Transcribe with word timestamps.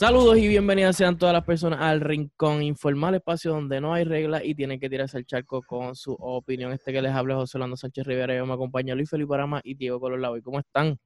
Saludos 0.00 0.38
y 0.38 0.48
bienvenidas 0.48 0.96
sean 0.96 1.18
todas 1.18 1.34
las 1.34 1.44
personas 1.44 1.78
al 1.82 2.00
Rincón 2.00 2.62
Informal, 2.62 3.16
espacio 3.16 3.50
donde 3.50 3.82
no 3.82 3.92
hay 3.92 4.04
reglas 4.04 4.40
y 4.42 4.54
tienen 4.54 4.80
que 4.80 4.88
tirarse 4.88 5.18
al 5.18 5.26
charco 5.26 5.60
con 5.60 5.94
su 5.94 6.14
opinión. 6.14 6.72
Este 6.72 6.90
que 6.90 7.02
les 7.02 7.12
habla 7.12 7.34
es 7.34 7.40
José 7.40 7.58
Orlando 7.58 7.76
Sánchez 7.76 8.06
Rivera, 8.06 8.34
yo 8.34 8.46
me 8.46 8.54
acompaña 8.54 8.94
Luis 8.94 9.10
Felipe 9.10 9.34
Arama 9.34 9.60
y 9.62 9.74
Diego 9.74 10.00
Colorlado. 10.00 10.38
¿Y 10.38 10.40
cómo 10.40 10.58
están? 10.58 10.98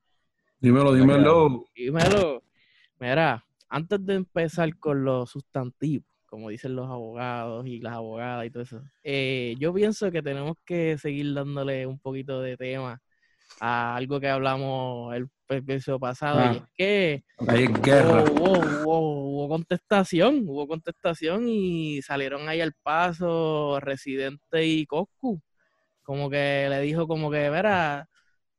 Dímelo, 0.60 0.94
dímelo. 0.94 1.64
Dímelo. 1.74 2.44
Mira, 3.00 3.44
antes 3.68 4.06
de 4.06 4.14
empezar 4.14 4.78
con 4.78 5.04
los 5.04 5.28
sustantivos, 5.28 6.06
como 6.26 6.50
dicen 6.50 6.76
los 6.76 6.88
abogados 6.88 7.66
y 7.66 7.80
las 7.80 7.94
abogadas 7.94 8.46
y 8.46 8.50
todo 8.50 8.62
eso, 8.62 8.80
eh, 9.02 9.56
yo 9.58 9.74
pienso 9.74 10.12
que 10.12 10.22
tenemos 10.22 10.56
que 10.64 10.98
seguir 10.98 11.34
dándole 11.34 11.84
un 11.88 11.98
poquito 11.98 12.40
de 12.40 12.56
tema 12.56 13.02
a 13.58 13.96
algo 13.96 14.20
que 14.20 14.28
hablamos 14.28 15.16
el 15.16 15.26
episodio 15.48 15.98
pasado, 16.00 16.40
y 16.40 16.44
Ah. 16.44 16.52
es 16.52 16.62
que 16.76 17.24
Ahí 17.48 17.64
es 17.64 17.82
guerra. 17.82 18.22
Hubo, 18.24 18.52
hubo- 18.52 18.84
hubo- 18.84 19.24
hubo 19.34 19.48
contestación, 19.48 20.44
hubo 20.46 20.66
contestación 20.66 21.48
y 21.48 22.00
salieron 22.02 22.48
ahí 22.48 22.60
al 22.60 22.72
paso 22.82 23.78
Residente 23.80 24.64
y 24.66 24.86
Coscu. 24.86 25.40
Como 26.02 26.28
que 26.30 26.66
le 26.70 26.80
dijo 26.80 27.06
como 27.08 27.30
que, 27.30 27.48
verá, 27.50 28.08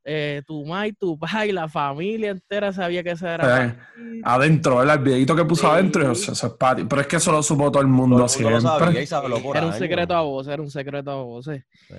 eh, 0.07 0.43
tu 0.45 0.63
ma 0.66 0.85
y 0.88 0.93
tu 0.93 1.17
pa 1.17 1.45
y 1.48 1.52
la 1.52 1.67
familia 1.67 2.29
entera 2.31 2.71
sabía 2.71 3.02
que 3.04 3.12
esa 3.12 3.34
era 3.35 3.65
Eh, 3.65 3.76
ti". 3.95 4.21
Adentro, 4.23 4.77
¿verdad? 4.77 4.98
El 4.98 5.04
videito 5.04 5.35
que 5.35 5.45
puso 5.45 5.63
Sí. 5.63 5.67
adentro, 5.73 6.12
eso, 6.12 6.31
eso 6.34 6.48
es. 6.48 6.54
Pero 6.88 7.02
es 7.02 7.07
que 7.07 7.15
eso 7.15 7.31
lo 7.31 7.41
supo 7.41 7.71
todo 7.71 7.81
el 7.81 7.88
mundo 7.88 8.17
Todo 8.17 8.38
el 8.38 8.43
mundo 8.43 8.62
lo 8.62 8.79
sabía 8.79 9.02
y 9.04 9.07
por 9.41 9.57
Era 9.57 9.65
un 9.65 9.73
secreto 9.73 10.13
a 10.15 10.21
voces, 10.21 10.54
era 10.54 10.62
un 10.62 10.70
secreto 10.71 11.12
a 11.12 11.23
voces. 11.23 11.63
Sí. 11.88 11.93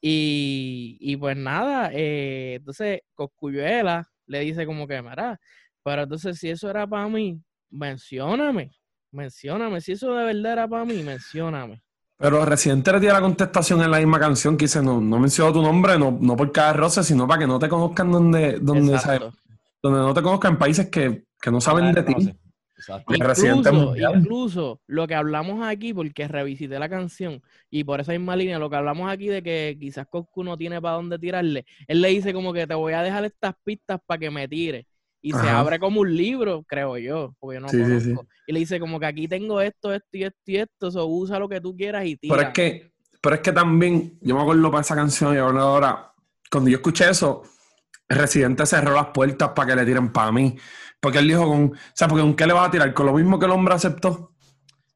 Y, 0.00 0.96
y 1.00 1.16
pues 1.16 1.36
nada, 1.36 1.90
eh, 1.92 2.54
entonces 2.58 3.00
Coscuyuela 3.14 4.08
le 4.26 4.40
dice 4.40 4.66
como 4.66 4.86
que, 4.86 5.00
mira, 5.02 5.40
pero 5.82 6.02
entonces 6.02 6.38
si 6.38 6.50
eso 6.50 6.70
era 6.70 6.86
para 6.86 7.08
mí, 7.08 7.40
mencióname, 7.70 8.70
mencióname, 9.10 9.80
si 9.80 9.92
eso 9.92 10.14
de 10.14 10.24
verdad 10.24 10.52
era 10.52 10.68
para 10.68 10.84
mí, 10.84 11.02
mencióname. 11.02 11.82
Pero 12.18 12.44
Residente 12.44 12.92
le 12.92 13.00
tira 13.00 13.14
la 13.14 13.20
contestación 13.20 13.82
en 13.82 13.90
la 13.90 13.98
misma 13.98 14.20
canción 14.20 14.56
que 14.56 14.66
dice, 14.66 14.80
no, 14.80 15.00
no 15.00 15.18
menciono 15.18 15.52
tu 15.52 15.60
nombre, 15.60 15.98
no, 15.98 16.16
no 16.20 16.36
por 16.36 16.52
cada 16.52 16.72
roce, 16.72 17.02
sino 17.02 17.26
para 17.26 17.40
que 17.40 17.46
no 17.48 17.58
te 17.58 17.68
conozcan 17.68 18.12
donde, 18.12 18.60
donde, 18.60 18.92
donde 19.82 19.98
no 19.98 20.14
te 20.14 20.22
conozcan 20.22 20.52
en 20.52 20.58
países 20.58 20.88
que, 20.88 21.24
que 21.40 21.50
no 21.50 21.60
saben 21.60 21.92
de 21.92 22.02
ti. 22.04 22.14
Exacto. 22.82 23.14
Incluso, 23.14 23.94
incluso 23.96 24.80
lo 24.86 25.06
que 25.06 25.14
hablamos 25.14 25.64
aquí, 25.64 25.94
porque 25.94 26.26
revisité 26.26 26.78
la 26.78 26.88
canción, 26.88 27.40
y 27.70 27.84
por 27.84 28.00
esa 28.00 28.12
misma 28.12 28.34
línea, 28.34 28.58
lo 28.58 28.68
que 28.68 28.76
hablamos 28.76 29.10
aquí 29.10 29.28
de 29.28 29.42
que 29.42 29.76
quizás 29.78 30.06
Coscu 30.08 30.42
no 30.42 30.56
tiene 30.56 30.80
para 30.82 30.96
dónde 30.96 31.18
tirarle, 31.18 31.64
él 31.86 32.02
le 32.02 32.08
dice 32.08 32.32
como 32.32 32.52
que 32.52 32.66
te 32.66 32.74
voy 32.74 32.92
a 32.92 33.02
dejar 33.02 33.24
estas 33.24 33.54
pistas 33.64 34.00
para 34.04 34.18
que 34.18 34.30
me 34.30 34.48
tire. 34.48 34.86
Y 35.24 35.32
se 35.32 35.48
abre 35.48 35.78
como 35.78 36.00
un 36.00 36.16
libro, 36.16 36.64
creo 36.66 36.98
yo, 36.98 37.36
porque 37.38 37.54
yo 37.54 37.60
no 37.60 37.68
Sí, 37.68 37.76
sí, 37.84 38.00
sí. 38.00 38.08
conozco. 38.08 38.26
Y 38.48 38.52
le 38.52 38.58
dice 38.58 38.80
como 38.80 38.98
que 38.98 39.06
aquí 39.06 39.28
tengo 39.28 39.60
esto, 39.60 39.94
esto 39.94 40.08
y 40.16 40.24
esto 40.24 40.40
y 40.46 40.56
esto, 40.56 40.90
so 40.90 41.06
usa 41.06 41.38
lo 41.38 41.48
que 41.48 41.60
tú 41.60 41.76
quieras 41.76 42.04
y 42.06 42.16
tira. 42.16 42.34
Pero 42.34 42.48
es 42.48 42.52
que, 42.52 42.92
pero 43.20 43.36
es 43.36 43.40
que 43.40 43.52
también, 43.52 44.18
yo 44.20 44.34
me 44.34 44.42
acuerdo 44.42 44.68
para 44.72 44.80
esa 44.80 44.96
canción 44.96 45.32
y 45.32 45.38
ahora, 45.38 46.12
cuando 46.50 46.70
yo 46.70 46.78
escuché 46.78 47.08
eso, 47.08 47.44
Residente 48.08 48.66
cerró 48.66 48.94
las 48.94 49.06
puertas 49.08 49.50
para 49.50 49.68
que 49.68 49.76
le 49.76 49.86
tiren 49.86 50.12
para 50.12 50.32
mí. 50.32 50.56
Porque 51.00 51.18
él 51.18 51.28
dijo 51.28 51.46
con, 51.48 51.64
o 51.64 51.72
sea, 51.94 52.08
porque 52.08 52.22
con 52.22 52.34
qué 52.34 52.46
le 52.46 52.52
vas 52.52 52.68
a 52.68 52.70
tirar, 52.70 52.92
con 52.94 53.06
lo 53.06 53.12
mismo 53.14 53.38
que 53.38 53.46
el 53.46 53.52
hombre 53.52 53.74
aceptó. 53.74 54.32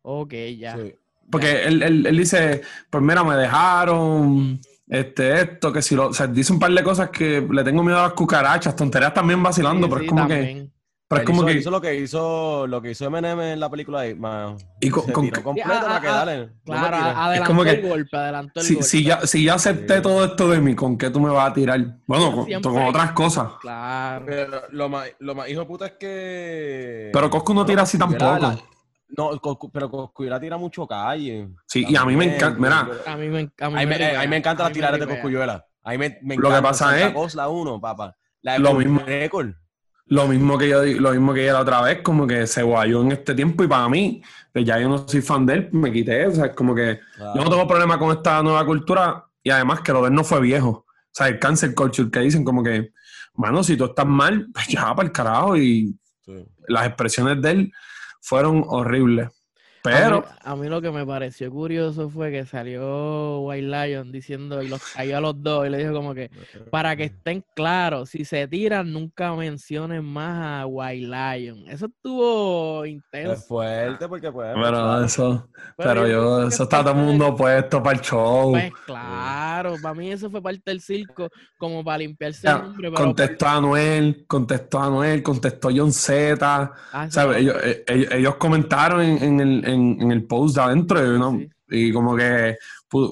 Ok, 0.03 0.35
ya. 0.59 0.77
Sí. 0.77 0.95
Porque 1.31 1.65
él, 1.65 1.83
él- 1.83 2.07
él 2.07 2.17
dice, 2.17 2.63
pues 2.89 3.03
mira, 3.03 3.25
me 3.25 3.35
dejaron, 3.35 4.61
este, 4.87 5.41
esto, 5.41 5.73
que 5.73 5.83
si 5.83 5.97
lo, 5.97 6.09
o 6.09 6.13
sea, 6.15 6.29
dice 6.29 6.53
un 6.53 6.61
par 6.61 6.71
de 6.71 6.85
cosas 6.85 7.11
que 7.11 7.45
le 7.51 7.65
tengo 7.65 7.83
miedo 7.83 7.99
a 7.99 8.03
las 8.03 8.13
cucarachas, 8.13 8.77
tonterías 8.77 9.13
también 9.13 9.43
vacilando, 9.43 9.87
Sí, 9.87 9.91
pero 9.91 9.99
sí, 10.01 10.05
es 10.05 10.11
como 10.11 10.29
que. 10.29 10.69
Pero 11.09 11.21
es 11.23 11.27
como 11.27 11.43
hizo, 11.43 11.47
que, 11.47 11.55
hizo 11.59 11.71
lo 11.71 11.81
que 11.81 11.95
hizo 11.97 12.67
lo 12.67 12.83
que 12.83 12.91
hizo 12.91 13.05
Eminem 13.07 13.41
en 13.41 13.61
la 13.61 13.71
película 13.71 14.01
de 14.03 14.15
man, 14.15 14.57
Y 14.81 14.91
con- 14.91 15.05
se 15.07 15.13
con- 15.13 15.25
tiró 15.25 15.43
completo 15.43 15.71
ah, 15.73 15.81
para 15.83 16.01
que 16.01 16.09
ah, 16.09 16.13
dale. 16.15 16.37
no 16.39 16.45
me 16.47 16.79
Claro, 16.81 16.97
tires. 16.97 17.13
adelantó 17.17 17.47
como 17.49 17.63
que- 17.65 17.71
el 17.71 17.89
golpe, 17.89 18.17
adelantó 18.17 18.61
el 18.61 18.67
si, 18.67 18.75
golpe. 18.75 18.89
si 18.89 19.05
ya, 19.05 19.21
si 19.27 19.45
ya 19.45 19.55
acepté 19.55 19.97
Sí. 19.97 20.03
todo 20.03 20.25
esto 20.25 20.49
de 20.51 20.61
mí, 20.61 20.75
¿con 20.75 20.99
qué 20.99 21.11
tú 21.11 21.21
me 21.21 21.31
vas 21.31 21.51
a 21.51 21.55
tirar? 21.55 21.81
Bueno, 22.07 22.47
con, 22.63 22.77
otras 22.87 23.13
cosas. 23.13 23.49
Claro. 23.61 24.25
Pero 24.27 24.63
lo 24.71 24.89
más, 24.89 25.09
lo 25.21 25.35
más 25.35 25.49
hijo 25.49 25.61
de 25.61 25.67
puta 25.67 25.87
es 25.87 25.93
que. 25.93 27.11
Pero 27.13 27.31
Coscu 27.31 27.55
no 27.55 27.65
tira 27.65 27.83
así 27.83 27.99
Coscu 27.99 28.17
tampoco. 28.17 28.39
la- 28.47 28.59
No, 29.17 29.31
Coscu- 29.41 29.71
pero 29.73 29.89
Coscuyuela 29.89 30.41
tira 30.41 30.57
mucho 30.57 30.85
calle. 30.87 31.49
Sí, 31.69 31.87
y 31.89 31.95
a 31.95 32.05
mí 32.05 32.17
me 32.17 32.35
encanta, 32.35 32.59
mira, 32.59 32.89
A 33.07 33.17
mí 33.17 33.29
me, 33.29 33.39
a 33.39 33.43
mí 33.43 33.51
A 33.61 33.69
mí 33.69 33.87
me, 33.87 33.93
ripea, 33.99 34.19
a 34.19 34.23
mí 34.23 34.29
me 34.29 34.37
encantan 34.39 34.67
a 34.67 34.69
las 34.69 34.77
mí 34.77 34.81
me 34.81 34.87
tiradas 34.89 35.01
de. 35.01 35.07
Coscuyuela. 35.15 35.65
A 35.85 35.91
mí 35.93 35.99
me, 35.99 36.19
me 36.23 36.35
Lo 36.35 36.43
que 36.43 36.49
encanta 36.49 36.63
pasa 36.69 37.01
es- 37.01 37.35
la 37.37 37.49
1, 37.49 37.81
papá. 37.81 38.17
La 38.43 38.55
de 38.55 38.59
Lo 38.59 38.75
mismo. 38.75 39.01
Récord. 39.07 39.51
Lo 40.09 40.29
mismo 40.29 40.57
que 40.57 40.69
yo 40.69 40.85
lo 40.85 41.11
mismo 41.11 41.35
que 41.35 41.43
ella 41.43 41.55
la 41.55 41.61
otra 41.61 41.83
vez, 41.83 42.01
como 42.03 42.27
que 42.27 42.47
se 42.47 42.63
guayó 42.63 43.03
en 43.03 43.13
este 43.13 43.35
tiempo 43.35 43.65
y 43.65 43.69
para 43.69 43.89
mí, 43.89 44.23
pues 44.53 44.65
ya 44.65 44.79
yo 44.79 44.89
no 44.89 45.07
soy 45.09 45.21
fan 45.21 45.45
de 45.47 45.55
él, 45.55 45.69
me 45.73 45.93
quité, 45.93 46.27
o 46.27 46.31
sea, 46.33 46.47
es 46.47 46.53
como 46.55 46.75
que 46.75 47.01
yo 47.19 47.43
no 47.43 47.51
tengo 47.51 47.67
problema 47.67 47.99
con 47.99 48.17
esta 48.17 48.41
nueva 48.43 48.65
cultura 48.65 49.25
y 49.43 49.51
además 49.51 49.81
que 49.81 49.93
lo 49.93 50.03
de 50.03 50.09
él 50.09 50.15
no 50.15 50.23
fue 50.25 50.41
viejo. 50.41 50.69
O 50.69 50.87
sea, 51.11 51.29
el 51.29 51.39
cancel 51.39 51.75
culture 51.75 52.11
que 52.11 52.21
dicen 52.21 52.45
como 52.45 52.63
que, 52.63 52.93
mano, 53.35 53.63
si 53.65 53.77
tú 53.77 53.87
estás 53.87 54.07
mal, 54.07 54.47
pues 54.55 54.69
ya 54.69 54.95
para 54.95 55.07
el 55.07 55.13
carajo 55.13 55.57
y 55.57 55.95
Sí. 56.25 56.45
las 56.67 56.87
expresiones 56.87 57.41
de 57.41 57.51
él 57.51 57.73
fueron 58.21 58.65
horribles. 58.67 59.29
Pero, 59.93 60.17
A 60.17 60.21
mí, 60.21 60.27
a 60.45 60.57
mí 60.57 60.69
lo 60.69 60.81
que 60.83 60.91
me 60.91 61.05
pareció 61.07 61.51
curioso 61.51 62.11
fue 62.11 62.31
que 62.31 62.45
salió 62.47 63.41
White 63.41 63.67
Lion 63.67 64.13
diciendo 64.13 64.63
y 64.63 64.69
los 64.69 64.83
cayó 64.95 65.17
a 65.19 65.21
los 65.21 65.43
dos 65.43 65.67
y 65.67 65.71
le 65.71 65.79
dijo 65.79 65.93
como 65.93 66.15
que 66.15 66.31
para 66.71 66.97
que 66.97 67.05
estén 67.05 67.45
claros, 67.55 68.11
si 68.11 68.25
se 68.25 68.47
tiran 68.49 68.93
nunca 68.93 69.35
mencionen 69.35 70.05
más 70.05 70.63
a 70.63 70.67
White 70.67 71.07
Lion. 71.07 71.65
Eso 71.69 71.87
estuvo 71.87 72.85
Es 72.85 72.93
intenso. 72.93 73.43
fuerte 73.43 74.09
porque 74.09 74.31
pues. 74.33 74.53
pero 74.55 75.05
eso, 75.05 75.49
Pero 75.77 75.89
pero 75.91 76.09
yo 76.09 76.49
eso 76.49 76.63
está 76.65 76.81
todo 76.83 76.91
el 76.93 76.99
mundo 76.99 77.35
puesto 77.37 77.83
para 77.83 77.97
el 77.99 78.03
show. 78.03 78.53
Pues 78.53 78.73
claro, 78.85 79.75
para 79.83 79.95
mí 79.95 80.11
eso 80.11 80.31
fue 80.31 80.43
parte 80.43 80.63
del 80.67 80.81
circo, 80.81 81.29
como 81.59 81.85
para 81.85 81.99
limpiarse 81.99 82.43
Ya, 82.45 82.57
el 82.57 82.63
nombre. 82.63 82.91
Pero 82.91 83.05
contestó 83.05 83.47
Anuel, 83.49 84.25
contestó 84.27 84.81
Anuel, 84.81 85.23
contestó 85.23 85.69
John 85.75 85.93
Z. 85.93 86.73
Ah, 86.93 87.11
¿sabes? 87.11 87.39
Ellos, 87.39 87.57
eh, 87.63 87.85
ellos, 87.87 88.13
ellos 88.13 88.37
comentaron 88.37 89.01
en, 89.03 89.23
en 89.23 89.41
el, 89.41 89.65
en, 89.69 89.76
en 89.77 90.11
el 90.13 90.25
post 90.25 90.57
de 90.57 90.63
adentro 90.63 90.99
y, 91.15 91.19
¿no? 91.19 91.33
Sí. 91.39 91.49
y 91.71 91.93
como 91.93 92.17
que 92.17 92.57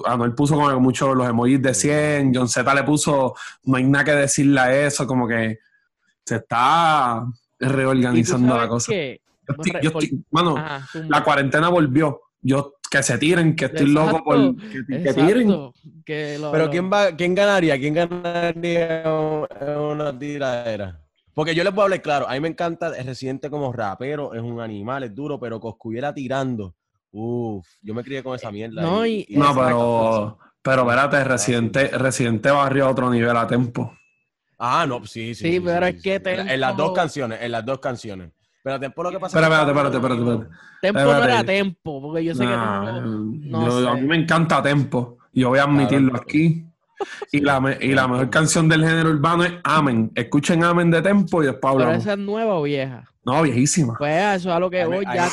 Anuel 0.05 0.33
puso 0.33 0.55
como 0.55 0.69
que 0.69 0.75
mucho 0.75 1.13
los 1.13 1.27
emojis 1.29 1.61
de 1.61 1.73
100, 1.73 2.33
John 2.33 2.47
Z 2.49 2.73
le 2.73 2.83
puso 2.83 3.35
no 3.65 3.77
hay 3.77 3.83
nada 3.83 4.05
que 4.05 4.11
decirle 4.13 4.59
a 4.59 4.85
eso, 4.87 5.05
como 5.05 5.27
que 5.27 5.59
se 6.25 6.35
está 6.37 7.23
¿Y 7.59 7.65
tú 7.65 7.71
reorganizando 7.71 8.57
la 8.57 8.67
cosa. 8.67 8.91
qué? 8.91 9.21
Yo 9.47 9.53
estoy- 9.63 9.81
yo 9.81 9.89
estoy- 9.89 10.25
mano, 10.31 10.57
Ajá, 10.57 10.87
la 11.07 11.23
cuarentena 11.23 11.69
volvió. 11.69 12.21
Yo, 12.41 12.73
que 12.89 13.01
se 13.03 13.17
tiren, 13.17 13.55
que 13.55 13.65
estoy 13.65 13.87
loco 13.87 14.23
por 14.23 14.37
Exacto, 14.37 14.61
que, 14.71 15.03
que 15.03 15.13
tiren. 15.13 15.41
Exacto, 15.51 15.73
que 16.05 16.37
lo- 16.39 16.51
Pero 16.51 16.65
lo- 16.65 16.71
¿quién 16.71 16.91
va, 16.91 17.15
quién 17.15 17.35
ganaría? 17.35 17.77
¿Quién 17.79 17.93
ganaría 17.93 19.03
en 19.03 19.77
una 19.77 20.17
tiradera? 20.17 20.99
Porque 21.35 21.53
yo 21.53 21.63
les 21.63 21.71
voy 21.73 21.81
a 21.81 21.83
hablar 21.85 22.01
claro, 22.01 22.27
a 22.27 22.33
mí 22.33 22.39
me 22.39 22.47
encanta 22.47 22.97
el 22.97 23.05
residente 23.05 23.49
como 23.51 23.71
rapero, 23.71 24.33
es 24.33 24.41
un 24.41 24.59
animal, 24.61 25.03
es 25.03 25.13
duro, 25.13 25.39
pero 25.39 25.59
Coscuyera 25.59 26.13
tirando. 26.13 26.73
Uf, 27.11 27.67
yo 27.81 27.93
me 27.93 28.03
crié 28.03 28.23
con 28.23 28.35
esa 28.35 28.51
mierda. 28.51 28.81
No, 28.81 29.05
y- 29.05 29.27
No, 29.29 29.53
pero, 29.53 30.39
pero 30.61 30.81
espérate, 30.83 31.23
Residente, 31.25 31.87
Residente 31.89 32.49
barrió 32.51 32.85
a 32.87 32.89
otro 32.91 33.09
nivel 33.11 33.35
a 33.37 33.45
tiempo. 33.47 33.93
Ah, 34.57 34.85
no, 34.87 35.05
sí, 35.05 35.35
sí. 35.35 35.51
Sí, 35.51 35.59
pero 35.59 35.85
es 35.85 36.01
que 36.01 36.15
En 36.15 36.23
la- 36.47 36.53
En 36.53 36.59
las 36.61 36.69
Tempo- 36.71 36.83
dos 36.83 36.93
canciones, 36.93 37.39
en 37.41 37.51
las 37.51 37.65
dos 37.65 37.79
canciones. 37.79 38.31
Pero 38.63 38.79
Tempo 38.79 39.03
lo 39.03 39.11
que 39.11 39.19
pasa 39.19 39.37
que 39.37 39.43
espérate, 39.43 39.71
espérate, 39.71 39.97
bonito. 39.99 40.31
espérate, 40.33 40.55
Tempo 40.81 40.99
no 41.01 41.09
Espérate. 41.11 41.31
era 41.33 41.43
tempo, 41.43 42.01
porque 42.01 42.23
yo 42.23 42.33
sé 42.33 42.39
que 42.45 42.49
Nah, 42.49 42.85
Tempo- 42.95 43.09
no 43.49 43.65
yo- 43.67 43.81
sé. 43.81 43.87
A 43.89 43.93
mí 43.95 44.01
me 44.07 44.15
encanta 44.15 44.61
Tempo. 44.63 45.17
Yo 45.33 45.49
voy 45.49 45.59
a 45.59 45.63
admitirlo 45.63 46.11
Claro. 46.11 46.23
aquí. 46.23 46.65
Y 47.31 47.39
la, 47.41 47.77
y 47.81 47.93
la 47.93 48.07
mejor 48.07 48.29
canción 48.29 48.69
del 48.69 48.81
género 48.85 49.09
urbano 49.09 49.43
es 49.43 49.53
Amen. 49.63 50.11
Escuchen 50.15 50.63
Amen 50.63 50.89
de 50.91 51.01
Tempo 51.01 51.43
y 51.43 51.47
después 51.47 51.73
Pero 51.73 51.83
hablamos. 51.85 52.03
esa 52.03 52.13
es 52.13 52.19
nueva 52.19 52.55
o 52.55 52.63
vieja. 52.63 53.03
No, 53.25 53.41
viejísima. 53.41 53.95
Pues 53.97 54.15
eso 54.39 54.49
es 54.49 54.55
a 54.55 54.59
lo 54.59 54.69
que 54.69 54.85
voy. 54.85 55.03
Ya 55.05 55.29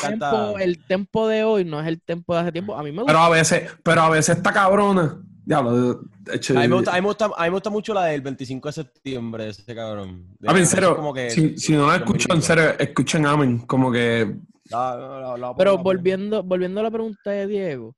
el 0.59 0.83
tempo 0.85 1.27
de 1.27 1.43
hoy 1.43 1.63
no 1.63 1.79
es 1.79 1.87
el 1.87 2.01
tempo 2.01 2.33
de 2.33 2.41
hace 2.41 2.51
tiempo. 2.51 2.75
A 2.75 2.83
mí 2.83 2.91
me 2.91 2.99
gusta. 3.03 3.13
Pero 3.13 3.19
a 3.19 3.29
veces, 3.29 3.69
pero 3.83 4.01
a 4.01 4.09
veces 4.09 4.37
está 4.37 4.51
cabrona. 4.51 5.17
Diablo, 5.45 6.01
hecho, 6.31 6.57
A 6.57 6.61
mí, 6.61 6.67
me 6.69 6.75
gusta, 6.75 6.91
a, 6.91 6.95
mí 6.95 7.01
me 7.01 7.07
gusta, 7.07 7.25
a 7.25 7.27
mí 7.43 7.49
me 7.49 7.49
gusta 7.49 7.69
mucho 7.69 7.93
la 7.93 8.05
del 8.05 8.21
25 8.21 8.69
de 8.69 8.73
septiembre, 8.73 9.49
ese 9.49 9.75
cabrón. 9.75 10.25
De- 10.39 10.49
A 10.49 10.53
mí, 10.53 10.59
en 10.61 10.65
serio, 10.67 10.95
como 10.95 11.13
que- 11.13 11.29
si, 11.29 11.57
si 11.57 11.73
no 11.73 11.85
la 11.87 11.97
escuchan, 11.97 12.37
en 12.37 12.41
serio, 12.41 12.63
escuchen 12.79 13.25
Amen. 13.25 13.59
Como 13.59 13.91
que 13.91 14.35
La- 14.69 14.95
la- 14.95 15.37
la- 15.37 15.55
Pero 15.55 15.75
la- 15.75 15.81
volviendo, 15.81 16.41
volviendo 16.43 16.79
a 16.79 16.83
la 16.83 16.91
pregunta 16.91 17.31
de 17.31 17.45
Diego, 17.47 17.95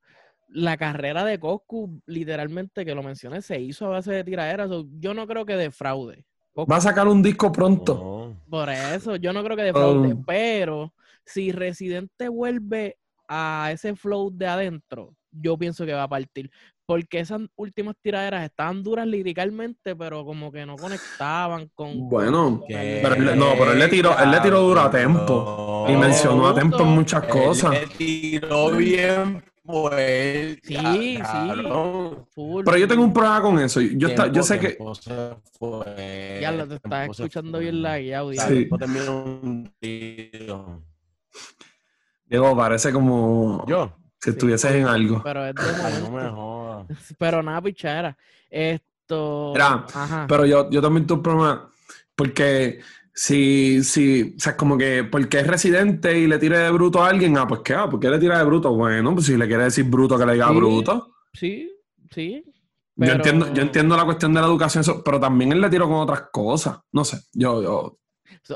la 0.48 0.76
carrera 0.76 1.24
de 1.24 1.38
Coscu, 1.38 2.00
literalmente, 2.06 2.84
que 2.84 2.94
lo 2.94 3.02
mencioné, 3.02 3.42
se 3.42 3.60
hizo 3.60 3.86
a 3.86 3.90
base 3.90 4.12
de 4.12 4.24
tiraderas. 4.24 4.68
So, 4.68 4.86
Yo 4.98 5.12
no 5.14 5.26
creo 5.26 5.44
que 5.44 5.56
defraude. 5.56 6.24
Coscu, 6.54 6.70
va 6.70 6.76
a 6.76 6.80
sacar 6.80 7.06
un 7.08 7.22
disco 7.22 7.50
pronto. 7.52 7.94
No. 7.94 8.40
Por 8.48 8.68
eso, 8.70 9.16
yo 9.16 9.32
no 9.32 9.42
creo 9.44 9.56
que 9.56 9.62
defraude. 9.72 10.14
Um. 10.14 10.24
Pero 10.24 10.92
si 11.24 11.52
Residente 11.52 12.28
vuelve 12.28 12.96
a 13.28 13.70
ese 13.72 13.94
flow 13.96 14.30
de 14.32 14.46
adentro, 14.46 15.14
yo 15.32 15.58
pienso 15.58 15.84
que 15.84 15.92
va 15.92 16.04
a 16.04 16.08
partir. 16.08 16.50
Porque 16.86 17.18
esas 17.18 17.40
últimas 17.56 17.96
tiraderas 18.00 18.44
estaban 18.44 18.84
duras 18.84 19.08
liricalmente, 19.08 19.96
pero 19.96 20.24
como 20.24 20.52
que 20.52 20.64
no 20.64 20.76
conectaban 20.76 21.68
con. 21.74 22.08
Bueno, 22.08 22.60
con. 22.60 22.68
Pero 22.68 23.14
él- 23.16 23.36
no, 23.36 23.54
pero 23.58 23.72
él 23.72 23.78
le 23.80 23.88
tiró- 23.88 24.16
él 24.22 24.30
le 24.30 24.40
tiró 24.40 24.60
duro 24.60 24.80
a 24.82 24.90
tempo. 24.90 25.84
No. 25.88 25.92
Y 25.92 25.96
mencionó 25.96 26.46
a 26.48 26.54
Tempo 26.54 26.80
en 26.82 26.88
muchas 26.88 27.24
Él 27.24 27.28
cosas. 27.30 27.72
le 27.72 27.86
tiró 27.88 28.70
bien, 28.70 29.42
pues. 29.66 30.58
Sí, 30.62 31.18
cabrón. 31.22 32.26
Full, 32.34 32.64
Pero 32.64 32.76
yo 32.78 32.88
tengo 32.88 33.02
un 33.04 33.12
problema 33.12 33.40
con 33.42 33.58
eso. 33.58 33.80
Yo, 33.80 34.08
está- 34.08 34.28
yo 34.32 34.42
sé 34.42 34.58
que. 34.58 34.78
fue, 35.58 36.38
Ya 36.40 36.52
lo 36.52 36.66
te 36.68 36.76
estás 36.76 37.10
escuchando 37.10 37.52
fue. 37.58 37.60
bien 37.60 37.82
lagueado. 37.82 38.28
O 38.28 38.32
ya. 38.32 38.42
sea, 38.46 38.56
Sí. 39.80 40.30
Diego, 42.28 42.56
parece 42.56 42.92
como 42.92 43.64
Yo. 43.68 43.92
si 44.20 44.30
estuvieses 44.30 44.72
en 44.72 44.86
algo. 44.86 45.22
Pero 45.22 45.46
es 45.46 45.54
de 45.54 45.62
Ay, 45.84 45.94
no 46.00 46.10
me 46.10 46.10
momento. 46.10 46.34
jodas. 46.36 46.86
Pero 47.18 47.42
nada, 47.42 47.62
pichadera. 47.62 48.16
Esto. 48.50 49.54
Ajá. 49.56 50.26
Pero 50.28 50.44
yo, 50.46 50.68
yo 50.70 50.82
también 50.82 51.06
tuve 51.06 51.16
un 51.18 51.22
problema. 51.22 51.70
Porque 52.14 52.80
si, 53.18 53.82
si, 53.82 54.34
o 54.36 54.38
sea, 54.40 54.52
es 54.52 54.58
como 54.58 54.76
que 54.76 55.02
porque 55.04 55.38
es 55.40 55.46
residente 55.46 56.18
y 56.18 56.26
le 56.26 56.38
tire 56.38 56.58
de 56.58 56.70
bruto 56.70 57.02
a 57.02 57.08
alguien, 57.08 57.38
ah, 57.38 57.46
pues 57.48 57.62
qué, 57.64 57.72
ah, 57.74 57.88
¿por 57.88 57.98
qué 57.98 58.10
le 58.10 58.18
tira 58.18 58.36
de 58.38 58.44
bruto? 58.44 58.74
Bueno, 58.74 59.14
pues 59.14 59.24
si 59.26 59.38
le 59.38 59.46
quiere 59.46 59.64
decir 59.64 59.84
bruto, 59.84 60.18
que 60.18 60.26
le 60.26 60.34
diga 60.34 60.48
Sí. 60.50 60.54
bruto. 60.54 61.14
Sí, 61.32 61.70
sí. 62.14 62.44
Yo, 62.98 63.12
entiendo, 63.12 63.52
yo 63.54 63.62
entiendo 63.62 63.96
la 63.96 64.04
cuestión 64.04 64.34
de 64.34 64.40
la 64.40 64.46
educación, 64.46 64.84
pero 65.04 65.18
también 65.18 65.52
él 65.52 65.60
le 65.62 65.70
tiró 65.70 65.86
con 65.88 65.96
otras 65.98 66.24
cosas. 66.30 66.78
No 66.92 67.04
sé, 67.04 67.18
yo, 67.32 67.62
yo. 67.62 67.98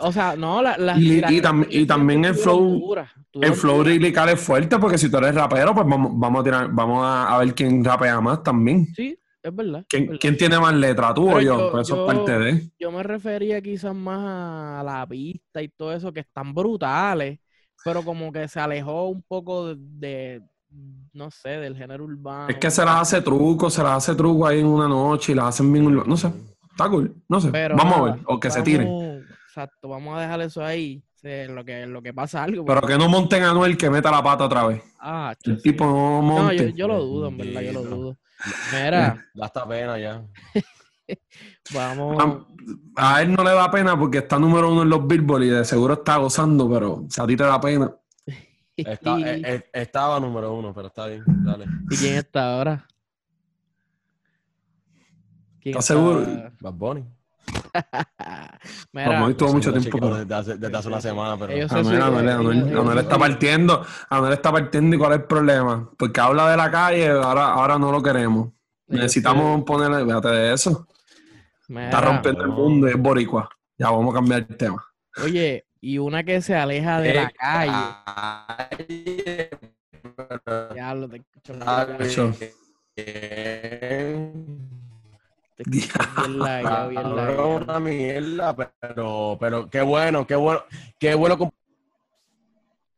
O 0.03 0.13
sea, 0.13 0.37
no, 0.37 0.63
la, 0.63 0.77
las 0.79 0.99
Y- 0.99 1.15
y 1.19 1.41
tam- 1.41 1.67
y 1.69 1.87
también 1.87 2.25
el 2.27 2.35
flow- 2.35 2.95
El 3.33 3.53
flow 3.55 3.83
lirical 3.85 4.29
es 4.29 4.41
fuerte 4.41 4.79
porque 4.79 4.99
si 4.99 5.09
tú 5.11 5.17
eres 5.19 5.35
rapero, 5.35 5.75
pues 5.75 5.87
vamos, 5.87 6.13
vamos 6.15 6.41
a 6.41 6.45
tirar, 6.45 6.69
vamos 6.73 7.05
a, 7.05 7.35
a 7.35 7.39
ver 7.39 7.55
quién 7.55 7.85
rapea 7.85 8.21
más 8.21 8.43
también. 8.43 8.87
Sí, 8.95 9.17
es 9.43 9.55
verdad. 9.57 9.81
es 9.81 9.87
¿Quién, 9.89 10.07
verdad. 10.07 10.19
quién 10.21 10.37
tiene 10.37 10.59
más 10.59 10.75
letra, 10.75 11.15
tú 11.15 11.31
o 11.31 11.41
yo? 11.41 11.59
yo- 11.59 11.71
Pues 11.73 11.89
eso 11.89 11.97
yo- 11.97 12.11
es 12.11 12.15
parte 12.17 12.39
de. 12.39 12.71
Yo 12.79 12.91
me 12.93 13.03
refería 13.03 13.61
quizás 13.61 13.95
más 13.95 14.81
a 14.81 14.83
la 14.85 15.07
pista 15.07 15.63
y 15.63 15.69
todo 15.69 15.93
eso, 15.93 16.13
que 16.13 16.21
están 16.21 16.55
brutales, 16.55 17.39
pero 17.85 18.03
como 18.03 18.33
que 18.33 18.47
se 18.49 18.61
alejó 18.61 19.09
un 19.09 19.23
poco 19.23 19.69
de, 19.75 19.77
de, 19.79 20.43
no 21.13 21.31
sé, 21.31 21.49
del 21.51 21.77
género 21.77 22.05
urbano. 22.05 22.49
Es 22.49 22.57
que 22.59 22.71
se 22.71 22.85
las 22.85 22.97
hace 23.01 23.23
truco, 23.23 23.71
se 23.71 23.83
las 23.83 23.93
hace 23.97 24.15
truco 24.15 24.47
ahí 24.47 24.61
en 24.61 24.67
una 24.67 24.87
noche 24.89 25.33
y 25.33 25.35
las 25.35 25.47
hacen 25.47 25.73
bien. 25.73 25.87
urba- 25.87 26.05
No 26.07 26.17
sé, 26.17 26.31
está 26.71 26.89
cool, 26.89 27.15
no 27.29 27.41
sé. 27.41 27.51
Pero 27.51 27.77
vamos 27.77 27.95
a 27.99 28.03
ver, 28.03 28.21
o 28.27 28.39
que 28.39 28.51
se 28.51 28.63
tiren. 28.63 29.25
Exacto, 29.49 29.89
vamos 29.89 30.17
a 30.17 30.21
dejar 30.21 30.41
eso 30.43 30.65
ahí, 30.65 31.03
se- 31.15 31.49
lo 31.49 31.65
que, 31.65 31.85
lo 31.87 32.01
que 32.03 32.15
pasa 32.15 32.43
algo. 32.45 32.65
Pero 32.65 32.83
que 32.83 32.97
no 32.97 33.09
monten 33.09 33.43
a 33.43 33.51
Anuel 33.51 33.77
que 33.77 33.91
meta 33.91 34.11
la 34.11 34.23
pata 34.23 34.45
otra 34.45 34.67
vez. 34.67 34.81
Ah, 35.01 35.35
El 35.45 35.57
sí. 35.57 35.63
tipo 35.63 35.85
no 35.87 35.93
No, 35.93 36.23
monte. 36.23 36.71
yo, 36.71 36.77
yo 36.77 36.87
lo 36.89 37.01
dudo, 37.05 37.29
en 37.29 37.37
verdad, 37.39 37.63
yo 37.63 37.73
lo 37.73 37.83
dudo. 37.83 38.17
Mira, 38.73 39.19
Da 39.35 39.45
hasta 39.47 39.67
pena 39.69 39.99
ya. 39.99 40.23
vamos. 41.73 42.47
A, 42.97 43.15
a 43.15 43.23
él 43.23 43.33
no 43.33 43.43
le 43.45 43.51
da 43.51 43.71
pena 43.71 43.99
porque 43.99 44.19
está 44.19 44.39
número 44.39 44.71
uno 44.73 44.83
en 44.83 44.89
los 44.91 45.07
Billboard 45.07 45.43
y 45.45 45.49
de 45.49 45.65
seguro 45.65 45.95
está 45.95 46.17
gozando, 46.17 46.69
pero 46.71 47.05
si 47.09 47.21
a 47.21 47.27
ti 47.27 47.37
te 47.37 47.45
da 47.45 47.61
pena. 47.61 47.95
Está- 48.77 49.11
y, 49.19 49.23
eh, 49.25 49.41
eh, 49.45 49.71
estaba 49.73 50.19
número 50.21 50.55
uno, 50.55 50.73
pero 50.75 50.89
está 50.89 51.07
bien. 51.07 51.25
Dale. 51.45 51.67
¿y 51.91 51.97
quién 51.97 52.15
está 52.17 52.55
ahora? 52.57 52.87
¿Quién 55.61 55.73
¿Estás 55.75 55.87
seguro? 55.87 56.23
está? 56.23 56.53
Bad 56.61 56.75
Bunny. 56.75 57.05
Mira, 58.93 59.29
estuvo 59.29 59.49
Eso 59.49 59.57
mucho 59.57 59.73
tiempo. 59.73 59.99
con- 59.99 60.19
Desde 60.21 60.35
hace, 60.35 60.57
desde 60.57 60.77
hace 60.77 60.89
una 60.89 61.01
semana, 61.01 61.37
pero. 61.39 61.53
Ellos 61.53 61.71
está 62.97 63.19
partiendo, 63.19 63.85
Anuel 64.09 64.33
está 64.33 64.53
partiendo 64.53 64.97
y 64.97 64.99
cuál 64.99 65.13
es 65.13 65.19
el 65.21 65.25
problema. 65.25 65.91
Porque 65.99 66.21
habla 66.21 66.51
de 66.51 66.57
la 66.57 66.71
calle, 66.71 67.09
ahora, 67.11 67.47
ahora 67.53 67.79
no 67.79 67.93
lo 67.93 68.03
queremos. 68.03 68.51
Necesitamos 68.89 69.63
ponerle, 69.65 70.05
fíjate 70.05 70.29
de 70.29 70.55
eso. 70.55 70.87
Mira, 71.69 71.85
Está 71.85 72.01
rompiendo 72.01 72.43
el 72.43 72.51
mundo 72.51 72.89
y 72.89 72.91
es 72.91 72.99
boricua. 72.99 73.49
Ya 73.79 73.91
vamos 73.91 74.13
a 74.13 74.17
cambiar 74.19 74.41
el 74.49 74.57
tema. 74.57 74.85
Oye, 75.23 75.65
y 75.81 75.99
una 75.99 76.25
que 76.25 76.43
se 76.43 76.57
aleja 76.57 77.01
de 77.01 77.15
la 77.15 77.23
Eh, 77.23 77.33
calle. 77.39 77.73
calle, 78.69 79.51
pero- 80.45 80.75
Ya 80.75 80.95
lo 80.95 81.09
te 81.09 81.17
escucho 81.19 81.55
bien 85.71 86.39
lagueado, 86.39 86.89
bien 86.89 87.63
una 87.63 87.81
mierda, 87.81 88.57
pero, 88.81 89.37
pero 89.41 89.71
qué 89.71 89.81
bueno, 89.83 90.27
qué 90.27 90.35
bueno, 90.37 90.63
qué 90.99 91.15
bueno. 91.15 91.39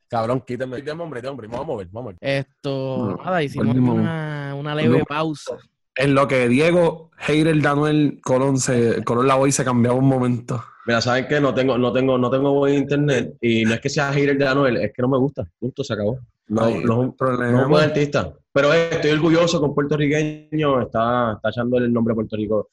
Cabrón, 0.08 0.42
quítame, 0.46 0.76
quítame, 0.76 1.02
hombre, 1.02 1.26
hombre, 1.26 1.46
vamos 1.48 1.64
a 1.64 1.66
mover, 1.66 1.86
vamos 1.90 2.00
a 2.00 2.04
mover. 2.12 2.16
Esto, 2.20 3.16
No, 3.18 3.24
nada, 3.24 3.42
hicimos 3.42 3.68
volvimos. 3.68 3.94
una, 3.98 4.54
una 4.54 4.74
leve 4.74 4.88
Volvimos. 4.88 5.08
pausa. 5.08 5.56
En 5.94 6.14
lo 6.14 6.26
que 6.28 6.48
Diego, 6.48 7.10
Heider, 7.26 7.60
Danuel, 7.62 8.20
Colón, 8.22 8.58
se, 8.58 9.02
Colón 9.04 9.26
la 9.26 9.34
voy 9.36 9.52
se 9.52 9.64
cambiaba 9.64 9.96
un 9.96 10.06
momento. 10.08 10.62
Mira, 10.86 11.00
¿saben 11.00 11.26
qué? 11.28 11.40
No 11.40 11.54
tengo, 11.54 11.78
no 11.78 11.92
tengo, 11.92 12.18
no 12.18 12.28
tengo 12.30 12.52
buen 12.54 12.74
internet 12.74 13.36
y 13.40 13.64
no 13.64 13.74
es 13.74 13.80
que 13.80 13.88
sea 13.88 14.12
hater 14.12 14.36
de 14.36 14.48
Anuel, 14.48 14.76
es 14.78 14.92
que 14.92 15.00
no 15.02 15.08
me 15.08 15.18
gusta. 15.18 15.46
Punto, 15.58 15.84
se 15.84 15.92
acabó. 15.94 16.18
No, 16.48 16.64
Ay, 16.64 16.74
no, 16.74 16.80
es 16.80 16.88
un- 16.90 16.96
no 16.96 17.04
es 17.10 17.16
problema. 17.16 17.62
un 17.64 17.70
buen 17.70 17.84
artista. 17.84 18.32
Pero 18.52 18.72
eh, 18.74 18.90
estoy 18.92 19.12
orgulloso 19.12 19.60
con 19.60 19.74
puertorriqueño, 19.74 20.82
está, 20.82 21.32
está 21.34 21.48
echando 21.48 21.78
el 21.78 21.92
nombre 21.92 22.12
de 22.12 22.16
Puerto 22.16 22.36
Rico 22.36 22.68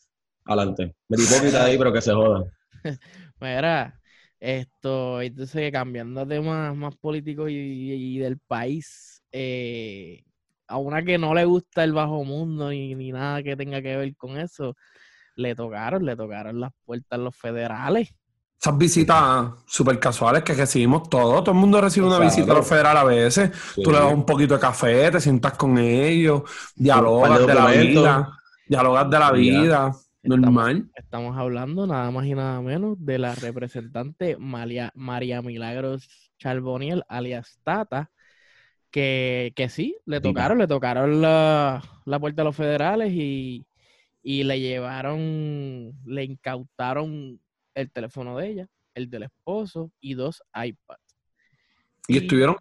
adelante. 0.46 0.96
Me 1.08 1.18
hipócrita 1.22 1.64
ahí, 1.64 1.78
pero 1.78 1.94
que 1.94 2.02
se 2.02 2.14
joda. 2.14 2.44
Mira, 3.40 4.00
esto, 4.40 5.22
entonces 5.22 5.72
cambiando 5.72 6.22
a 6.22 6.28
temas 6.28 6.76
más 6.76 6.96
políticos 6.98 7.50
y, 7.50 8.18
del 8.20 8.40
país, 8.40 9.24
eh, 9.32 10.24
a 10.68 10.78
una 10.78 11.02
que 11.04 11.18
no 11.18 11.34
le 11.34 11.46
gusta 11.46 11.84
el 11.84 11.94
bajo 11.94 12.26
mundo 12.26 12.70
ni, 12.70 12.96
ni 12.96 13.12
nada 13.12 13.42
que 13.42 13.56
tenga 13.56 13.82
que 13.82 13.96
ver 13.96 14.16
con 14.18 14.38
eso, 14.38 14.76
le 15.36 15.56
tocaron, 15.56 16.06
le 16.06 16.16
tocaron 16.18 16.60
las 16.60 16.72
puertas 16.84 17.20
los 17.20 17.36
federales. 17.36 18.14
Esas 18.62 18.78
visitas 18.78 19.52
súper 19.68 20.00
casuales 20.00 20.44
que 20.44 20.54
recibimos 20.54 21.10
todos. 21.10 21.44
Todo 21.46 21.52
el 21.54 21.62
mundo 21.62 21.80
recibe 21.80 22.08
una 22.08 22.20
visita 22.20 22.52
a 22.52 22.56
los 22.56 22.68
federales 22.68 23.02
a 23.02 23.06
veces. 23.06 23.52
Sí. 23.74 23.82
Tú 23.84 23.92
le 23.92 24.00
das 24.00 24.12
un 24.12 24.26
poquito 24.26 24.54
de 24.56 24.60
café, 24.60 25.10
te 25.12 25.22
sientas 25.22 25.54
con 25.54 25.78
ellos, 25.78 26.44
dialogas 26.76 27.40
de 27.40 27.46
de 27.48 27.54
la 27.54 27.68
vida, 27.68 28.40
dialogas 28.68 29.10
de 29.10 29.20
la 29.20 29.32
vida, 29.32 29.88
Estamos- 30.22 30.40
normal. 30.42 30.90
Estamos 30.94 31.38
hablando 31.38 31.88
nada 31.88 32.12
más 32.12 32.26
y 32.26 32.36
nada 32.36 32.60
menos 32.62 32.98
de 33.00 33.18
la 33.20 33.34
representante 33.36 34.36
María, 34.38 34.92
María 34.94 35.42
Milagros 35.42 36.10
Charboniel, 36.38 37.04
alias 37.08 37.60
Tata, 37.64 38.12
que, 38.92 39.54
que 39.56 39.70
sí, 39.70 39.96
le 40.06 40.20
tocaron, 40.20 40.58
le 40.58 40.68
tocaron 40.68 41.22
la, 41.22 41.82
la 42.06 42.20
puerta 42.20 42.42
a 42.42 42.46
los 42.46 42.56
federales 42.58 43.14
y, 43.14 43.66
y 44.22 44.44
le 44.44 44.60
llevaron, 44.60 45.94
le 46.06 46.24
incautaron 46.26 47.40
el 47.82 47.92
teléfono 47.92 48.38
de 48.38 48.48
ella, 48.48 48.68
el 48.94 49.10
del 49.10 49.24
esposo 49.24 49.92
y 50.00 50.14
dos 50.14 50.42
iPads. 50.54 51.02
Y 52.08 52.16
Y- 52.16 52.18
estuvieron. 52.20 52.56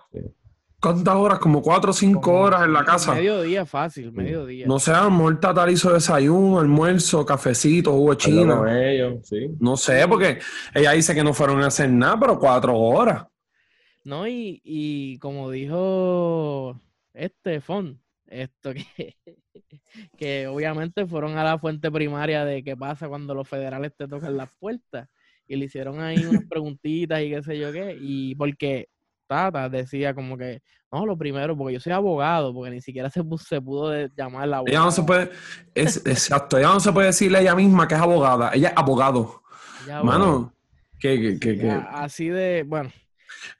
¿cuántas 0.80 1.14
horas? 1.14 1.38
Como 1.40 1.60
cuatro 1.60 1.90
o 1.90 1.92
cinco 1.92 2.32
horas 2.34 2.64
en 2.64 2.72
la 2.72 2.84
casa. 2.84 3.14
Mediodía 3.14 3.66
fácil, 3.66 4.12
mediodía. 4.12 4.66
No 4.66 4.78
sé, 4.78 4.92
a 4.92 5.02
lo 5.04 5.10
mejor 5.10 5.40
Tata 5.40 5.68
hizo 5.70 5.92
desayuno, 5.92 6.60
almuerzo, 6.60 7.26
cafecito, 7.26 7.92
jugo 7.92 8.14
sí. 8.20 9.50
No 9.58 9.76
sé, 9.76 10.06
porque 10.08 10.38
ella 10.74 10.92
dice 10.92 11.14
que 11.14 11.24
no 11.24 11.34
fueron 11.34 11.62
a 11.62 11.66
hacer 11.66 11.90
nada, 11.90 12.18
pero 12.20 12.38
cuatro 12.38 12.76
horas. 12.78 13.24
No, 14.04 14.26
y, 14.28 14.60
y 14.64 15.18
como 15.18 15.50
dijo 15.50 16.80
este 17.12 17.60
Fon, 17.60 18.00
esto 18.26 18.72
que, 18.72 19.16
que 20.16 20.46
obviamente 20.46 21.06
fueron 21.06 21.36
a 21.38 21.44
la 21.44 21.58
fuente 21.58 21.90
primaria 21.90 22.44
de 22.44 22.62
qué 22.62 22.76
pasa 22.76 23.08
cuando 23.08 23.34
los 23.34 23.48
federales 23.48 23.92
te 23.96 24.08
tocan 24.08 24.36
las 24.36 24.50
puertas. 24.58 25.08
Y 25.46 25.56
le 25.56 25.64
hicieron 25.64 26.00
ahí 26.00 26.24
unas 26.26 26.44
preguntitas 26.48 27.22
y 27.22 27.30
qué 27.30 27.42
sé 27.42 27.58
yo 27.58 27.72
qué. 27.72 27.96
Y 27.98 28.34
porque 28.34 28.88
Tata 29.26 29.68
decía 29.68 30.14
como 30.14 30.36
que, 30.36 30.60
no, 30.90 31.06
lo 31.06 31.16
primero, 31.16 31.56
porque 31.56 31.74
yo 31.74 31.80
soy 31.80 31.92
abogado, 31.92 32.52
porque 32.52 32.70
ni 32.70 32.80
siquiera 32.80 33.10
se, 33.10 33.22
se 33.46 33.60
pudo 33.60 34.06
llamar 34.16 34.48
la 34.48 34.62
Ella 34.66 34.80
no 34.80 34.90
se 34.90 35.02
puede, 35.02 35.30
es, 35.74 35.98
exacto, 36.06 36.58
ella 36.58 36.68
no 36.68 36.80
se 36.80 36.92
puede 36.92 37.08
decirle 37.08 37.38
a 37.38 37.40
ella 37.42 37.54
misma 37.54 37.86
que 37.86 37.94
es 37.94 38.00
abogada, 38.00 38.50
ella 38.54 38.68
es 38.68 38.74
abogado. 38.76 39.42
Mano, 40.02 40.52
que, 40.98 41.20
que, 41.20 41.38
que, 41.38 41.58
que- 41.58 41.70
Así 41.70 42.28
de, 42.28 42.64
bueno. 42.66 42.90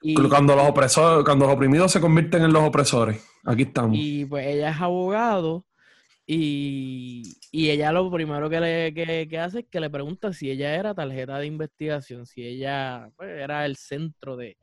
Y, 0.01 0.15
cuando 0.27 0.55
los 0.55 0.67
opresores, 0.67 1.23
cuando 1.23 1.45
los 1.45 1.55
oprimidos 1.55 1.91
se 1.91 2.01
convierten 2.01 2.43
en 2.43 2.51
los 2.51 2.63
opresores, 2.63 3.23
aquí 3.45 3.63
estamos. 3.63 3.91
Y 3.93 4.25
pues 4.25 4.47
ella 4.47 4.71
es 4.71 4.81
abogado 4.81 5.65
y, 6.31 7.23
y 7.51 7.71
ella 7.71 7.91
lo 7.91 8.11
primero 8.11 8.51
que, 8.51 8.59
le, 8.59 8.93
que, 8.93 9.27
que 9.27 9.39
hace 9.39 9.61
es 9.61 9.65
que 9.65 9.79
le 9.79 9.89
pregunta 9.89 10.31
si 10.31 10.51
ella 10.51 10.75
era 10.75 10.93
tarjeta 10.93 11.39
de 11.39 11.47
investigación, 11.47 12.27
si 12.27 12.45
ella 12.45 13.09
pues, 13.17 13.31
era 13.31 13.65
el 13.65 13.75
centro 13.77 14.37
de, 14.37 14.55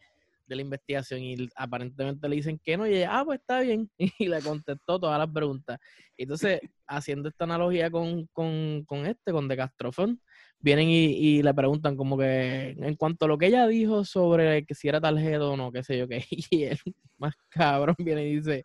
de 0.46 0.54
la 0.54 0.62
investigación 0.62 1.23
y 1.23 1.49
aparentemente 1.56 2.28
le 2.28 2.37
dicen 2.37 2.61
que 2.62 2.76
no 2.76 2.87
y 2.87 2.94
ella, 2.94 3.18
ah, 3.18 3.25
pues 3.25 3.40
está 3.40 3.62
bien, 3.62 3.90
y 4.20 4.28
le 4.28 4.40
contestó 4.42 5.00
todas 5.00 5.18
las 5.18 5.28
preguntas. 5.28 5.80
Entonces, 6.16 6.61
haciendo 6.87 7.28
esta 7.28 7.42
analogía 7.42 7.90
con, 7.90 8.26
con, 8.26 8.85
con 8.85 9.04
este, 9.04 9.32
con 9.32 9.49
De 9.49 9.56
Castrofón, 9.56 10.20
vienen 10.61 10.88
y, 10.88 11.06
y 11.06 11.42
le 11.42 11.52
preguntan 11.52 11.96
como 11.96 12.16
que 12.16 12.76
en 12.78 12.94
cuanto 12.94 13.25
a 13.25 13.28
lo 13.28 13.38
que 13.38 13.46
ella 13.46 13.66
dijo 13.66 14.04
sobre 14.04 14.64
que 14.64 14.75
si 14.76 14.87
era 14.87 15.00
tarjeta 15.00 15.44
o 15.44 15.56
no, 15.56 15.73
qué 15.73 15.82
sé 15.82 15.99
yo 15.99 16.06
qué, 16.06 16.25
y 16.50 16.62
él 16.62 16.78
más 17.18 17.35
cabrón 17.49 17.96
viene 17.99 18.25
y 18.25 18.37
dice, 18.37 18.64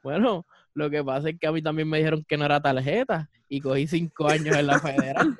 bueno, 0.00 0.46
lo 0.76 0.90
que 0.90 1.02
pasa 1.02 1.30
es 1.30 1.38
que 1.40 1.46
a 1.46 1.52
mí 1.52 1.62
también 1.62 1.88
me 1.88 1.96
dijeron 1.96 2.22
que 2.28 2.36
no 2.36 2.44
era 2.44 2.60
tarjeta 2.60 3.30
y 3.48 3.60
cogí 3.62 3.86
cinco 3.86 4.28
años 4.28 4.54
en 4.54 4.66
la 4.66 4.78
federal. 4.78 5.34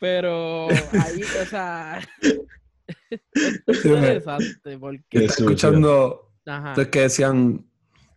Pero 0.00 0.68
ahí, 0.68 1.22
o 1.22 1.46
sea, 1.46 2.00
es 3.10 3.84
interesante 3.84 4.78
porque... 4.78 5.24
Estás 5.24 5.38
escuchando... 5.38 6.32
Entonces 6.44 6.88
que 6.88 7.00
decían... 7.02 7.64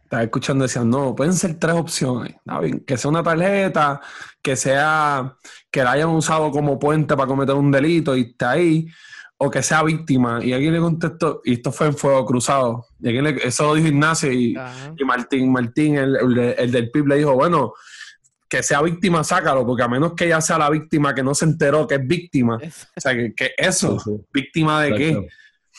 Estaba 0.03 0.23
escuchando, 0.23 0.63
decían, 0.63 0.89
no, 0.89 1.15
pueden 1.15 1.33
ser 1.33 1.59
tres 1.59 1.75
opciones. 1.75 2.35
Que 2.85 2.97
sea 2.97 3.09
una 3.09 3.23
tarjeta, 3.23 4.01
que 4.41 4.55
sea 4.55 5.37
que 5.69 5.83
la 5.83 5.91
hayan 5.91 6.09
usado 6.09 6.49
como 6.51 6.79
puente 6.79 7.15
para 7.15 7.27
cometer 7.27 7.55
un 7.55 7.71
delito 7.71 8.17
y 8.17 8.21
está 8.21 8.51
ahí, 8.51 8.87
o 9.43 9.49
que 9.49 9.63
sea 9.63 9.81
víctima. 9.81 10.39
Y 10.43 10.53
alguien 10.53 10.73
le 10.73 10.79
contestó, 10.79 11.41
y 11.43 11.53
esto 11.53 11.71
fue 11.71 11.87
en 11.87 11.95
Fuego 11.95 12.23
Cruzado. 12.27 12.85
Y 12.99 13.11
le, 13.11 13.47
eso 13.47 13.65
lo 13.65 13.73
dijo 13.73 13.87
Ignacio 13.87 14.31
y, 14.31 14.55
Martín, 15.03 15.51
Martín, 15.51 15.97
el, 15.97 16.15
el, 16.59 16.71
del 16.71 16.91
PIB, 16.91 17.07
le 17.07 17.15
dijo, 17.15 17.33
bueno, 17.33 17.73
que 18.47 18.61
sea 18.61 18.83
víctima, 18.83 19.23
sácalo, 19.23 19.65
porque 19.65 19.81
a 19.81 19.87
menos 19.87 20.13
que 20.13 20.25
ella 20.25 20.41
sea 20.41 20.59
la 20.59 20.69
víctima 20.69 21.15
que 21.15 21.23
no 21.23 21.33
se 21.33 21.45
enteró 21.45 21.87
que 21.87 21.95
es 21.95 22.05
víctima. 22.05 22.57
O 22.57 23.01
sea, 23.01 23.15
que, 23.15 23.51
eso, 23.57 23.97
víctima 24.31 24.83
de 24.83 24.95
qué. 24.95 25.27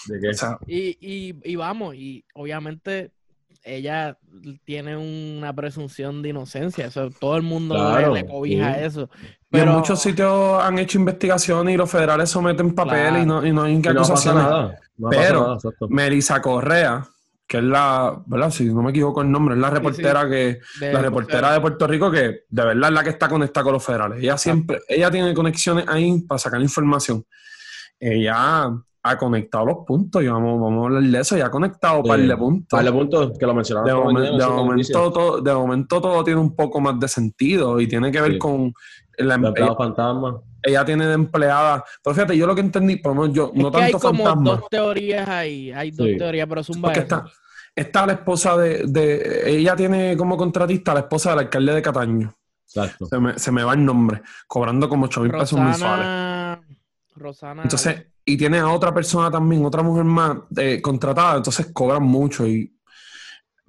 ¿De 0.06 0.20
qué? 0.20 0.30
y, 0.66 0.98
y, 1.00 1.52
y 1.52 1.54
vamos, 1.54 1.94
y 1.94 2.24
obviamente 2.34 3.12
ella 3.62 4.18
tiene 4.64 4.96
una 4.96 5.54
presunción 5.54 6.20
de 6.20 6.30
inocencia. 6.30 6.86
Eso, 6.86 7.10
todo 7.10 7.36
el 7.36 7.42
mundo 7.42 7.76
le 8.12 8.26
cobija 8.26 8.80
eso. 8.84 9.08
Pero... 9.52 9.70
en 9.70 9.76
muchos 9.76 10.00
sitios 10.00 10.62
han 10.62 10.78
hecho 10.78 10.98
investigaciones 10.98 11.74
y 11.74 11.76
los 11.76 11.90
federales 11.90 12.30
someten 12.30 12.74
papel 12.74 13.18
y, 13.18 13.26
no, 13.26 13.46
y 13.46 13.52
no 13.52 13.64
hay 13.64 13.80
acusaciones. 13.86 14.42
nada. 14.42 14.78
Pero 15.10 15.58
Melissa 15.90 16.40
Correa, 16.40 17.06
que 17.46 17.58
es 17.58 17.64
la, 17.64 18.18
¿verdad? 18.26 18.50
Si 18.50 18.64
no 18.64 18.82
me 18.82 18.90
equivoco 18.90 19.20
el 19.20 19.30
nombre, 19.30 19.54
es 19.54 19.60
la 19.60 19.68
reportera 19.68 20.26
que, 20.26 20.60
la 20.80 21.02
reportera 21.02 21.52
de 21.52 21.60
Puerto 21.60 21.86
Rico 21.86 22.10
que 22.10 22.44
de 22.48 22.64
verdad 22.64 22.88
es 22.88 22.94
la 22.94 23.04
que 23.04 23.10
está 23.10 23.28
conectada 23.28 23.64
con 23.64 23.74
los 23.74 23.84
federales. 23.84 24.22
Ella 24.22 24.38
siempre, 24.38 24.80
ella 24.88 25.10
tiene 25.10 25.34
conexiones 25.34 25.84
ahí 25.86 26.18
para 26.22 26.38
sacar 26.38 26.60
información. 26.62 27.22
Ella 28.00 28.70
ha 29.04 29.18
conectado 29.18 29.66
los 29.66 29.76
puntos 29.86 30.22
y 30.22 30.28
vamos, 30.28 30.60
vamos 30.60 30.82
a 30.82 30.86
hablar 30.86 31.02
de 31.02 31.20
eso, 31.20 31.36
ya 31.36 31.46
ha 31.46 31.50
conectado 31.50 32.00
un 32.00 32.08
par 32.08 32.20
de 32.20 32.36
puntos. 32.36 32.78
Par 32.78 32.84
de 32.84 32.92
puntos 32.92 33.38
que 33.38 33.46
lo 33.46 33.54
mencionaba. 33.54 33.86
De, 33.86 33.94
momento, 33.94 35.12
todo, 35.12 35.40
de 35.40 35.52
momento 35.52 36.00
todo 36.00 36.24
tiene 36.24 36.40
un 36.40 36.54
poco 36.54 36.80
más 36.80 36.98
de 37.00 37.08
sentido 37.08 37.80
y 37.80 37.88
tiene 37.88 38.12
que 38.12 38.20
ver 38.20 38.38
con 38.38 38.72
la 39.18 39.34
ella, 39.34 39.74
fantasma. 39.74 40.40
Ella 40.62 40.84
tiene 40.84 41.06
de 41.06 41.14
empleada. 41.14 41.84
Pero 42.02 42.14
fíjate, 42.14 42.36
yo 42.36 42.46
lo 42.46 42.54
que 42.54 42.60
entendí, 42.60 42.96
por 42.96 43.14
lo 43.14 43.22
menos 43.22 43.36
yo, 43.36 43.52
no 43.54 43.70
tanto 43.70 43.96
hay 43.96 44.02
como 44.02 44.34
dos 44.42 44.68
teorías 44.70 45.28
ahí, 45.28 45.72
hay 45.72 45.90
dos 45.90 46.08
teorías, 46.18 46.46
pero 46.48 46.60
es 46.60 46.68
un 46.70 46.80
Porque 46.80 47.00
está, 47.00 47.24
está 47.74 48.06
la 48.06 48.12
esposa 48.14 48.56
de, 48.56 48.86
de, 48.86 49.50
Ella 49.58 49.76
tiene 49.76 50.16
como 50.16 50.36
contratista 50.36 50.92
a 50.92 50.94
la 50.94 51.00
esposa 51.00 51.30
del 51.30 51.40
alcalde 51.40 51.74
de 51.74 51.82
Cataño. 51.82 52.34
Exacto. 52.64 53.06
Se 53.06 53.18
me, 53.18 53.38
se 53.38 53.52
me 53.52 53.64
va 53.64 53.74
el 53.74 53.84
nombre, 53.84 54.22
cobrando 54.46 54.88
como 54.88 55.06
8 55.06 55.20
mil 55.20 55.32
pesos 55.32 55.58
mensuales. 55.58 56.58
Rosana. 57.14 57.62
Entonces, 57.62 58.06
y 58.24 58.36
tiene 58.36 58.58
a 58.58 58.68
otra 58.68 58.94
persona 58.94 59.30
también, 59.30 59.64
otra 59.64 59.82
mujer 59.82 60.04
más 60.04 60.38
eh, 60.56 60.80
contratada, 60.80 61.36
entonces 61.36 61.70
cobran 61.72 62.02
mucho 62.02 62.46
y 62.46 62.74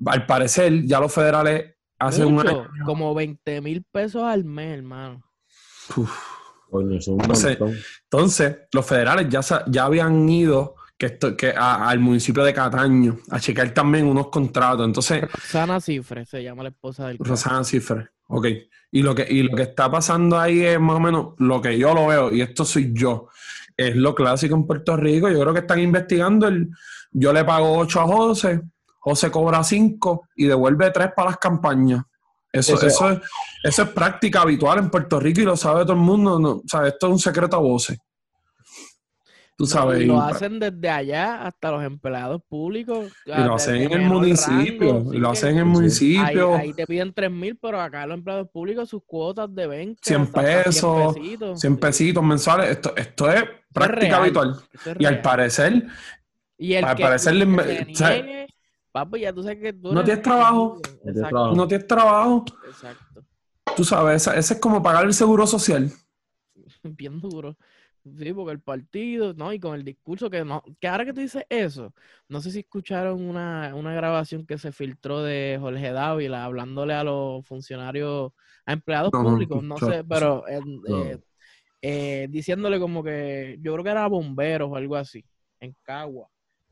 al 0.05 0.25
parecer 0.25 0.83
ya 0.85 0.99
los 0.99 1.13
federales 1.13 1.75
hacen 1.99 2.25
un 2.25 2.67
Como 2.85 3.13
20 3.13 3.61
mil 3.61 3.83
pesos 3.91 4.23
al 4.23 4.43
mes, 4.43 4.77
hermano. 4.77 5.23
Entonces, 6.71 7.57
entonces, 8.03 8.57
los 8.71 8.85
federales 8.85 9.27
ya, 9.29 9.41
ya 9.67 9.85
habían 9.85 10.27
ido 10.27 10.75
que 10.97 11.07
esto, 11.07 11.35
que 11.35 11.51
al 11.51 11.99
municipio 11.99 12.43
de 12.43 12.53
Cataño 12.53 13.17
a 13.29 13.39
checar 13.39 13.71
también 13.73 14.05
unos 14.05 14.27
contratos. 14.29 14.85
Entonces, 14.85 15.21
Rosana 15.31 15.79
Cifre 15.79 16.25
se 16.25 16.43
llama 16.43 16.63
la 16.63 16.69
esposa 16.69 17.07
del. 17.07 17.17
Rosana 17.19 17.63
Cifre, 17.63 18.09
ok. 18.27 18.47
Y 18.91 19.01
lo, 19.01 19.15
que, 19.15 19.25
y 19.27 19.43
lo 19.43 19.55
que 19.55 19.63
está 19.63 19.89
pasando 19.89 20.39
ahí 20.39 20.61
es 20.61 20.79
más 20.79 20.97
o 20.97 20.99
menos 20.99 21.33
lo 21.39 21.61
que 21.61 21.77
yo 21.77 21.93
lo 21.93 22.07
veo, 22.07 22.31
y 22.31 22.41
esto 22.41 22.63
soy 22.63 22.91
yo 22.93 23.27
es 23.77 23.95
lo 23.95 24.13
clásico 24.13 24.55
en 24.55 24.65
Puerto 24.65 24.95
Rico. 24.97 25.29
Yo 25.29 25.39
creo 25.39 25.53
que 25.53 25.59
están 25.59 25.79
investigando 25.79 26.47
el. 26.47 26.69
Yo 27.11 27.31
le 27.31 27.43
pago 27.43 27.77
8 27.77 28.01
a 28.01 28.07
José, 28.07 28.61
José 28.99 29.29
cobra 29.29 29.63
5 29.63 30.29
y 30.35 30.45
devuelve 30.45 30.89
3 30.89 31.11
para 31.15 31.29
las 31.29 31.37
campañas. 31.37 32.03
Eso, 32.53 32.75
eso, 32.75 33.09
es, 33.09 33.19
eso 33.63 33.81
es 33.81 33.89
práctica 33.89 34.41
habitual 34.41 34.77
en 34.77 34.91
Puerto 34.91 35.19
Rico 35.19 35.41
y 35.41 35.43
lo 35.43 35.57
sabe 35.57 35.81
todo 35.81 35.93
el 35.93 35.99
mundo. 35.99 36.39
No, 36.39 36.49
o 36.51 36.63
sea, 36.67 36.87
esto 36.87 37.07
es 37.07 37.13
un 37.13 37.19
secreto 37.19 37.55
a 37.55 37.59
voces. 37.59 37.97
Tú 39.57 39.67
sabes. 39.67 40.01
y 40.01 40.05
lo 40.05 40.19
hacen 40.19 40.59
desde 40.59 40.89
allá 40.89 41.45
hasta 41.45 41.71
los 41.71 41.83
empleados 41.83 42.41
públicos. 42.47 43.11
Y 43.25 43.29
lo 43.29 43.55
hacen 43.55 43.75
en 43.75 43.91
el 43.91 44.01
municipio. 44.01 45.13
y 45.13 45.17
lo 45.17 45.29
hacen 45.29 45.51
en 45.51 45.57
el 45.59 45.65
municipio. 45.65 46.55
Ahí, 46.55 46.73
te 46.73 46.85
piden 46.85 47.13
3 47.13 47.31
mil, 47.31 47.57
pero 47.57 47.81
acá 47.81 48.05
los 48.05 48.17
empleados 48.17 48.49
públicos 48.49 48.89
sus 48.89 49.03
cuotas 49.03 49.53
de 49.53 49.67
20. 49.67 49.99
100 50.03 50.27
pesos. 50.27 51.13
100 51.13 51.23
pesitos, 51.23 51.59
100 51.59 51.77
pesitos 51.77 52.23
mensuales. 52.23 52.69
Esto, 52.69 52.93
esto 52.95 53.31
es 53.31 53.43
práctica 53.73 54.17
habitual. 54.17 54.55
y 54.97 55.05
al 55.05 55.21
parecer. 55.21 55.87
Y 56.57 56.73
el 56.73 56.85
al 56.85 56.95
que, 56.95 57.03
parecer. 57.03 57.33
Le, 57.35 58.47
papi, 58.93 59.21
ya 59.21 59.33
tú 59.33 59.43
sabes 59.43 59.59
que 59.59 59.73
tú 59.73 59.91
no 59.91 60.03
tienes 60.03 60.23
trabajo. 60.23 60.79
No 61.03 61.67
tienes 61.67 61.87
trabajo. 61.87 62.45
Exacto. 62.65 63.25
Tú 63.75 63.83
sabes, 63.83 64.27
ese 64.27 64.53
es 64.53 64.59
como 64.59 64.81
pagar 64.81 65.05
el 65.05 65.13
seguro 65.13 65.45
social. 65.45 65.91
Bien 66.83 67.19
duro. 67.19 67.57
Sí, 68.03 68.33
porque 68.33 68.51
el 68.51 68.59
partido, 68.59 69.33
¿no? 69.33 69.53
Y 69.53 69.59
con 69.59 69.75
el 69.75 69.85
discurso 69.85 70.29
que 70.29 70.43
no, 70.43 70.61
que 70.79 70.89
ahora 70.89 71.05
que 71.05 71.13
tú 71.13 71.21
dices 71.21 71.45
eso, 71.47 71.93
no 72.27 72.41
sé 72.41 72.51
si 72.51 72.59
escucharon 72.59 73.23
una, 73.23 73.73
una 73.75 73.93
grabación 73.93 74.45
que 74.45 74.57
se 74.57 74.73
filtró 74.73 75.23
de 75.23 75.57
Jorge 75.59 75.93
Dávila 75.93 76.43
hablándole 76.43 76.93
a 76.93 77.05
los 77.05 77.47
funcionarios, 77.47 78.33
a 78.65 78.73
empleados 78.73 79.09
públicos, 79.09 79.63
no, 79.63 79.77
sé, 79.77 80.03
pero 80.03 80.45
eh, 80.49 81.17
eh, 81.81 82.27
diciéndole 82.29 82.77
como 82.77 83.01
que, 83.01 83.57
yo 83.61 83.71
creo 83.71 83.83
que 83.85 83.91
era 83.91 84.07
bomberos 84.07 84.69
o 84.69 84.75
algo 84.75 84.97
así, 84.97 85.23
en 85.61 85.73
Cagua, 85.81 86.27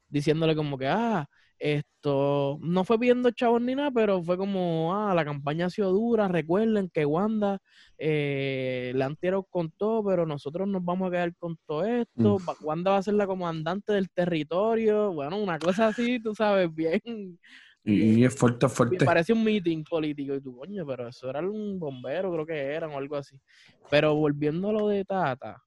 diciéndole 0.09 0.53
como 0.53 0.77
que, 0.77 0.87
ah, 0.89 1.29
esto 1.61 2.57
no 2.59 2.83
fue 2.83 2.97
pidiendo 2.97 3.29
chavos 3.29 3.61
ni 3.61 3.75
nada, 3.75 3.91
pero 3.91 4.23
fue 4.23 4.35
como, 4.35 4.95
ah, 4.95 5.13
la 5.13 5.23
campaña 5.23 5.67
ha 5.67 5.69
sido 5.69 5.91
dura. 5.91 6.27
Recuerden 6.27 6.89
que 6.89 7.05
Wanda 7.05 7.59
eh, 7.99 8.91
la 8.95 9.05
han 9.05 9.15
tirado 9.15 9.43
con 9.43 9.69
todo, 9.71 10.03
pero 10.03 10.25
nosotros 10.25 10.67
nos 10.67 10.83
vamos 10.83 11.07
a 11.07 11.11
quedar 11.11 11.35
con 11.35 11.57
todo 11.67 11.85
esto. 11.85 12.37
Wanda 12.61 12.91
va 12.91 12.97
a 12.97 13.03
ser 13.03 13.13
la 13.13 13.27
comandante 13.27 13.93
del 13.93 14.09
territorio. 14.09 15.13
Bueno, 15.13 15.37
una 15.37 15.59
cosa 15.59 15.89
así, 15.89 16.19
tú 16.19 16.33
sabes, 16.33 16.73
bien. 16.75 17.39
Y 17.83 18.23
es 18.23 18.35
fuerte, 18.35 18.67
fuerte. 18.67 19.05
Parece 19.05 19.33
un 19.33 19.43
meeting 19.43 19.83
político 19.83 20.35
y 20.35 20.41
tú, 20.41 20.55
coño, 20.57 20.85
pero 20.85 21.07
eso 21.07 21.29
era 21.29 21.41
un 21.41 21.79
bombero, 21.79 22.31
creo 22.31 22.45
que 22.45 22.59
eran 22.59 22.91
o 22.91 22.97
algo 22.97 23.17
así. 23.17 23.39
Pero 23.89 24.15
volviendo 24.15 24.69
a 24.69 24.73
lo 24.73 24.87
de 24.87 25.05
Tata, 25.05 25.61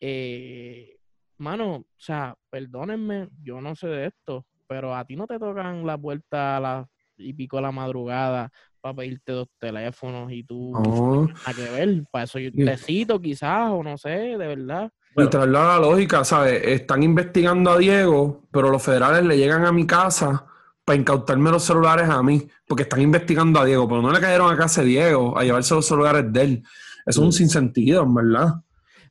eh, 0.00 0.96
mano, 1.38 1.76
o 1.76 1.86
sea, 1.96 2.34
perdónenme, 2.50 3.28
yo 3.42 3.60
no 3.62 3.74
sé 3.74 3.88
de 3.88 4.06
esto, 4.06 4.46
pero 4.66 4.94
a 4.94 5.04
ti 5.04 5.16
no 5.16 5.26
te 5.26 5.38
tocan 5.38 5.86
la 5.86 5.98
puerta 5.98 6.56
a 6.56 6.60
las 6.60 6.86
y 7.16 7.32
pico 7.32 7.58
a 7.58 7.62
la 7.62 7.72
madrugada 7.72 8.50
para 8.80 8.96
pedirte 8.96 9.32
dos 9.32 9.48
teléfonos 9.58 10.30
y 10.32 10.44
tú 10.44 10.76
a 10.76 11.54
que 11.54 11.62
ver, 11.70 12.04
para 12.10 12.24
eso 12.24 12.38
yo 12.38 12.50
necesito 12.52 13.20
quizás 13.20 13.70
o 13.70 13.82
no 13.82 13.96
sé, 13.96 14.08
de 14.08 14.36
verdad. 14.36 14.90
Y 15.16 15.26
tras 15.28 15.48
la 15.48 15.78
lógica, 15.78 16.24
¿sabes? 16.24 16.60
Están 16.64 17.02
investigando 17.02 17.70
a 17.70 17.78
Diego, 17.78 18.42
pero 18.50 18.70
los 18.70 18.82
federales 18.82 19.24
le 19.24 19.38
llegan 19.38 19.64
a 19.64 19.72
mi 19.72 19.86
casa 19.86 20.44
para 20.84 20.98
incautarme 20.98 21.50
los 21.50 21.62
celulares 21.62 22.08
a 22.08 22.22
mí, 22.22 22.46
porque 22.66 22.82
están 22.82 23.00
investigando 23.00 23.60
a 23.60 23.64
Diego, 23.64 23.88
pero 23.88 24.02
no 24.02 24.10
le 24.10 24.20
cayeron 24.20 24.52
a 24.52 24.56
casa 24.56 24.82
de 24.82 24.88
Diego 24.88 25.38
a 25.38 25.44
llevarse 25.44 25.74
los 25.74 25.86
celulares 25.86 26.30
de 26.30 26.42
él. 26.42 26.62
Eso 27.06 27.20
es 27.20 27.26
un 27.26 27.32
sinsentido, 27.32 28.02
en 28.02 28.14
verdad. 28.14 28.54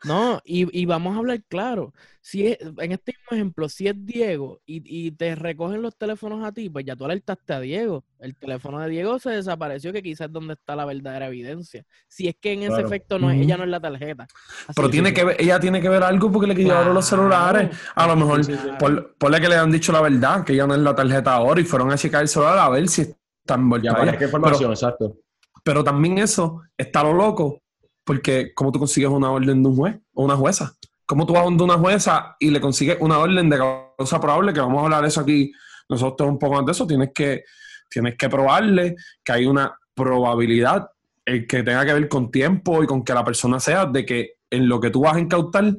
No, 0.04 0.42
y, 0.44 0.80
y, 0.80 0.86
vamos 0.86 1.16
a 1.16 1.20
hablar 1.20 1.42
claro. 1.48 1.94
Si 2.22 2.48
es, 2.48 2.58
en 2.62 2.92
este 2.92 3.14
mismo 3.14 3.28
ejemplo, 3.32 3.70
si 3.70 3.88
es 3.88 3.96
Diego 3.98 4.60
y, 4.66 4.84
y, 4.86 5.12
te 5.12 5.36
recogen 5.36 5.82
los 5.82 5.98
teléfonos 5.98 6.44
a 6.44 6.52
ti, 6.52 6.70
pues 6.70 6.86
ya 6.86 6.96
tú 6.96 7.06
alertaste 7.06 7.54
a 7.54 7.60
Diego. 7.60 8.04
El 8.20 8.36
teléfono 8.36 8.80
de 8.80 8.90
Diego 8.90 9.20
se 9.20 9.32
desapareció, 9.32 9.92
que 9.94 10.04
quizás 10.04 10.28
es 10.28 10.34
donde 10.34 10.54
está 10.54 10.76
la 10.76 10.86
verdadera 10.86 11.28
evidencia. 11.28 11.86
Si 12.08 12.28
es 12.28 12.36
que 12.40 12.54
en 12.54 12.64
ese 12.64 12.82
efecto 12.82 13.20
no 13.20 13.32
es, 13.32 13.42
ella 13.42 13.58
no 13.58 13.64
es 13.64 13.70
la 13.70 13.80
tarjeta. 13.80 14.28
Pero 14.76 14.90
tiene 14.90 15.14
que 15.14 15.24
ver, 15.24 15.38
ella 15.40 15.60
tiene 15.60 15.82
que 15.82 15.90
ver 15.90 16.04
algo 16.04 16.32
porque 16.32 16.48
le 16.48 16.56
llevaron 16.56 16.94
los 16.94 17.06
celulares. 17.06 17.70
A 17.96 18.08
lo 18.08 18.16
mejor, 18.16 18.42
por, 18.78 19.16
por 19.16 19.42
que 19.42 19.50
le 19.50 19.56
han 19.56 19.72
dicho 19.72 19.92
la 19.92 20.02
verdad, 20.02 20.44
que 20.44 20.54
ella 20.54 20.68
no 20.68 20.76
es 20.76 20.82
la 20.82 20.96
tarjeta 20.96 21.34
ahora 21.34 21.60
y 21.60 21.66
fueron 21.66 21.92
a 21.92 21.98
checar 21.98 22.22
el 22.22 22.28
celular 22.28 22.58
a 22.58 22.70
ver 22.70 22.88
si 22.88 23.02
están 23.02 23.70
volteados. 23.70 24.16
¿Qué 24.18 24.26
información? 24.26 24.72
Exacto. 24.72 25.18
Pero 25.64 25.84
también 25.84 26.18
eso, 26.18 26.62
está 26.78 27.04
lo 27.04 27.14
loco, 27.14 27.63
porque, 28.04 28.54
¿cómo 28.54 28.72
tú 28.72 28.80
consigues 28.80 29.10
una 29.10 29.32
orden 29.32 29.64
de 29.64 29.70
un 29.70 29.76
juez 29.76 30.00
o 30.14 30.24
una 30.24 30.36
jueza? 30.36 30.74
¿Cómo 31.06 31.26
tú 31.26 31.34
vas 31.34 31.44
donde 31.44 31.64
una 31.64 31.78
jueza 31.78 32.36
y 32.40 32.50
le 32.50 32.62
consigues 32.62 32.98
una 33.00 33.20
orden 33.20 33.50
de 33.50 33.58
causa 33.58 34.20
probable? 34.20 34.54
Que 34.54 34.60
vamos 34.60 34.82
a 34.82 34.86
hablar 34.86 35.02
de 35.02 35.10
eso 35.10 35.22
aquí 35.22 35.52
nosotros 35.90 36.30
un 36.30 36.40
poco 36.40 36.56
más 36.56 36.66
de 36.66 36.72
eso. 36.72 36.88
Tienes 36.88 37.12
que, 37.14 37.44
tienes 37.90 38.16
que 38.18 38.30
probarle 38.30 38.96
que 39.24 39.32
hay 39.32 39.46
una 39.46 39.78
probabilidad 39.94 40.90
el 41.26 41.48
que 41.48 41.64
tenga 41.64 41.86
que 41.86 41.94
ver 41.94 42.10
con 42.10 42.32
tiempo 42.32 42.84
y 42.84 42.88
con 42.88 43.04
que 43.04 43.14
la 43.14 43.24
persona 43.24 43.60
sea 43.60 43.86
de 43.86 44.06
que 44.06 44.34
en 44.50 44.68
lo 44.68 44.80
que 44.80 44.90
tú 44.90 45.02
vas 45.02 45.16
a 45.16 45.20
incautar 45.20 45.78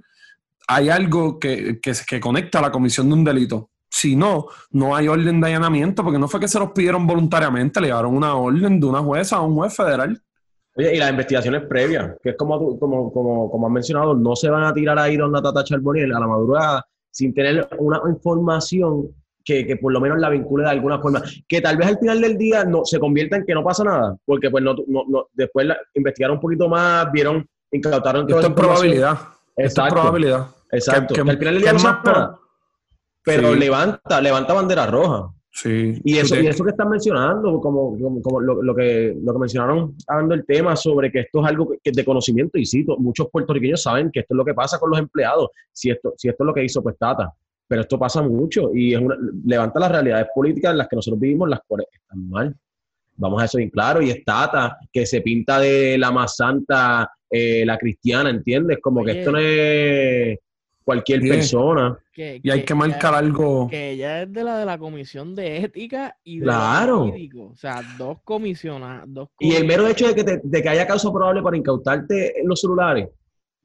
hay 0.67 0.89
algo 0.89 1.39
que, 1.39 1.79
que, 1.81 1.93
que 2.07 2.21
conecta 2.21 2.59
a 2.59 2.63
la 2.63 2.73
comisión 2.73 3.09
de 3.09 3.15
un 3.15 3.25
delito. 3.25 3.71
Si 3.91 4.17
no, 4.17 4.47
no 4.71 4.97
hay 4.97 5.09
orden 5.09 5.41
de 5.41 5.49
allanamiento, 5.49 6.03
porque 6.03 6.19
no 6.19 6.27
fue 6.27 6.41
que 6.41 6.49
se 6.49 6.59
los 6.59 6.73
pidieron 6.73 7.07
voluntariamente, 7.07 7.81
le 7.81 7.89
llevaron 7.89 8.17
una 8.17 8.35
orden 8.35 8.81
de 8.81 8.87
una 8.87 9.01
jueza 9.01 9.37
a 9.37 9.43
un 9.43 9.55
juez 9.55 9.75
federal. 9.75 10.21
Oye, 10.77 10.97
y 10.97 10.99
las 10.99 11.11
investigaciones 11.11 11.63
previas, 11.67 12.17
que 12.23 12.31
es 12.31 12.37
como, 12.37 12.79
como, 12.79 13.13
como, 13.13 13.51
como 13.51 13.67
has 13.67 13.73
mencionado, 13.73 14.15
no 14.15 14.35
se 14.35 14.51
van 14.51 14.65
a 14.65 14.75
tirar 14.75 14.99
ahí 14.99 15.17
donde 15.17 15.41
Tata 15.41 15.63
Charboniel 15.63 16.13
a 16.13 16.21
la 16.21 16.27
madrugada 16.27 16.85
sin 17.11 17.33
tener 17.33 17.69
una 17.79 18.01
información 18.09 19.15
que, 19.45 19.67
que, 19.67 19.77
por 19.77 19.93
lo 19.93 20.01
menos 20.01 20.19
la 20.19 20.31
vincule 20.31 20.65
de 20.65 20.71
alguna 20.71 20.99
forma. 20.99 21.23
Que 21.47 21.61
tal 21.61 21.77
vez 21.77 21.87
al 21.87 21.99
final 21.99 22.21
del 22.21 22.37
día 22.37 22.65
no 22.65 22.85
se 22.85 22.99
convierta 22.99 23.37
en 23.37 23.47
que 23.47 23.55
no 23.55 23.63
pasa 23.63 23.85
nada, 23.85 24.17
porque 24.25 24.51
pues 24.51 24.65
no, 24.65 24.75
no, 24.89 25.05
no 25.07 25.29
después 25.33 25.67
la, 25.67 25.77
investigaron 25.95 26.39
un 26.39 26.41
poquito 26.41 26.69
más, 26.69 27.13
vieron, 27.13 27.47
incautaron 27.71 28.27
todo. 28.27 28.41
Esto 28.41 28.51
es 28.51 28.57
probabilidad. 28.57 29.19
Esto 29.57 29.87
es 29.87 29.93
probabilidad. 29.93 30.47
Exacto. 30.73 31.15
Que, 31.15 31.23
que 31.23 31.31
al 31.31 31.39
final 31.39 31.55
del 31.55 31.63
día 31.63 31.73
no 31.73 31.79
pasa 31.79 32.03
nada. 32.05 32.39
Pero 33.23 33.53
sí. 33.53 33.59
levanta, 33.61 34.21
levanta 34.21 34.55
bandera 34.55 34.87
roja. 34.87 35.33
Sí. 35.65 35.99
Y 36.05 36.19
eso, 36.19 36.39
y 36.39 36.47
eso 36.47 36.63
que 36.63 36.73
están 36.73 36.91
mencionando, 36.91 37.59
como, 37.59 37.99
como, 37.99 38.21
como 38.21 38.39
lo, 38.39 38.63
lo, 38.63 38.75
que, 38.75 39.17
lo 39.19 39.33
que 39.33 39.39
mencionaron 39.39 39.97
hablando 40.07 40.37
del 40.37 40.45
tema 40.45 40.77
sobre 40.77 41.11
que 41.11 41.21
esto 41.21 41.41
es 41.41 41.49
algo 41.49 41.75
que, 41.83 41.91
de 41.91 42.05
conocimiento, 42.05 42.59
y 42.59 42.67
sí, 42.67 42.85
muchos 42.99 43.29
puertorriqueños 43.31 43.83
saben 43.83 44.11
que 44.13 44.21
esto 44.21 44.35
es 44.35 44.37
lo 44.37 44.45
que 44.45 44.53
pasa 44.53 44.79
con 44.79 44.91
los 44.91 44.99
empleados, 44.99 45.49
si 45.73 45.89
esto, 45.89 46.13
si 46.19 46.29
esto 46.29 46.45
es 46.45 46.47
lo 46.47 46.53
que 46.53 46.65
hizo 46.65 46.83
pues 46.83 46.99
Tata, 46.99 47.33
pero 47.67 47.81
esto 47.81 47.99
pasa 47.99 48.21
mucho 48.21 48.73
y 48.75 48.93
es 48.93 49.01
una, 49.01 49.17
levanta 49.47 49.81
las 49.81 49.91
realidades 49.91 50.27
políticas 50.35 50.73
en 50.73 50.79
las 50.79 50.87
que 50.87 50.97
nosotros 50.97 51.19
vivimos, 51.19 51.49
las 51.49 51.61
cuales 51.67 51.87
están 51.91 52.29
mal. 52.29 52.55
Vamos 53.17 53.41
a 53.41 53.47
eso 53.47 53.57
bien 53.57 53.71
claro, 53.71 54.03
y 54.03 54.11
es 54.11 54.23
Tata, 54.23 54.77
que 54.93 55.07
se 55.07 55.23
pinta 55.23 55.61
de 55.61 55.97
la 55.97 56.11
más 56.11 56.37
santa, 56.37 57.11
eh, 57.31 57.65
la 57.65 57.79
cristiana, 57.79 58.29
¿entiendes? 58.29 58.81
Como 58.83 59.01
Oye. 59.01 59.13
que 59.15 59.19
esto 59.21 59.33
no 59.33 59.39
es 59.39 60.39
cualquier 60.85 61.23
sí. 61.23 61.29
persona. 61.29 61.99
Que, 62.13 62.41
y 62.43 62.51
hay 62.51 62.65
que, 62.65 62.75
marcar 62.75 63.15
algo. 63.15 63.67
Que 63.69 63.91
ella 63.93 64.23
es 64.23 64.33
de 64.33 64.45
la 64.45 64.59
de 64.59 64.67
la 64.67 64.79
comisión 64.79 65.35
de 65.35 65.59
ética 65.59 66.17
y 66.23 66.39
de 66.39 66.45
claro. 66.45 67.13
O 67.39 67.57
sea, 67.57 67.83
dos 67.99 68.19
comisiones. 68.23 69.03
Dos 69.07 69.31
y 69.41 69.55
el 69.55 69.67
mero 69.67 69.87
hecho 69.89 70.07
de 70.07 70.15
que, 70.15 70.25
te, 70.25 70.41
de 70.43 70.63
que 70.63 70.69
haya 70.69 70.87
causa 70.87 71.11
probable 71.11 71.43
para 71.43 71.57
incautarte 71.57 72.41
en 72.41 72.49
los 72.49 72.61
celulares. 72.61 73.09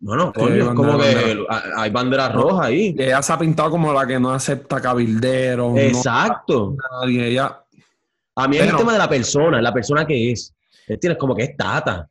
Bueno, 0.02 0.32
coño, 0.32 0.54
sí, 0.54 0.60
es 0.62 0.68
como 0.68 0.98
bandera. 0.98 1.22
que 1.22 1.46
hay 1.76 1.92
banderas 1.92 2.34
rojas 2.34 2.68
ahí. 2.68 2.96
Ella 2.98 3.22
se 3.22 3.34
ha 3.34 3.38
pintado 3.38 3.70
como 3.70 3.92
la 3.92 4.08
que 4.08 4.18
no 4.18 4.32
acepta 4.32 4.82
cabilderos. 4.82 5.78
Exacto. 5.78 6.76
No, 6.78 7.02
nadie, 7.02 7.28
ella... 7.28 7.62
A 8.36 8.48
mí 8.48 8.58
es 8.58 8.70
el 8.70 8.78
tema 8.78 8.94
de 8.94 9.00
la 9.00 9.10
persona, 9.10 9.62
la 9.62 9.74
persona 9.74 10.08
que 10.08 10.32
es. 10.32 10.56
Tienes 11.02 11.18
como 11.18 11.36
que 11.36 11.44
es 11.44 11.58
tata. 11.58 12.10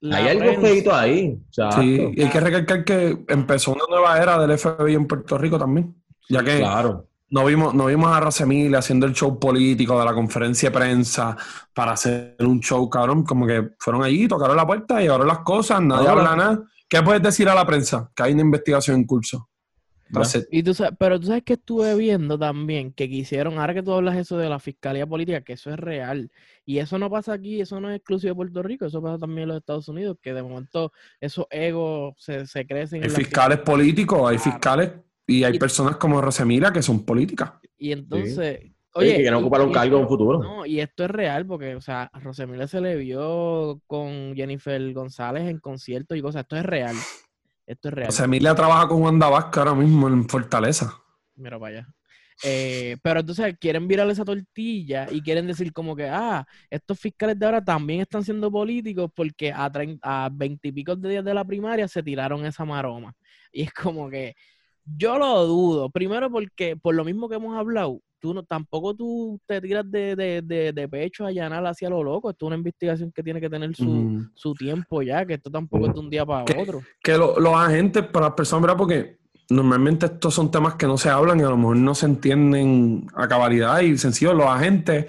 La 0.00 0.18
Hay 0.18 0.28
algo 0.28 0.60
feito 0.60 0.94
ahí. 0.94 1.38
O 1.48 1.52
sea, 1.52 1.72
sí, 1.72 2.12
y 2.14 2.22
hay 2.22 2.28
que 2.30 2.40
recalcar 2.40 2.84
que 2.84 3.24
empezó 3.28 3.72
una 3.72 3.84
nueva 3.88 4.18
era 4.18 4.38
del 4.38 4.58
FBI 4.58 4.94
en 4.94 5.06
Puerto 5.06 5.38
Rico 5.38 5.58
también. 5.58 5.94
Ya 6.28 6.42
que 6.42 6.58
claro. 6.58 7.08
no 7.30 7.44
vimos, 7.44 7.74
no 7.74 7.86
vimos 7.86 8.10
a 8.14 8.20
Rosemille 8.20 8.76
haciendo 8.76 9.06
el 9.06 9.14
show 9.14 9.38
político 9.38 9.98
de 9.98 10.04
la 10.04 10.12
conferencia 10.12 10.70
de 10.70 10.76
prensa 10.76 11.36
para 11.72 11.92
hacer 11.92 12.36
un 12.40 12.60
show, 12.60 12.88
cabrón. 12.90 13.24
Como 13.24 13.46
que 13.46 13.70
fueron 13.78 14.02
allí, 14.02 14.28
tocaron 14.28 14.56
la 14.56 14.66
puerta 14.66 15.02
y 15.02 15.06
ahora 15.06 15.24
las 15.24 15.38
cosas, 15.38 15.80
nadie 15.80 16.08
ahora. 16.08 16.30
habla 16.30 16.36
nada. 16.36 16.62
¿Qué 16.88 17.02
puedes 17.02 17.22
decir 17.22 17.48
a 17.48 17.54
la 17.54 17.66
prensa? 17.66 18.10
Que 18.14 18.24
hay 18.24 18.32
una 18.32 18.42
investigación 18.42 18.96
en 18.96 19.06
curso. 19.06 19.48
Y 20.50 20.62
tú 20.62 20.74
sabes, 20.74 20.94
pero 20.98 21.18
tú 21.18 21.26
sabes 21.26 21.42
que 21.42 21.54
estuve 21.54 21.94
viendo 21.96 22.38
también 22.38 22.92
que 22.92 23.08
quisieron, 23.08 23.58
ahora 23.58 23.74
que 23.74 23.82
tú 23.82 23.92
hablas 23.92 24.16
eso 24.16 24.38
de 24.38 24.48
la 24.48 24.58
fiscalía 24.58 25.06
política, 25.06 25.40
que 25.40 25.54
eso 25.54 25.70
es 25.70 25.78
real. 25.78 26.30
Y 26.64 26.78
eso 26.78 26.98
no 26.98 27.10
pasa 27.10 27.32
aquí, 27.32 27.60
eso 27.60 27.80
no 27.80 27.90
es 27.90 27.96
exclusivo 27.96 28.30
de 28.30 28.36
Puerto 28.36 28.62
Rico, 28.62 28.86
eso 28.86 29.02
pasa 29.02 29.18
también 29.18 29.42
en 29.42 29.48
los 29.48 29.58
Estados 29.58 29.88
Unidos, 29.88 30.16
que 30.22 30.32
de 30.32 30.42
momento 30.42 30.92
esos 31.20 31.46
egos 31.50 32.14
se, 32.18 32.46
se 32.46 32.66
crecen. 32.66 33.02
Hay 33.02 33.10
fiscales 33.10 33.58
políticos, 33.58 34.30
hay 34.30 34.38
fiscales 34.38 34.92
y 35.26 35.44
hay 35.44 35.56
y, 35.56 35.58
personas 35.58 35.96
como 35.96 36.20
Rosemira 36.20 36.72
que 36.72 36.82
son 36.82 37.04
políticas. 37.04 37.52
Y 37.76 37.92
entonces, 37.92 38.60
sí. 38.62 38.72
Oye, 38.96 39.10
que 39.10 39.16
quieren 39.16 39.34
ocupar 39.34 39.60
un 39.60 39.72
cargo 39.72 39.96
en 39.96 40.02
un 40.02 40.08
futuro. 40.08 40.42
No, 40.42 40.64
y 40.64 40.80
esto 40.80 41.04
es 41.04 41.10
real 41.10 41.44
porque, 41.44 41.74
o 41.74 41.82
sea, 41.82 42.04
a 42.04 42.18
Rosemilla 42.18 42.66
se 42.66 42.80
le 42.80 42.96
vio 42.96 43.82
con 43.86 44.34
Jennifer 44.34 44.92
González 44.94 45.48
en 45.48 45.58
conciertos 45.58 46.16
y 46.16 46.22
cosas. 46.22 46.42
Esto 46.42 46.56
es 46.56 46.64
real. 46.64 46.96
Esto 47.66 47.88
es 47.88 47.94
real. 47.94 48.06
Rosemilla 48.06 48.54
trabaja 48.54 48.88
con 48.88 49.02
Wanda 49.02 49.28
Vázquez 49.28 49.58
ahora 49.58 49.74
mismo 49.74 50.08
en 50.08 50.28
Fortaleza. 50.28 51.02
Mira 51.34 51.58
para 51.58 51.78
allá. 51.78 51.88
Eh, 52.44 52.98
pero 53.02 53.20
entonces 53.20 53.56
quieren 53.58 53.88
virar 53.88 54.08
esa 54.10 54.24
tortilla 54.24 55.06
y 55.10 55.22
quieren 55.22 55.46
decir 55.46 55.72
como 55.72 55.96
que, 55.96 56.06
ah, 56.08 56.46
estos 56.68 57.00
fiscales 57.00 57.38
de 57.38 57.46
ahora 57.46 57.64
también 57.64 58.02
están 58.02 58.22
siendo 58.24 58.50
políticos 58.50 59.10
porque 59.14 59.52
a, 59.52 59.70
30, 59.70 60.00
a 60.02 60.28
20 60.30 60.68
y 60.68 60.72
pico 60.72 60.94
de 60.96 61.08
días 61.08 61.24
de 61.24 61.34
la 61.34 61.44
primaria 61.44 61.88
se 61.88 62.02
tiraron 62.02 62.44
esa 62.44 62.64
maroma. 62.64 63.14
Y 63.50 63.62
es 63.62 63.72
como 63.72 64.10
que 64.10 64.34
yo 64.96 65.18
lo 65.18 65.46
dudo. 65.46 65.90
Primero 65.90 66.30
porque, 66.30 66.76
por 66.76 66.94
lo 66.94 67.04
mismo 67.04 67.28
que 67.28 67.36
hemos 67.36 67.56
hablado, 67.56 68.00
tú 68.20 68.32
no, 68.34 68.42
tampoco 68.42 68.94
tú 68.94 69.40
te 69.46 69.60
tiras 69.60 69.90
de, 69.90 70.16
de, 70.16 70.42
de, 70.42 70.72
de 70.72 70.88
pecho 70.88 71.24
a 71.24 71.28
allanar 71.28 71.64
hacia 71.66 71.90
lo 71.90 72.02
loco. 72.02 72.30
Esto 72.30 72.46
es 72.46 72.48
una 72.48 72.56
investigación 72.56 73.12
que 73.12 73.22
tiene 73.22 73.40
que 73.40 73.50
tener 73.50 73.74
su, 73.74 73.84
mm. 73.84 74.30
su 74.34 74.54
tiempo 74.54 75.02
ya, 75.02 75.24
que 75.26 75.34
esto 75.34 75.50
tampoco 75.50 75.86
es 75.86 75.94
de 75.94 76.00
un 76.00 76.10
día 76.10 76.24
para 76.24 76.44
que, 76.44 76.60
otro. 76.60 76.82
Que 77.02 77.16
lo, 77.16 77.38
los 77.38 77.54
agentes, 77.54 78.04
para 78.04 78.26
las 78.26 78.34
personas, 78.34 78.62
¿verdad? 78.62 78.78
Porque 78.78 79.18
normalmente 79.50 80.06
estos 80.06 80.34
son 80.34 80.50
temas 80.50 80.74
que 80.74 80.86
no 80.86 80.96
se 80.96 81.08
hablan 81.08 81.40
y 81.40 81.42
a 81.42 81.50
lo 81.50 81.56
mejor 81.56 81.76
no 81.76 81.94
se 81.94 82.06
entienden 82.06 83.06
a 83.14 83.28
cabalidad 83.28 83.80
y 83.80 83.96
sencillo, 83.96 84.34
los 84.34 84.46
agentes 84.46 85.06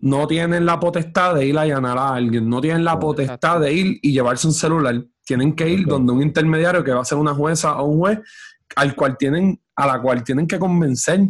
no 0.00 0.26
tienen 0.26 0.66
la 0.66 0.78
potestad 0.78 1.34
de 1.34 1.46
ir 1.46 1.56
a 1.56 1.62
allanar 1.62 1.96
a 1.96 2.14
alguien, 2.14 2.48
no 2.48 2.60
tienen 2.60 2.84
la 2.84 2.98
potestad 2.98 3.60
de 3.60 3.72
ir 3.72 3.98
y 4.02 4.12
llevarse 4.12 4.46
un 4.46 4.52
celular. 4.52 5.02
Tienen 5.24 5.54
que 5.54 5.68
ir 5.68 5.86
donde 5.86 6.12
un 6.12 6.22
intermediario 6.22 6.84
que 6.84 6.92
va 6.92 7.00
a 7.00 7.04
ser 7.04 7.18
una 7.18 7.34
jueza 7.34 7.80
o 7.80 7.86
un 7.86 7.98
juez 7.98 8.20
al 8.74 8.94
cual 8.94 9.16
tienen 9.16 9.60
a 9.76 9.86
la 9.86 10.00
cual 10.00 10.24
tienen 10.24 10.46
que 10.46 10.58
convencer 10.58 11.20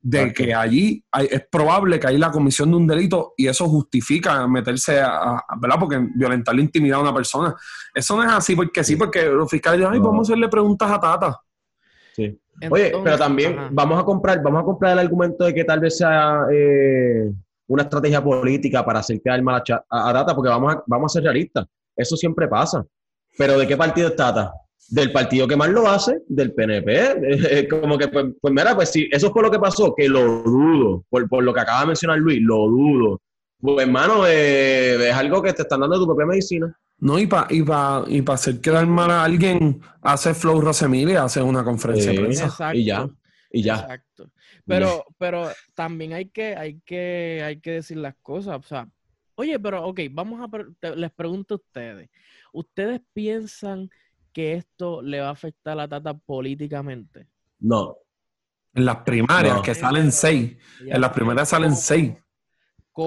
de 0.00 0.22
okay. 0.22 0.32
que 0.32 0.54
allí 0.54 1.04
hay, 1.12 1.28
es 1.30 1.46
probable 1.48 2.00
que 2.00 2.08
hay 2.08 2.18
la 2.18 2.32
comisión 2.32 2.70
de 2.70 2.76
un 2.76 2.86
delito 2.86 3.34
y 3.36 3.46
eso 3.46 3.68
justifica 3.68 4.46
meterse 4.48 5.00
a, 5.00 5.36
a, 5.36 5.44
¿verdad? 5.56 5.76
Porque 5.78 6.08
violentar 6.16 6.54
la 6.54 6.62
intimidad 6.62 6.98
a 6.98 7.02
una 7.02 7.14
persona. 7.14 7.54
Eso 7.94 8.16
no 8.16 8.24
es 8.24 8.32
así 8.32 8.56
porque 8.56 8.82
sí, 8.82 8.96
porque 8.96 9.22
los 9.26 9.48
fiscales 9.48 9.78
dicen, 9.78 9.92
ay, 9.92 10.00
no. 10.00 10.06
vamos 10.06 10.28
a 10.28 10.32
hacerle 10.32 10.48
preguntas 10.48 10.90
a 10.90 10.98
Tata. 10.98 11.40
Sí. 12.14 12.38
Oye, 12.68 12.92
pero 13.02 13.16
también 13.16 13.58
ajá. 13.58 13.68
vamos 13.72 14.00
a 14.00 14.04
comprar, 14.04 14.42
vamos 14.42 14.62
a 14.62 14.64
comprar 14.64 14.92
el 14.94 14.98
argumento 14.98 15.44
de 15.44 15.54
que 15.54 15.64
tal 15.64 15.80
vez 15.80 15.96
sea 15.96 16.40
eh, 16.52 17.32
una 17.68 17.84
estrategia 17.84 18.22
política 18.22 18.84
para 18.84 18.98
hacer 18.98 19.20
quedar 19.22 19.40
mal 19.42 19.62
a, 19.68 19.84
a, 19.88 20.10
a 20.10 20.12
Tata, 20.12 20.34
porque 20.34 20.50
vamos 20.50 20.74
a, 20.74 20.82
vamos 20.86 21.12
a 21.12 21.14
ser 21.14 21.22
realistas. 21.22 21.66
Eso 21.94 22.16
siempre 22.16 22.48
pasa. 22.48 22.84
Pero 23.38 23.56
¿de 23.58 23.66
qué 23.66 23.76
partido 23.76 24.08
es 24.08 24.16
Tata? 24.16 24.52
Del 24.88 25.12
partido 25.12 25.48
que 25.48 25.56
más 25.56 25.70
lo 25.70 25.88
hace, 25.88 26.20
del 26.28 26.52
PNP. 26.52 27.68
Como 27.70 27.98
que, 27.98 28.08
pues, 28.08 28.26
pues, 28.40 28.54
mira, 28.54 28.74
pues 28.74 28.90
sí, 28.90 29.08
eso 29.10 29.32
fue 29.32 29.42
lo 29.42 29.50
que 29.50 29.58
pasó, 29.58 29.94
que 29.96 30.08
lo 30.08 30.42
dudo, 30.42 31.04
por, 31.08 31.28
por 31.28 31.44
lo 31.44 31.54
que 31.54 31.60
acaba 31.60 31.80
de 31.80 31.86
mencionar 31.86 32.18
Luis, 32.18 32.40
lo 32.42 32.68
dudo. 32.68 33.20
Pues 33.62 33.86
hermano, 33.86 34.26
eh, 34.26 35.08
es 35.08 35.14
algo 35.14 35.40
que 35.40 35.52
te 35.52 35.62
están 35.62 35.80
dando 35.80 35.98
tu 35.98 36.06
propia 36.06 36.26
medicina. 36.26 36.76
No, 36.98 37.18
y 37.18 37.26
para 37.26 37.46
y 37.50 37.62
pa, 37.62 38.04
y 38.06 38.22
pa 38.22 38.34
hacer 38.34 38.60
quedar 38.60 38.86
mal 38.86 39.10
a 39.10 39.24
alguien, 39.24 39.80
hace 40.02 40.34
Flow 40.34 40.60
Rosemille, 40.60 41.16
hace 41.16 41.42
una 41.42 41.64
conferencia 41.64 42.12
de 42.12 42.20
prensa. 42.20 42.44
Exacto. 42.46 42.78
Y 42.78 42.84
ya, 42.84 43.08
y 43.50 43.62
ya. 43.62 43.74
Exacto. 43.74 44.30
Pero, 44.66 44.86
yeah. 44.86 45.04
pero 45.18 45.48
también 45.74 46.12
hay 46.12 46.26
que, 46.26 46.56
hay, 46.56 46.80
que, 46.84 47.42
hay 47.44 47.60
que 47.60 47.72
decir 47.72 47.96
las 47.96 48.14
cosas. 48.22 48.58
O 48.58 48.62
sea, 48.62 48.88
oye, 49.36 49.58
pero 49.58 49.84
ok, 49.84 50.00
vamos 50.10 50.40
a, 50.40 50.94
les 50.94 51.10
pregunto 51.12 51.54
a 51.54 51.56
ustedes. 51.56 52.10
¿Ustedes 52.52 53.00
piensan 53.12 53.90
que 54.32 54.54
esto 54.54 55.02
le 55.02 55.20
va 55.20 55.28
a 55.28 55.32
afectar 55.32 55.72
a 55.72 55.76
la 55.76 55.88
Tata 55.88 56.14
políticamente? 56.14 57.28
No. 57.60 57.96
En 58.74 58.84
las 58.84 58.96
primarias, 58.98 59.56
no. 59.56 59.62
que 59.62 59.74
salen 59.74 60.10
seis. 60.10 60.56
En 60.80 61.00
las 61.00 61.12
primarias 61.12 61.48
salen 61.48 61.76
seis. 61.76 62.14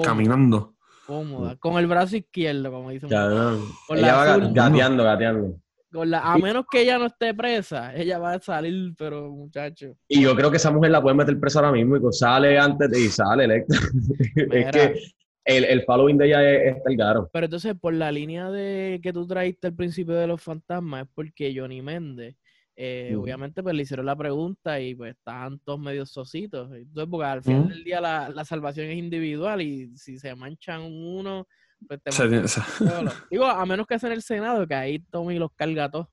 Caminando. 0.03 0.75
Cómoda. 1.05 1.55
Con 1.57 1.77
el 1.77 1.88
brazo 1.88 2.17
izquierdo, 2.17 2.71
como 2.71 2.89
dicen. 2.89 3.09
Ya, 3.09 3.27
no. 3.27 3.59
Con 3.88 3.97
ella 3.97 4.15
va 4.15 4.38
gateando, 4.38 5.03
gateando. 5.03 5.59
Con 5.91 6.09
la, 6.09 6.19
a 6.19 6.38
menos 6.38 6.65
que 6.69 6.81
ella 6.81 6.97
no 6.97 7.05
esté 7.05 7.33
presa, 7.33 7.95
ella 7.95 8.19
va 8.19 8.33
a 8.33 8.39
salir, 8.39 8.93
pero 8.97 9.29
muchacho. 9.29 9.95
Y 10.07 10.21
yo 10.21 10.35
creo 10.35 10.51
que 10.51 10.57
esa 10.57 10.71
mujer 10.71 10.91
la 10.91 11.01
puede 11.01 11.15
meter 11.15 11.39
presa 11.39 11.59
ahora 11.59 11.71
mismo 11.71 11.95
y 11.95 12.01
sale 12.11 12.59
antes 12.59 12.89
de 12.89 12.99
y 12.99 13.07
sale 13.07 13.45
electa. 13.45 13.75
es 14.51 14.71
que 14.71 14.99
el, 15.45 15.63
el, 15.65 15.84
following 15.84 16.17
de 16.17 16.27
ella 16.27 16.51
es, 16.51 16.75
es 16.75 16.84
Delgado. 16.84 17.29
Pero 17.31 17.45
entonces, 17.45 17.75
por 17.79 17.93
la 17.93 18.12
línea 18.12 18.49
de 18.49 18.99
que 19.01 19.13
tú 19.13 19.25
traíste 19.25 19.67
al 19.67 19.75
principio 19.75 20.15
de 20.15 20.27
los 20.27 20.41
fantasmas, 20.41 21.03
es 21.03 21.10
porque 21.13 21.53
Johnny 21.55 21.81
Méndez, 21.81 22.36
eh, 22.75 23.15
obviamente, 23.17 23.63
pues 23.63 23.73
le 23.73 23.84
hicieron 23.84 24.05
la 24.05 24.15
pregunta 24.15 24.79
y 24.81 24.95
pues 24.95 25.15
estaban 25.15 25.60
todos 25.60 25.79
medio 25.79 26.05
sositos. 26.05 26.71
Entonces, 26.73 27.10
porque 27.10 27.25
al 27.25 27.43
final 27.43 27.69
del 27.69 27.84
día 27.84 28.01
la, 28.01 28.29
la, 28.29 28.43
salvación 28.43 28.88
es 28.88 28.97
individual 28.97 29.62
y 29.62 29.95
si 29.95 30.19
se 30.19 30.36
manchan 30.36 30.81
uno, 30.81 31.47
pues 31.88 32.01
te 32.03 32.12
se, 32.12 32.27
Digo, 33.31 33.45
a 33.45 33.65
menos 33.65 33.88
que 33.88 33.97
sea 33.99 34.10
en 34.10 34.15
el 34.15 34.21
Senado, 34.21 34.67
que 34.67 34.75
ahí 34.75 34.99
Tommy 34.99 35.39
los 35.39 35.51
carga 35.53 35.89
todos. 35.89 36.08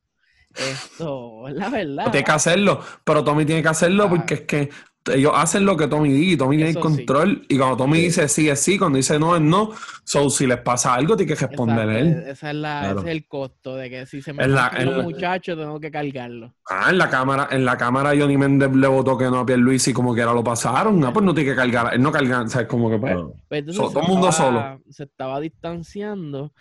Esto 0.55 1.49
es 1.49 1.55
la 1.57 1.71
verdad. 1.71 2.11
Tiene 2.11 2.25
que 2.25 2.33
hacerlo, 2.33 2.81
pero 3.05 3.25
Tommy 3.25 3.45
tiene 3.45 3.63
que 3.63 3.69
hacerlo 3.69 4.05
ah. 4.05 4.11
porque 4.11 4.35
es 4.35 4.41
que 4.43 4.71
ellos 5.13 5.33
hacen 5.35 5.65
lo 5.65 5.77
que 5.77 5.89
Tommy 5.89 6.13
dice 6.13 6.33
y 6.33 6.37
Tommy 6.37 6.57
tiene 6.57 6.71
el 6.71 6.79
control. 6.79 7.39
Sí. 7.41 7.55
Y 7.55 7.59
cuando 7.59 7.77
Tommy 7.77 7.99
sí. 7.99 8.05
dice 8.05 8.29
sí 8.29 8.49
es 8.49 8.61
sí, 8.61 8.79
cuando 8.79 8.97
dice 8.97 9.19
no 9.19 9.35
es 9.35 9.43
no, 9.43 9.71
so, 10.05 10.31
si 10.31 10.47
les 10.47 10.59
pasa 10.59 10.95
algo, 10.95 11.17
tiene 11.17 11.35
que 11.35 11.47
responder 11.47 11.89
él. 11.89 12.25
Esa 12.27 12.51
es 12.51 12.57
la, 12.57 12.81
claro. 12.81 13.01
Ese 13.01 13.09
es 13.09 13.17
el 13.17 13.27
costo 13.27 13.77
de 13.77 13.91
que 13.91 14.07
si 14.07 14.23
se 14.23 14.33
me 14.33 14.47
un 14.47 14.89
un 14.89 15.03
muchacho, 15.03 15.57
tengo 15.57 15.81
que 15.81 15.91
cargarlo. 15.91 16.55
Ah, 16.69 16.89
en 16.91 16.99
la 16.99 17.09
cámara, 17.09 17.49
en 17.51 17.65
la 17.65 17.77
cámara 17.77 18.11
Johnny 18.11 18.37
Méndez 18.37 18.71
le 18.73 18.87
votó 18.87 19.17
que 19.19 19.25
no 19.25 19.41
a 19.41 19.47
Pierluisi 19.47 19.91
y 19.91 19.95
como 19.95 20.15
que 20.15 20.21
era 20.21 20.33
lo 20.33 20.45
pasaron. 20.45 21.05
Ah, 21.05 21.13
pues 21.13 21.25
no 21.25 21.35
tiene 21.35 21.51
que 21.51 21.57
cargar, 21.57 21.95
él 21.95 22.03
no 22.03 22.13
carga, 22.13 22.47
¿sabes? 22.49 22.69
Como 22.69 22.91
que 22.91 22.99
pues, 22.99 23.17
pues 23.49 23.65
so, 23.75 23.89
todo 23.91 24.03
el 24.03 24.09
mundo 24.09 24.31
solo. 24.31 24.81
Se 24.91 25.05
estaba 25.05 25.41
distanciando 25.41 26.53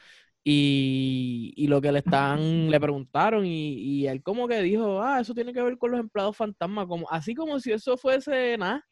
Y, 0.44 1.54
y 1.56 1.68
lo 1.68 1.80
que 1.82 1.92
le 1.92 2.00
están, 2.00 2.72
le 2.72 2.80
preguntaron, 2.80 3.46
y, 3.46 3.74
y 3.74 4.08
él 4.08 4.24
como 4.24 4.48
que 4.48 4.62
dijo, 4.62 5.02
ah, 5.02 5.20
eso 5.20 5.34
tiene 5.36 5.54
que 5.54 5.62
ver 5.62 5.78
con 5.78 5.92
los 5.92 6.00
empleados 6.00 6.36
fantasmas, 6.36 6.88
como, 6.88 7.08
así 7.12 7.36
como 7.36 7.60
si 7.60 7.72
eso 7.72 7.96
fuese 7.98 8.58
nada. 8.58 8.84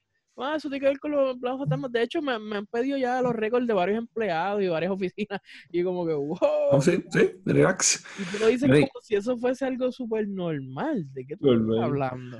Ah, 0.42 0.56
eso 0.56 0.70
tiene 0.70 0.80
que 0.82 0.90
ver 0.90 1.00
con 1.00 1.12
los 1.12 1.34
empleados 1.34 1.60
fantasmas. 1.60 1.92
De 1.92 2.02
hecho, 2.02 2.22
me, 2.22 2.40
me 2.40 2.58
han 2.58 2.66
pedido 2.68 2.98
ya 2.98 3.22
los 3.22 3.36
récords 3.36 3.68
de 3.68 3.74
varios 3.74 3.98
empleados 3.98 4.62
y 4.62 4.68
varias 4.68 4.92
oficinas. 4.94 5.42
Y 5.72 5.84
como 5.84 6.06
que, 6.06 6.14
wow. 6.14 6.38
Oh, 6.72 6.82
sí, 6.82 7.04
sí, 7.10 7.32
relax. 7.46 8.06
Y 8.18 8.24
tú 8.24 8.40
lo 8.40 8.48
dices 8.48 8.70
como 8.70 9.02
si 9.02 9.16
eso 9.16 9.38
fuese 9.38 9.66
algo 9.66 9.92
súper 9.92 10.28
normal. 10.30 11.12
¿De 11.14 11.26
qué 11.26 11.36
tú 11.36 11.52
estás 11.52 11.84
hablando? 11.84 12.40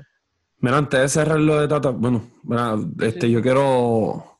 Mira, 0.58 0.78
antes 0.78 1.00
de 1.00 1.08
cerrar 1.08 1.40
lo 1.40 1.60
de 1.60 1.68
Tata, 1.68 1.90
bueno, 1.90 2.22
mira, 2.42 2.76
este, 3.00 3.30
yo 3.30 3.42
quiero 3.42 4.38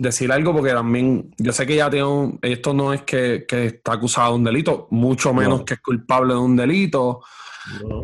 decir 0.00 0.32
algo 0.32 0.54
porque 0.54 0.72
también 0.72 1.34
yo 1.36 1.52
sé 1.52 1.66
que 1.66 1.76
ya 1.76 1.90
tiene 1.90 2.06
un, 2.06 2.38
esto 2.40 2.72
no 2.72 2.94
es 2.94 3.02
que, 3.02 3.44
que, 3.46 3.66
está 3.66 3.92
acusado 3.92 4.30
de 4.30 4.38
un 4.38 4.44
delito, 4.44 4.88
mucho 4.90 5.34
menos 5.34 5.62
que 5.62 5.74
es 5.74 5.80
culpable 5.80 6.32
de 6.32 6.40
un 6.40 6.56
delito, 6.56 7.20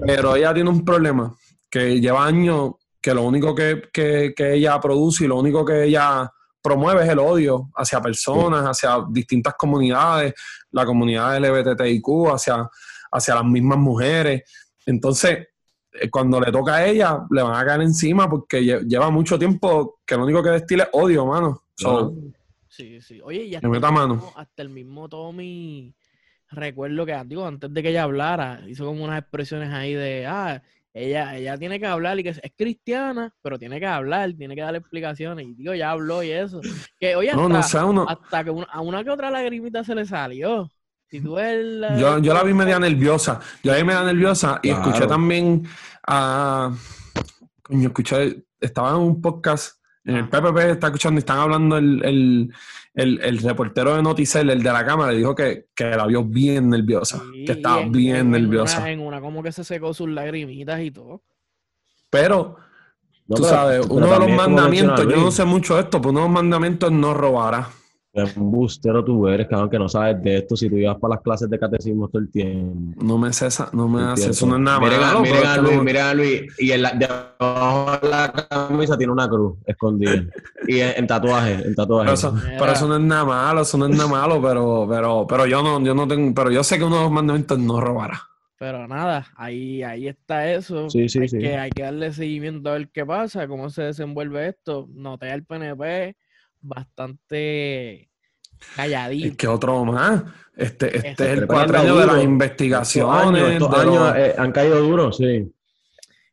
pero 0.07 0.37
ella 0.37 0.53
tiene 0.53 0.69
un 0.69 0.85
problema 0.85 1.35
que 1.71 1.99
lleva 1.99 2.27
años 2.27 2.73
que 3.01 3.15
lo 3.15 3.23
único 3.23 3.55
que, 3.55 3.89
que, 3.91 4.35
que, 4.37 4.55
ella 4.55 4.79
produce 4.79 5.25
y 5.25 5.29
lo 5.29 5.37
único 5.37 5.65
que 5.65 5.85
ella 5.85 6.31
promueve 6.63 7.05
es 7.05 7.09
el 7.09 7.19
odio 7.19 7.71
hacia 7.75 8.03
personas, 8.03 8.65
hacia 8.65 9.03
distintas 9.09 9.55
comunidades, 9.55 10.35
la 10.73 10.85
comunidad 10.85 11.39
LGBTIQ, 11.39 12.35
hacia, 12.35 12.69
hacia 13.11 13.35
las 13.37 13.45
mismas 13.45 13.79
mujeres. 13.79 14.43
Entonces, 14.85 15.49
eh, 15.93 16.11
cuando 16.11 16.41
le 16.41 16.53
toca 16.53 16.75
a 16.75 16.87
ella, 16.87 17.21
le 17.31 17.43
van 17.43 17.55
a 17.55 17.65
caer 17.65 17.81
encima 17.81 18.29
porque 18.29 18.63
lleva 18.63 19.11
mucho 19.11 19.39
tiempo 19.39 20.01
que 20.05 20.15
lo 20.15 20.25
único 20.25 20.43
que 20.43 20.51
destila 20.51 20.85
es 20.85 20.91
odio, 20.93 21.25
mano. 21.25 21.63
Sí, 22.69 23.01
sí. 23.01 23.21
Oye, 23.23 23.49
ya 23.49 23.59
hasta, 23.59 23.91
mano. 23.91 24.33
hasta 24.37 24.63
el 24.63 24.69
mismo 24.69 25.09
Tommy, 25.09 25.95
recuerdo 26.51 27.07
que 27.07 27.23
digo, 27.27 27.47
antes 27.47 27.73
de 27.73 27.83
que 27.83 27.91
ella 27.91 28.05
hablara, 28.05 28.63
hizo 28.67 28.87
como 28.87 29.05
unas 29.05 29.21
expresiones 29.21 29.73
ahí 29.73 29.95
de, 29.95 30.27
ah, 30.27 30.63
ella, 30.99 31.37
ella 31.37 31.59
tiene 31.59 31.79
que 31.79 31.87
hablar 31.87 32.19
y 32.19 32.23
que 32.23 32.31
es, 32.31 32.41
cristiana, 32.57 33.35
pero 33.43 33.59
tiene 33.59 33.79
que 33.79 33.87
hablar, 33.87 34.33
tiene 34.33 34.55
que 34.55 34.63
dar 34.63 34.75
explicaciones. 34.75 35.47
Y 35.47 35.55
digo, 35.55 35.75
ya 35.75 35.91
habló 35.91 36.23
y 36.23 36.31
eso. 36.31 36.61
Que 36.99 37.15
oye, 37.17 37.31
hasta, 37.31 37.71
hasta 38.09 38.45
que 38.45 38.65
a 38.71 38.81
una 38.81 39.05
que 39.05 39.11
otra 39.11 39.31
lagrimita 39.31 39.85
se 39.85 39.95
le 39.95 40.07
salió. 40.07 40.71
Si 41.09 41.21
tú 41.21 41.37
yo, 41.99 42.19
yo 42.19 42.35
la 42.35 42.43
vi 42.43 42.55
media 42.55 42.79
nerviosa. 42.79 43.41
Yo 43.63 43.73
la 43.73 43.79
vi 43.79 43.85
media 43.85 44.03
nerviosa 44.05 44.59
y 44.63 44.71
escuché 44.71 45.07
también 45.07 45.69
a. 46.07 46.75
Coño, 47.63 47.89
escuché. 47.89 48.45
Estaba 48.59 48.91
en 48.91 48.97
un 48.97 49.21
podcast. 49.21 49.76
En 50.07 50.17
el 50.17 50.29
PPP 50.29 50.59
está 50.71 50.87
escuchando 50.87 51.19
y 51.19 51.21
están 51.21 51.39
hablando 51.39 51.77
el, 51.77 52.03
el, 52.05 52.53
el, 52.95 53.21
el 53.23 53.39
reportero 53.39 53.97
de 53.97 54.03
Noticel, 54.03 54.49
el 54.51 54.63
de 54.63 54.73
la 54.73 54.87
cámara, 54.87 55.13
dijo 55.13 55.35
que, 55.35 55.67
que 55.75 55.85
la 55.85 56.07
vio 56.07 56.25
bien 56.25 56.71
nerviosa. 56.71 57.23
que 57.45 57.53
estaba 57.53 57.83
bien 57.89 58.31
nerviosa. 58.31 58.89
en 58.91 59.01
una 59.01 59.21
como 59.21 59.43
que 59.43 59.51
se 59.51 59.65
secó 59.65 59.93
sus 59.93 60.09
lagrimitas 60.09 60.81
y 60.81 60.93
todo. 60.93 61.23
Pero, 62.09 62.57
tú 63.29 63.43
sabes, 63.43 63.85
uno 63.89 64.07
de 64.07 64.19
los 64.19 64.31
mandamientos, 64.31 65.07
yo 65.09 65.17
no 65.17 65.31
sé 65.31 65.45
mucho 65.45 65.75
de 65.75 65.83
esto, 65.83 66.01
pero 66.01 66.11
uno 66.11 66.21
de 66.21 66.27
los 66.27 66.35
mandamientos 66.35 66.93
no 66.93 67.13
robará 67.13 67.69
embustero 68.17 69.05
tú 69.05 69.29
eres, 69.29 69.47
cabrón, 69.47 69.69
que 69.69 69.79
no 69.79 69.89
sabes 69.89 70.23
de 70.23 70.39
esto 70.39 70.57
si 70.57 70.69
tú 70.69 70.77
ibas 70.77 70.97
para 70.99 71.15
las 71.15 71.23
clases 71.23 71.51
de 71.51 71.59
catecismo 71.59 72.09
todo 72.09 72.23
el 72.23 72.31
tiempo. 72.31 73.05
No 73.05 73.19
me 73.19 73.33
cesa, 73.33 73.69
no 73.73 73.89
me 73.89 74.03
hace, 74.03 74.31
eso 74.31 74.47
no 74.47 74.57
es 74.57 74.63
nada 74.63 74.81
miren 74.81 75.01
malo. 75.01 75.21
miren 75.21 75.47
a 75.47 75.57
Luis, 75.59 75.83
miren 75.83 76.03
a 76.03 76.15
Luis, 76.15 76.43
y 76.59 76.71
en 76.73 76.83
la, 76.83 76.93
debajo 76.93 77.99
de 78.03 78.09
la 78.09 78.33
camisa 78.49 78.97
tiene 78.97 79.13
una 79.13 79.29
cruz 79.29 79.57
escondida. 79.67 80.25
y 80.67 80.81
en, 80.81 81.07
tatuaje, 81.07 81.55
en 81.67 81.75
tatuaje. 81.75 82.05
Pero 82.05 82.15
eso, 82.15 82.35
pero 82.59 82.73
eso, 82.73 82.89
no 82.89 82.97
es 82.97 83.03
nada 83.03 83.25
malo, 83.25 83.61
eso 83.63 83.79
no 83.79 83.87
es 83.87 83.97
nada 83.97 84.09
malo, 84.09 84.41
pero, 84.41 84.87
pero, 84.89 85.27
pero 85.29 85.47
yo 85.47 85.63
no, 85.63 85.83
yo 85.85 85.95
no 85.95 86.09
tengo, 86.09 86.35
pero 86.35 86.51
yo 86.51 86.65
sé 86.65 86.79
que 86.79 86.85
uno 86.85 86.97
de 86.97 87.03
los 87.03 87.13
mandamientos 87.13 87.59
no 87.59 87.81
robará. 87.81 88.23
Pero 88.59 88.89
nada, 88.89 89.27
ahí, 89.37 89.83
ahí 89.83 90.09
está 90.09 90.51
eso. 90.51 90.89
Sí, 90.89 91.09
sí, 91.11 91.21
hay 91.21 91.29
sí. 91.29 91.39
Que, 91.39 91.57
hay 91.57 91.71
que 91.71 91.83
darle 91.83 92.13
seguimiento 92.13 92.71
a 92.71 92.73
ver 92.73 92.89
qué 92.89 93.05
pasa, 93.05 93.47
cómo 93.47 93.69
se 93.69 93.83
desenvuelve 93.83 94.49
esto. 94.49 94.89
Noté 94.95 95.31
al 95.31 95.45
PNP 95.45 96.17
bastante 96.67 98.11
calladito. 98.75 99.29
Es 99.29 99.37
que 99.37 99.49
otro 99.49 99.85
más. 99.85 100.25
Este, 100.57 100.97
este 100.97 101.11
es 101.11 101.39
el 101.39 101.47
cuatro 101.47 101.79
años 101.79 101.99
de 101.99 102.07
las 102.07 102.23
investigaciones. 102.23 103.43
Estos 103.53 103.75
años, 103.75 104.17
eh, 104.17 104.35
han 104.39 104.53
caído 104.53 104.81
duros, 104.81 105.19
sí. 105.19 105.53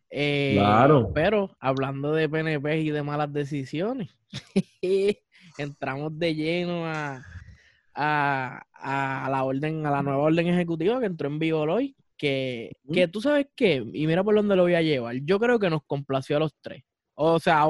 Eh, 0.10 0.54
claro. 0.56 1.12
Pero 1.14 1.56
hablando 1.60 2.14
de 2.14 2.30
PNP 2.30 2.82
y 2.82 2.92
de 2.92 3.04
malas 3.04 3.34
decisiones, 3.34 4.10
entramos 5.58 6.18
de 6.18 6.36
lleno 6.36 6.86
a, 6.86 7.26
a, 7.96 9.28
la 9.30 9.44
orden, 9.44 9.86
a 9.86 9.92
la 9.92 10.04
nueva 10.04 10.20
orden 10.20 10.48
ejecutiva 10.48 11.00
que 11.00 11.08
entró 11.08 11.28
en 11.28 11.40
vigor 11.40 11.70
hoy. 11.70 11.96
Que, 12.16 12.72
que 12.94 13.10
tú 13.10 13.20
sabes 13.20 13.48
qué, 13.54 13.84
y 13.92 14.08
mira 14.08 14.24
por 14.24 14.34
dónde 14.34 14.56
lo 14.56 14.64
voy 14.64 14.76
a 14.76 14.82
llevar. 14.82 15.16
Yo 15.24 15.40
creo 15.40 15.60
que 15.60 15.70
nos 15.70 15.84
complació 15.84 16.38
a 16.38 16.40
los 16.40 16.54
tres. 16.62 16.84
O 17.16 17.40
sea, 17.40 17.66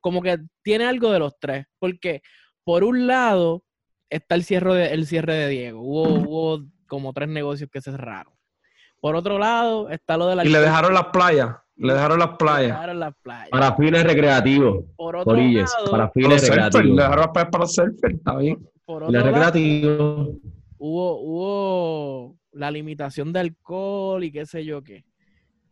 como 0.00 0.22
que 0.22 0.38
tiene 0.62 0.84
algo 0.84 1.10
de 1.10 1.18
los 1.18 1.38
tres. 1.38 1.66
Porque, 1.78 2.22
por 2.64 2.84
un 2.84 3.06
lado, 3.06 3.64
está 4.10 4.34
el 4.34 4.44
cierre 4.44 4.74
de, 4.74 4.86
el 4.92 5.06
cierre 5.06 5.34
de 5.34 5.48
Diego. 5.48 5.80
Hubo, 5.80 6.02
hubo 6.02 6.64
como 6.86 7.12
tres 7.12 7.28
negocios 7.28 7.70
que 7.70 7.80
se 7.80 7.90
cerraron. 7.90 8.34
Por 9.00 9.16
otro 9.16 9.38
lado, 9.38 9.88
está 9.90 10.16
lo 10.16 10.26
de 10.26 10.36
la... 10.36 10.44
Y 10.44 10.48
le 10.48 10.60
dejaron 10.60 10.94
las 10.94 11.06
playas. 11.06 11.56
Le 11.74 11.94
dejaron 11.94 12.18
las 12.18 12.36
playas. 12.36 12.68
Le 12.68 12.74
dejaron 12.74 13.00
las 13.00 13.14
playas. 13.20 13.48
Para 13.50 13.74
fines 13.74 14.04
recreativos. 14.04 14.84
Por 14.96 15.16
otro 15.16 15.36
lado, 15.36 15.90
para 15.90 16.10
fines 16.10 16.48
recreativos. 16.48 16.86
Le 16.86 17.02
dejaron 17.02 17.18
las 17.18 17.28
playas 17.28 17.50
para 17.50 17.66
surfer, 17.66 18.12
está 18.12 18.36
bien. 18.36 18.68
Por 18.84 19.02
otro 19.04 19.30
lado, 19.30 19.58
hubo, 20.78 21.20
hubo 21.20 22.38
la 22.52 22.70
limitación 22.70 23.32
de 23.32 23.40
alcohol 23.40 24.22
y 24.22 24.30
qué 24.30 24.46
sé 24.46 24.64
yo 24.64 24.82
qué. 24.82 25.04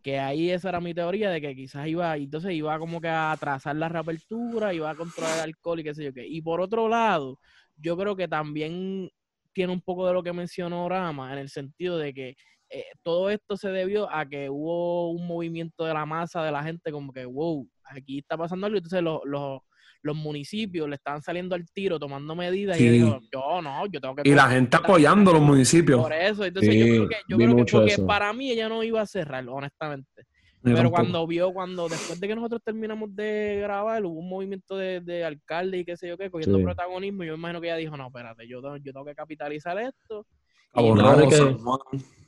Que 0.01 0.19
ahí 0.19 0.49
esa 0.49 0.69
era 0.69 0.81
mi 0.81 0.93
teoría 0.93 1.29
de 1.29 1.41
que 1.41 1.55
quizás 1.55 1.87
iba, 1.87 2.15
entonces 2.17 2.53
iba 2.53 2.77
como 2.79 2.99
que 2.99 3.07
a 3.07 3.31
atrasar 3.31 3.75
la 3.75 3.89
reapertura, 3.89 4.73
iba 4.73 4.89
a 4.89 4.95
controlar 4.95 5.35
el 5.35 5.43
alcohol 5.43 5.79
y 5.79 5.83
qué 5.83 5.93
sé 5.93 6.03
yo 6.05 6.13
qué. 6.13 6.25
Y 6.27 6.41
por 6.41 6.61
otro 6.61 6.89
lado, 6.89 7.39
yo 7.77 7.97
creo 7.97 8.15
que 8.15 8.27
también 8.27 9.09
tiene 9.53 9.73
un 9.73 9.81
poco 9.81 10.07
de 10.07 10.13
lo 10.13 10.23
que 10.23 10.33
mencionó 10.33 10.87
Rama, 10.89 11.33
en 11.33 11.39
el 11.39 11.49
sentido 11.49 11.97
de 11.97 12.13
que 12.13 12.35
eh, 12.69 12.85
todo 13.03 13.29
esto 13.29 13.57
se 13.57 13.69
debió 13.69 14.09
a 14.09 14.25
que 14.27 14.49
hubo 14.49 15.11
un 15.11 15.27
movimiento 15.27 15.85
de 15.85 15.93
la 15.93 16.05
masa 16.05 16.43
de 16.43 16.51
la 16.51 16.63
gente 16.63 16.91
como 16.91 17.11
que, 17.11 17.25
wow, 17.25 17.67
aquí 17.83 18.19
está 18.19 18.37
pasando 18.37 18.65
algo, 18.65 18.77
entonces 18.77 19.01
los, 19.03 19.19
los, 19.25 19.59
los 20.03 20.15
municipios 20.15 20.89
le 20.89 20.95
están 20.95 21.21
saliendo 21.21 21.55
al 21.55 21.65
tiro 21.71 21.99
tomando 21.99 22.35
medidas 22.35 22.79
y 22.79 22.99
yo, 22.99 23.19
yo 23.31 23.61
no, 23.61 23.85
yo 23.87 24.01
tengo 24.01 24.15
que... 24.15 24.27
Y 24.27 24.33
la 24.33 24.49
gente 24.49 24.77
apoyando 24.77 25.31
a 25.31 25.33
los 25.35 25.43
municipios. 25.43 26.01
Por 26.01 26.13
eso, 26.13 26.43
entonces 26.43 26.73
yo 26.73 26.85
creo 26.85 27.09
que, 27.09 27.15
yo 27.27 27.37
creo 27.37 27.55
que 27.55 27.65
porque 27.71 27.97
para 27.99 28.33
mí 28.33 28.51
ella 28.51 28.67
no 28.67 28.83
iba 28.83 29.01
a 29.01 29.05
cerrar, 29.05 29.47
honestamente. 29.47 30.25
Pero 30.63 30.91
cuando 30.91 31.25
vio, 31.25 31.51
cuando 31.51 31.89
después 31.89 32.19
de 32.19 32.27
que 32.27 32.35
nosotros 32.35 32.61
terminamos 32.63 33.15
de 33.15 33.59
grabar, 33.61 34.05
hubo 34.05 34.19
un 34.19 34.29
movimiento 34.29 34.77
de, 34.77 35.01
de 35.01 35.23
alcalde 35.23 35.79
y 35.79 35.85
qué 35.85 35.97
sé 35.97 36.07
yo 36.07 36.17
qué, 36.17 36.29
cogiendo 36.29 36.61
protagonismo, 36.61 37.23
yo 37.23 37.33
me 37.33 37.39
imagino 37.39 37.61
que 37.61 37.67
ella 37.67 37.77
dijo, 37.77 37.97
no, 37.97 38.07
espérate, 38.07 38.47
yo, 38.47 38.61
yo 38.77 38.93
tengo 38.93 39.05
que 39.05 39.15
capitalizar 39.15 39.77
esto. 39.79 40.25
Y, 40.73 41.29
que, 41.29 41.57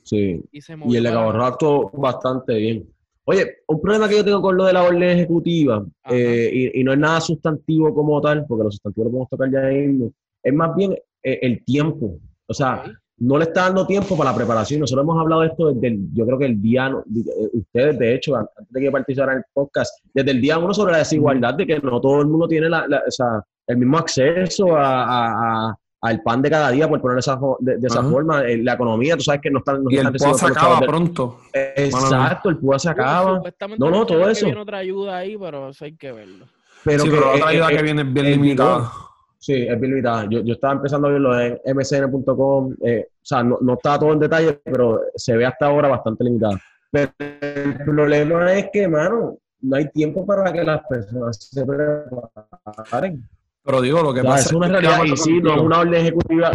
sí. 0.02 0.42
y, 0.52 0.96
el 0.96 1.04
de 1.04 1.10
actuó 1.10 1.90
bastante 1.92 2.54
bien. 2.56 2.88
Oye, 3.26 3.58
un 3.68 3.80
problema 3.80 4.08
que 4.08 4.16
yo 4.16 4.24
tengo 4.24 4.42
con 4.42 4.56
lo 4.56 4.66
de 4.66 4.74
la 4.74 4.82
orden 4.82 5.02
ejecutiva, 5.02 5.84
eh, 6.10 6.72
y, 6.74 6.84
no 6.84 6.92
es 6.92 6.98
nada 6.98 7.20
sustantivo 7.20 7.94
como 7.94 8.20
tal, 8.20 8.44
porque 8.46 8.64
los 8.64 8.74
sustantivos 8.74 9.06
los 9.06 9.12
podemos 9.12 9.30
tocar 9.30 9.50
ya 9.50 9.60
mismo, 9.70 10.12
es 10.42 10.52
más 10.52 10.76
bien 10.76 10.92
eh, 11.22 11.38
el 11.40 11.64
tiempo. 11.64 12.18
O 12.46 12.52
sea, 12.52 12.84
no 13.18 13.38
le 13.38 13.44
está 13.44 13.62
dando 13.62 13.86
tiempo 13.86 14.16
para 14.16 14.30
la 14.30 14.36
preparación. 14.36 14.80
Nosotros 14.80 15.04
hemos 15.04 15.18
hablado 15.18 15.42
de 15.42 15.48
esto 15.48 15.72
desde 15.72 15.86
el, 15.88 16.08
yo 16.12 16.26
creo 16.26 16.38
que 16.38 16.44
el 16.46 16.60
día, 16.60 16.88
eh, 16.88 17.50
ustedes 17.54 17.98
de 17.98 18.14
hecho, 18.14 18.36
antes 18.36 18.54
de 18.68 18.80
que 18.80 18.90
participaran 18.90 19.36
en 19.36 19.38
el 19.38 19.44
podcast, 19.54 20.04
desde 20.12 20.30
el 20.32 20.40
día 20.40 20.58
uno 20.58 20.74
sobre 20.74 20.92
la 20.92 20.98
desigualdad 20.98 21.54
de 21.54 21.66
que 21.66 21.78
no 21.80 22.00
todo 22.00 22.20
el 22.20 22.28
mundo 22.28 22.46
tiene 22.46 22.68
la, 22.68 22.84
o 22.84 23.10
sea, 23.10 23.42
el 23.66 23.76
mismo 23.78 23.98
acceso 23.98 24.76
a, 24.76 25.74
al 26.04 26.22
pan 26.22 26.42
de 26.42 26.50
cada 26.50 26.70
día, 26.70 26.86
por 26.86 27.00
ponerlo 27.00 27.20
esa, 27.20 27.38
de, 27.60 27.86
esa 27.86 28.02
forma, 28.02 28.42
la 28.42 28.74
economía, 28.74 29.16
tú 29.16 29.22
sabes 29.22 29.40
que 29.40 29.50
no 29.50 29.60
están... 29.60 29.82
No 29.82 29.90
y 29.90 29.96
el 29.96 30.12
PUA 30.12 30.34
se 30.34 30.46
acaba 30.46 30.80
pronto. 30.80 31.40
Exacto, 31.50 32.50
el 32.50 32.58
PUA 32.58 32.78
se 32.78 32.90
acaba. 32.90 33.42
No, 33.78 33.90
no, 33.90 34.04
todo 34.04 34.28
eso. 34.28 34.44
Viene 34.44 34.60
otra 34.60 34.78
ayuda 34.78 35.16
ahí, 35.16 35.38
pero 35.38 35.70
eso 35.70 35.86
hay 35.86 35.96
que 35.96 36.12
verlo. 36.12 36.44
Pero, 36.84 37.04
sí, 37.04 37.08
pero 37.10 37.32
otra 37.32 37.48
ayuda 37.48 37.68
que 37.68 37.82
viene 37.82 38.04
bien 38.04 38.26
limitada. 38.32 38.92
Sí, 39.38 39.54
es 39.54 39.80
bien 39.80 39.92
limitada. 39.92 40.26
Yo, 40.28 40.40
yo 40.42 40.52
estaba 40.52 40.74
empezando 40.74 41.08
a 41.08 41.12
verlo 41.12 41.40
en 41.40 41.58
mcn.com. 41.64 42.74
Eh, 42.84 43.06
o 43.10 43.18
sea, 43.22 43.42
no, 43.42 43.56
no 43.62 43.72
está 43.72 43.98
todo 43.98 44.12
en 44.12 44.18
detalle, 44.18 44.60
pero 44.62 45.00
se 45.14 45.34
ve 45.34 45.46
hasta 45.46 45.66
ahora 45.66 45.88
bastante 45.88 46.22
limitado. 46.22 46.58
Pero 46.90 47.12
el 47.18 47.76
problema 47.82 48.52
es 48.52 48.68
que, 48.70 48.86
mano, 48.86 49.38
no 49.62 49.76
hay 49.76 49.88
tiempo 49.88 50.26
para 50.26 50.52
que 50.52 50.62
las 50.62 50.82
personas 50.86 51.38
se 51.50 51.64
preparen. 51.64 53.26
Pero 53.64 53.80
digo, 53.80 54.02
lo 54.02 54.12
que 54.12 54.22
pasa 54.22 54.46
es 54.46 54.52
una 54.52 54.68
realidad 54.68 55.04
y 55.04 55.16
sí, 55.16 55.40
no 55.40 55.54
es 55.54 55.60
una 55.62 55.78
orden 55.80 55.94
ejecutiva. 55.94 56.52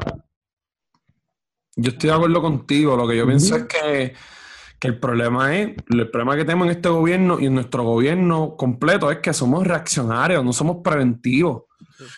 Yo 1.76 1.92
estoy 1.92 2.10
de 2.10 2.16
acuerdo 2.16 2.42
contigo. 2.42 2.96
Lo 2.96 3.08
que 3.08 3.18
yo 3.18 3.26
pienso 3.26 3.56
es 3.56 3.64
que, 3.64 4.14
que, 4.80 4.88
el 4.88 5.00
problema 5.00 5.58
es, 5.58 5.76
el 5.90 6.10
problema 6.12 6.36
que 6.36 6.46
tenemos 6.46 6.68
en 6.68 6.72
este 6.72 6.90
gobierno 6.90 7.40
y 7.40 7.48
en 7.48 7.56
nuestro 7.56 7.84
gobierno 7.84 8.56
completo 8.56 9.10
es 9.10 9.20
que 9.20 9.34
somos 9.34 9.66
reaccionarios, 9.66 10.46
no 10.46 10.54
somos 10.54 10.78
preventivos. 10.84 11.64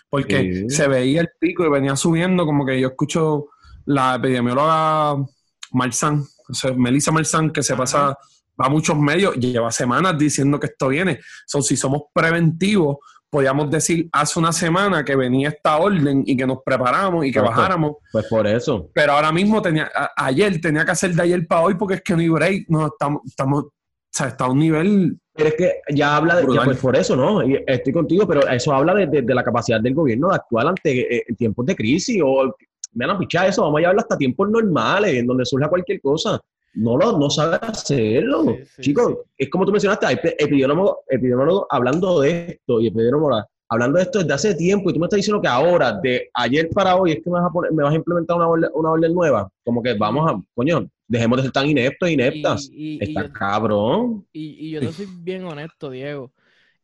Porque 0.09 0.65
se 0.67 0.87
veía 0.87 1.21
el 1.21 1.29
pico 1.39 1.65
y 1.65 1.69
venía 1.69 1.95
subiendo, 1.95 2.45
como 2.45 2.65
que 2.65 2.79
yo 2.79 2.89
escucho 2.89 3.47
la 3.85 4.15
epidemióloga 4.15 5.25
Marzán, 5.71 6.23
o 6.49 6.53
sea, 6.53 6.73
Melissa 6.73 7.11
Marzán, 7.11 7.49
que 7.51 7.63
se 7.63 7.75
pasa 7.75 8.15
a 8.57 8.69
muchos 8.69 8.97
medios, 8.97 9.35
lleva 9.35 9.71
semanas 9.71 10.17
diciendo 10.17 10.59
que 10.59 10.67
esto 10.67 10.89
viene. 10.89 11.19
So, 11.47 11.61
si 11.61 11.75
somos 11.75 12.03
preventivos, 12.13 12.97
podíamos 13.31 13.71
decir 13.71 14.09
hace 14.11 14.37
una 14.39 14.51
semana 14.51 15.03
que 15.05 15.15
venía 15.15 15.49
esta 15.49 15.77
orden 15.77 16.23
y 16.25 16.35
que 16.37 16.45
nos 16.45 16.59
preparamos 16.63 17.25
y 17.25 17.31
que 17.31 17.39
bajáramos. 17.49 17.93
Pues 18.11 18.25
por 18.27 18.45
eso. 18.45 18.89
Pero 18.93 19.13
ahora 19.13 19.31
mismo 19.31 19.61
tenía, 19.61 19.89
a- 19.95 20.11
ayer 20.25 20.59
tenía 20.61 20.83
que 20.85 20.91
hacer 20.91 21.11
de 21.13 21.21
ayer 21.23 21.47
para 21.47 21.61
hoy 21.61 21.75
porque 21.75 21.95
es 21.95 22.01
que 22.01 22.13
no 22.13 22.19
hay 22.19 22.29
break. 22.29 22.65
No, 22.67 22.87
estamos, 22.87 23.21
estamos, 23.25 23.63
o 23.63 23.71
sea, 24.11 24.27
está 24.27 24.45
a 24.45 24.51
un 24.51 24.59
nivel. 24.59 25.17
Pero 25.33 25.47
es 25.49 25.55
que 25.55 25.71
ya 25.95 26.17
habla 26.17 26.35
de, 26.35 26.41
ya, 26.53 26.63
pues 26.65 26.77
por 26.79 26.95
eso, 26.97 27.15
¿no? 27.15 27.41
Y 27.47 27.57
estoy 27.65 27.93
contigo, 27.93 28.27
pero 28.27 28.45
eso 28.49 28.73
habla 28.73 28.93
de, 28.93 29.07
de- 29.07 29.21
de 29.21 29.33
la 29.33 29.43
capacidad 29.43 29.79
del 29.79 29.93
gobierno 29.95 30.27
de 30.29 30.35
actuar 30.35 30.67
ante 30.67 31.15
eh, 31.17 31.23
tiempos 31.37 31.65
de 31.65 31.75
crisis 31.75 32.21
o, 32.23 32.53
vean, 32.91 33.17
pichar 33.17 33.47
eso, 33.47 33.61
vamos 33.61 33.77
a 33.77 33.79
llevarlo 33.79 34.01
hasta 34.01 34.17
tiempos 34.17 34.49
normales, 34.49 35.13
en 35.15 35.25
donde 35.25 35.45
surja 35.45 35.69
cualquier 35.69 36.01
cosa. 36.01 36.37
No 36.73 36.97
lo, 36.97 37.17
no 37.17 37.29
sabe 37.29 37.57
hacerlo. 37.61 38.43
Sí, 38.45 38.65
sí, 38.65 38.81
Chicos, 38.81 39.07
sí. 39.09 39.15
es 39.37 39.49
como 39.49 39.65
tú 39.65 39.71
mencionaste, 39.71 40.05
hay 40.05 40.15
epidemiólogos, 40.15 40.97
epidemiólogos 41.09 41.65
hablando 41.69 42.21
de 42.21 42.47
esto 42.51 42.79
y 42.79 42.87
epidemiólogos 42.87 43.43
hablando 43.69 43.97
de 43.97 44.03
esto 44.03 44.19
desde 44.19 44.33
hace 44.33 44.55
tiempo 44.55 44.89
y 44.89 44.93
tú 44.93 44.99
me 44.99 45.05
estás 45.05 45.17
diciendo 45.17 45.41
que 45.41 45.47
ahora, 45.47 45.93
de 46.01 46.29
ayer 46.33 46.69
para 46.73 46.95
hoy, 46.97 47.11
es 47.13 47.17
que 47.23 47.29
me 47.29 47.39
vas 47.39 47.45
a, 47.49 47.53
poner- 47.53 47.71
me 47.71 47.83
vas 47.83 47.93
a 47.93 47.95
implementar 47.95 48.35
una 48.37 48.47
orden, 48.47 48.69
una 48.73 48.91
orden 48.91 49.13
nueva. 49.13 49.49
Como 49.63 49.81
que 49.81 49.93
vamos 49.93 50.29
a, 50.29 50.41
coño, 50.53 50.89
dejemos 51.07 51.37
de 51.37 51.43
ser 51.43 51.51
tan 51.53 51.69
ineptos 51.69 52.09
e 52.09 52.11
ineptas. 52.13 52.69
Y, 52.71 52.75
y- 52.75 52.95
y 52.95 52.99
Está 53.03 53.23
yo, 53.23 53.33
cabrón. 53.33 54.25
y- 54.33 54.67
y 54.67 54.71
yo 54.71 54.79
te 54.81 54.91
soy 54.91 55.07
bien 55.09 55.45
honesto, 55.45 55.89
Diego. 55.89 56.31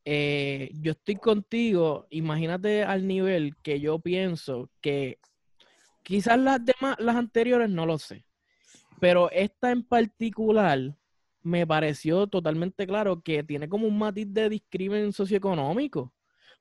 Eh, 0.06 0.72
yo 0.82 0.94
estoy 0.94 1.16
contigo, 1.18 2.08
imagínate 2.10 2.84
al 2.84 3.06
nivel 3.06 3.56
que 3.62 3.82
yo 3.82 4.00
pienso 4.00 4.70
que 4.80 5.20
quizás 6.04 6.40
las 6.40 6.62
demás, 6.64 6.96
las 7.00 7.18
anteriores 7.18 7.70
no 7.70 7.86
lo 7.86 7.98
sé, 7.98 8.24
pero 9.00 9.30
esta 9.32 9.72
en 9.72 9.84
particular 9.84 10.96
me 11.44 11.66
pareció 11.66 12.28
totalmente 12.28 12.86
claro 12.86 13.22
que 13.22 13.44
tiene 13.44 13.70
como 13.70 13.88
un 13.88 13.98
matiz 13.98 14.28
de 14.34 14.50
discrimen 14.50 15.14
socioeconómico. 15.14 16.14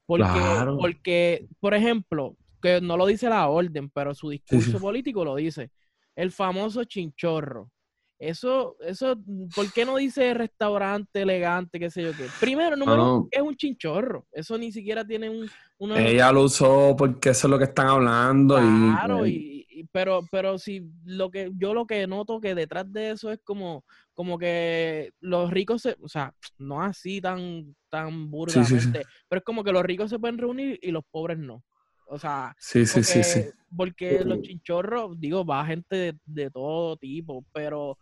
Porque, 0.05 0.25
Claro. 0.25 0.79
porque, 0.79 1.47
por 1.59 1.75
ejemplo, 1.75 2.37
que 2.63 2.81
no 2.81 2.97
lo 2.97 3.07
dice 3.07 3.29
la 3.29 3.49
orden, 3.49 3.91
pero 3.91 4.15
su 4.15 4.31
discurso 4.31 4.73
sí. 4.73 4.79
político 4.79 5.25
lo 5.25 5.35
dice. 5.35 5.71
El 6.15 6.31
famoso 6.31 6.85
chinchorro. 6.85 7.71
Eso, 8.19 8.77
eso, 8.81 9.19
¿por 9.55 9.71
qué 9.73 9.85
no 9.85 9.97
dice 9.97 10.33
restaurante 10.33 11.21
elegante, 11.21 11.79
qué 11.79 11.91
sé 11.91 12.03
yo 12.03 12.13
qué? 12.13 12.25
Primero, 12.41 12.75
número 12.77 12.97
no. 12.97 13.17
uno, 13.17 13.29
es 13.31 13.43
un 13.43 13.55
chinchorro. 13.57 14.27
Eso 14.33 14.57
ni 14.57 14.73
siquiera 14.73 15.05
tiene 15.05 15.29
un, 15.29 15.51
una... 15.79 16.01
Ella 16.01 16.33
lo 16.33 16.45
usó 16.45 16.95
porque 16.97 17.31
eso 17.31 17.47
es 17.47 17.51
lo 17.51 17.59
que 17.59 17.65
están 17.65 17.89
hablando. 17.89 18.57
Claro, 18.57 19.27
y, 19.27 19.31
y, 19.31 19.35
y- 19.35 19.56
pero, 19.85 20.21
pero 20.31 20.59
si 20.59 20.83
lo 21.05 21.31
que 21.31 21.51
yo 21.57 21.75
lo 21.75 21.87
que 21.87 22.07
noto 22.07 22.41
que 22.41 22.55
detrás 22.55 22.91
de 22.93 23.11
eso 23.11 23.31
es 23.33 23.39
como, 23.45 23.85
como 24.15 24.39
que 24.39 25.13
los 25.21 25.51
ricos 25.51 25.83
se, 25.83 25.97
o 26.01 26.09
sea, 26.09 26.33
no 26.59 26.83
así 26.83 27.21
tan, 27.21 27.75
tan 27.89 28.11
Sí, 28.11 28.27
burgamente, 28.29 28.81
sí, 28.81 28.91
sí. 28.93 29.01
pero 29.29 29.39
es 29.41 29.45
como 29.45 29.63
que 29.65 29.73
los 29.73 29.83
ricos 29.85 30.11
se 30.11 30.19
pueden 30.19 30.39
reunir 30.39 30.79
y 30.83 30.91
los 30.91 31.05
pobres 31.11 31.39
no. 31.39 31.63
O 32.09 32.19
sea, 32.19 32.55
Sí, 32.59 32.87
sí, 32.87 33.03
sí, 33.03 33.23
sí. 33.25 33.41
porque, 33.77 34.17
porque 34.19 34.25
los 34.25 34.41
chinchorros, 34.43 35.19
digo, 35.19 35.45
va 35.45 35.67
gente 35.67 35.97
de, 35.97 36.19
de 36.25 36.51
todo 36.51 36.97
tipo, 36.97 37.45
pero, 37.53 37.99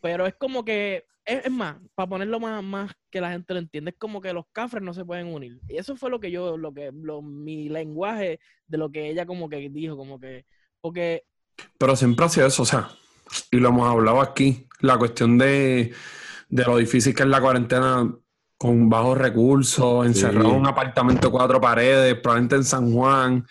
pero 0.00 0.26
es 0.26 0.34
como 0.36 0.64
que, 0.64 1.04
es, 1.26 1.44
es 1.44 1.50
más, 1.50 1.76
para 1.94 2.08
ponerlo 2.08 2.40
más, 2.40 2.64
más 2.64 2.90
que 3.10 3.20
la 3.20 3.30
gente 3.30 3.52
lo 3.52 3.60
entienda, 3.60 3.90
es 3.90 3.98
como 3.98 4.20
que 4.22 4.32
los 4.32 4.46
cafres 4.50 4.82
no 4.82 4.94
se 4.94 5.04
pueden 5.04 5.26
unir. 5.26 5.60
Y 5.68 5.76
eso 5.76 5.94
fue 5.94 6.08
lo 6.08 6.18
que 6.20 6.30
yo, 6.30 6.56
lo 6.56 6.72
que, 6.72 6.90
lo, 6.90 7.20
mi 7.20 7.68
lenguaje 7.68 8.40
de 8.66 8.78
lo 8.78 8.90
que 8.90 9.10
ella 9.10 9.26
como 9.26 9.48
que 9.50 9.68
dijo, 9.68 9.94
como 9.96 10.18
que, 10.18 10.46
porque, 10.80 11.24
Pero 11.78 11.96
siempre 11.96 12.24
ha 12.24 12.28
sido 12.28 12.46
eso, 12.46 12.62
o 12.62 12.66
sea, 12.66 12.90
y 13.50 13.58
lo 13.58 13.68
hemos 13.68 13.88
hablado 13.88 14.20
aquí, 14.20 14.66
la 14.80 14.96
cuestión 14.98 15.38
de, 15.38 15.92
de 16.48 16.64
lo 16.64 16.76
difícil 16.76 17.14
que 17.14 17.22
es 17.22 17.28
la 17.28 17.40
cuarentena 17.40 18.10
con 18.56 18.88
bajos 18.90 19.16
recursos, 19.16 20.04
encerrado 20.04 20.50
en 20.50 20.56
un 20.56 20.66
apartamento 20.66 21.28
de 21.28 21.32
cuatro 21.32 21.60
paredes, 21.60 22.14
probablemente 22.16 22.56
en 22.56 22.64
San 22.64 22.92
Juan. 22.92 23.46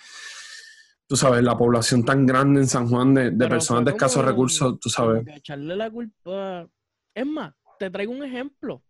Tú 1.08 1.16
sabes, 1.16 1.42
la 1.42 1.58
población 1.58 2.04
tan 2.04 2.26
grande 2.26 2.60
en 2.60 2.68
San 2.68 2.90
Juan 2.90 3.14
de, 3.14 3.32
de 3.32 3.48
personas 3.48 3.86
de 3.86 3.92
escasos 3.92 4.26
recursos, 4.26 4.78
tú 4.80 4.90
sabes. 4.90 5.26
echarle 5.28 5.78
la 5.78 5.90
culpa. 5.90 6.68
Es 7.16 7.26
más, 7.26 7.54
te 7.80 7.90
traigo 7.90 8.12
un 8.12 8.24
ejemplo. 8.24 8.84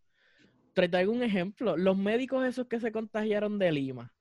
Te 0.74 0.90
traigo 0.90 1.12
un 1.12 1.22
ejemplo. 1.22 1.78
Los 1.78 1.96
médicos 1.96 2.46
esos 2.46 2.68
que 2.68 2.80
se 2.80 2.92
contagiaron 2.92 3.60
de 3.60 3.72
Lima. 3.72 4.12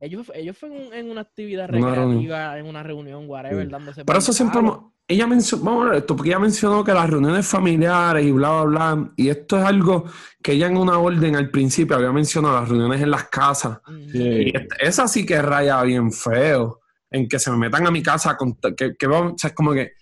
Ellos, 0.00 0.32
ellos 0.34 0.56
fueron 0.56 0.78
en, 0.78 0.86
un- 0.86 0.94
en 0.94 1.10
una 1.10 1.20
actividad 1.20 1.68
recreativa, 1.68 2.58
en 2.58 2.66
una 2.66 2.82
reunión, 2.82 3.24
whatever, 3.28 3.66
Sí. 3.66 3.70
dándose 3.70 4.04
Por 4.04 4.16
eso 4.16 4.32
siempre, 4.32 4.60
ella 5.06 5.26
mencionó, 5.26 5.64
vamos 5.64 5.86
a 5.86 5.88
ver 5.90 5.98
esto, 5.98 6.16
porque 6.16 6.30
ella 6.30 6.38
mencionó 6.38 6.82
que 6.84 6.92
las 6.94 7.10
reuniones 7.10 7.46
familiares 7.46 8.24
y 8.24 8.30
bla, 8.30 8.62
bla, 8.62 8.94
bla, 8.94 9.12
y 9.16 9.28
esto 9.28 9.58
es 9.58 9.64
algo 9.64 10.04
que 10.42 10.52
ella 10.52 10.68
en 10.68 10.76
una 10.78 10.98
orden 10.98 11.36
al 11.36 11.50
principio 11.50 11.96
había 11.96 12.12
mencionado, 12.12 12.60
las 12.60 12.68
reuniones 12.68 13.02
en 13.02 13.10
las 13.10 13.24
casas, 13.28 13.78
Ujú. 13.86 13.98
Y 14.14 14.50
es- 14.56 14.66
esa 14.80 15.06
sí 15.08 15.26
que 15.26 15.42
raya 15.42 15.82
bien 15.82 16.10
feo, 16.12 16.80
en 17.10 17.28
que 17.28 17.38
se 17.38 17.50
me 17.50 17.56
metan 17.58 17.86
a 17.86 17.90
mi 17.90 18.02
casa, 18.02 18.36
con, 18.36 18.54
que, 18.76 18.94
que 18.96 19.06
vamos- 19.06 19.32
o 19.34 19.38
sea, 19.38 19.48
es 19.48 19.54
como 19.54 19.72
que 19.72 19.92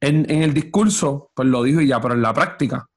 en, 0.00 0.30
en 0.30 0.42
el 0.42 0.54
discurso, 0.54 1.30
pues 1.34 1.48
lo 1.48 1.62
dijo 1.62 1.80
y 1.80 1.88
ya, 1.88 2.00
pero 2.00 2.14
en 2.14 2.22
la 2.22 2.32
práctica, 2.32 2.88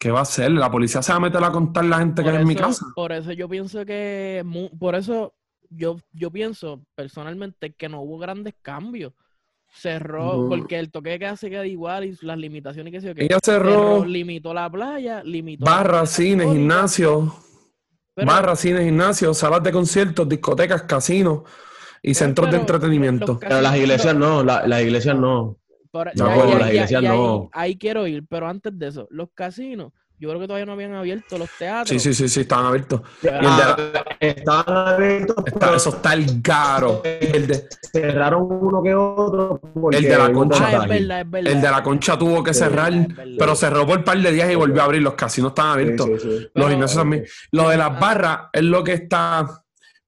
¿qué 0.00 0.10
va 0.10 0.20
a 0.20 0.22
hacer? 0.22 0.50
¿La 0.50 0.70
policía 0.70 1.02
se 1.02 1.12
va 1.12 1.18
a 1.18 1.20
meter 1.20 1.44
a 1.44 1.52
contar 1.52 1.84
la 1.84 1.98
gente 1.98 2.22
que 2.22 2.30
Por 2.30 2.34
hay 2.36 2.42
en 2.42 2.48
mi 2.48 2.54
eso- 2.54 2.62
casa? 2.64 2.86
Por 2.96 3.12
eso 3.12 3.30
yo 3.32 3.48
pienso 3.48 3.84
que, 3.84 4.42
por 4.80 4.94
eso 4.96 5.34
yo, 5.68 5.98
yo 6.12 6.30
pienso 6.32 6.80
personalmente 6.96 7.72
que 7.74 7.88
no 7.88 8.00
hubo 8.00 8.18
grandes 8.18 8.54
cambios. 8.62 9.12
Cerró, 9.72 10.36
No. 10.36 10.48
porque 10.48 10.78
el 10.80 10.90
toque 10.90 11.10
de 11.10 11.18
queda 11.20 11.36
se 11.36 11.48
queda 11.48 11.64
igual 11.64 12.04
y 12.04 12.16
las 12.22 12.36
limitaciones 12.38 12.92
que 12.92 13.00
se 13.00 13.14
Ella 13.16 13.38
cerró 13.40 14.04
limitó 14.04 14.52
la 14.52 14.68
playa, 14.68 15.22
limitó 15.22 15.64
cines, 16.06 16.40
económica, 16.46 16.52
gimnasios, 16.58 17.32
pero- 18.12 18.26
barras, 18.26 18.58
cines, 18.58 18.82
gimnasios, 18.82 19.38
salas 19.38 19.62
de 19.62 19.70
conciertos, 19.70 20.28
discotecas, 20.28 20.82
casinos 20.82 21.42
y 22.02 22.14
centros 22.14 22.50
de 22.50 22.56
entretenimiento. 22.56 23.38
Pero 23.38 23.60
las 23.60 23.76
iglesias 23.76 24.16
no, 24.16 24.42
la- 24.42 24.66
las 24.66 24.82
iglesias 24.82 25.16
no. 25.16 25.56
Por- 25.90 26.10
No, 26.16 26.26
ya- 26.26 26.36
ya- 26.36 26.44
las 26.44 26.58
ya- 26.60 26.66
iglesias 26.74 27.02
ya 27.02 27.10
ahí- 27.12 27.18
no. 27.18 27.50
Ahí, 27.52 27.76
quiero 27.76 28.06
ir, 28.06 28.24
pero 28.28 28.48
antes 28.48 28.78
de 28.78 28.88
eso, 28.88 29.08
los 29.10 29.28
casinos, 29.34 29.92
yo 30.18 30.28
creo 30.28 30.40
que 30.40 30.46
todavía 30.46 30.66
no 30.66 30.72
habían 30.72 30.92
abierto 30.94 31.38
los 31.38 31.48
teatros. 31.58 31.88
Sí, 31.88 31.98
sí, 31.98 32.12
sí, 32.14 32.28
sí, 32.28 32.40
estaban 32.42 32.66
abiertos. 32.66 33.00
Ah, 33.42 33.76
estaban 34.20 34.88
abiertos, 34.88 35.36
está- 35.46 35.58
pero 35.58 35.74
eso 35.76 35.88
está 35.90 36.12
el 36.12 36.42
caro. 36.42 37.00
El 37.04 37.46
de, 37.46 37.64
cerraron 37.92 38.46
uno 38.50 38.82
que 38.82 38.94
otro. 38.94 39.60
porque 39.74 39.96
El 39.96 40.02
de 40.04 40.18
la 40.18 40.32
concha. 40.32 40.58
Ah, 40.64 40.68
es 40.70 40.76
contagio. 40.76 40.88
verdad, 41.00 41.20
es 41.22 41.30
verdad. 41.30 41.52
el 41.54 41.60
de 41.62 41.70
la 41.70 41.82
concha 41.82 42.18
tuvo 42.18 42.44
que 42.44 42.52
Sí, 42.54 42.60
cerrar, 42.60 42.92
pero 43.38 43.54
cerró 43.56 43.86
por 43.86 43.98
un 43.98 44.04
par 44.04 44.18
de 44.18 44.30
días 44.32 44.50
y 44.50 44.54
volvió 44.54 44.82
a 44.82 44.84
abrir. 44.84 45.02
Los 45.02 45.14
casinos 45.14 45.50
estaban 45.52 45.76
Sí, 45.78 45.82
abiertos. 45.82 46.06
sí, 46.06 46.18
sí. 46.20 46.28
Los 46.28 46.50
Pero- 46.54 46.68
gimnasios 46.68 46.98
también. 47.00 47.24
Lo 47.52 47.68
de 47.70 47.76
las 47.78 47.98
barras 47.98 48.38
es 48.52 48.62
lo 48.62 48.84
que 48.84 48.92
está. 48.92 49.46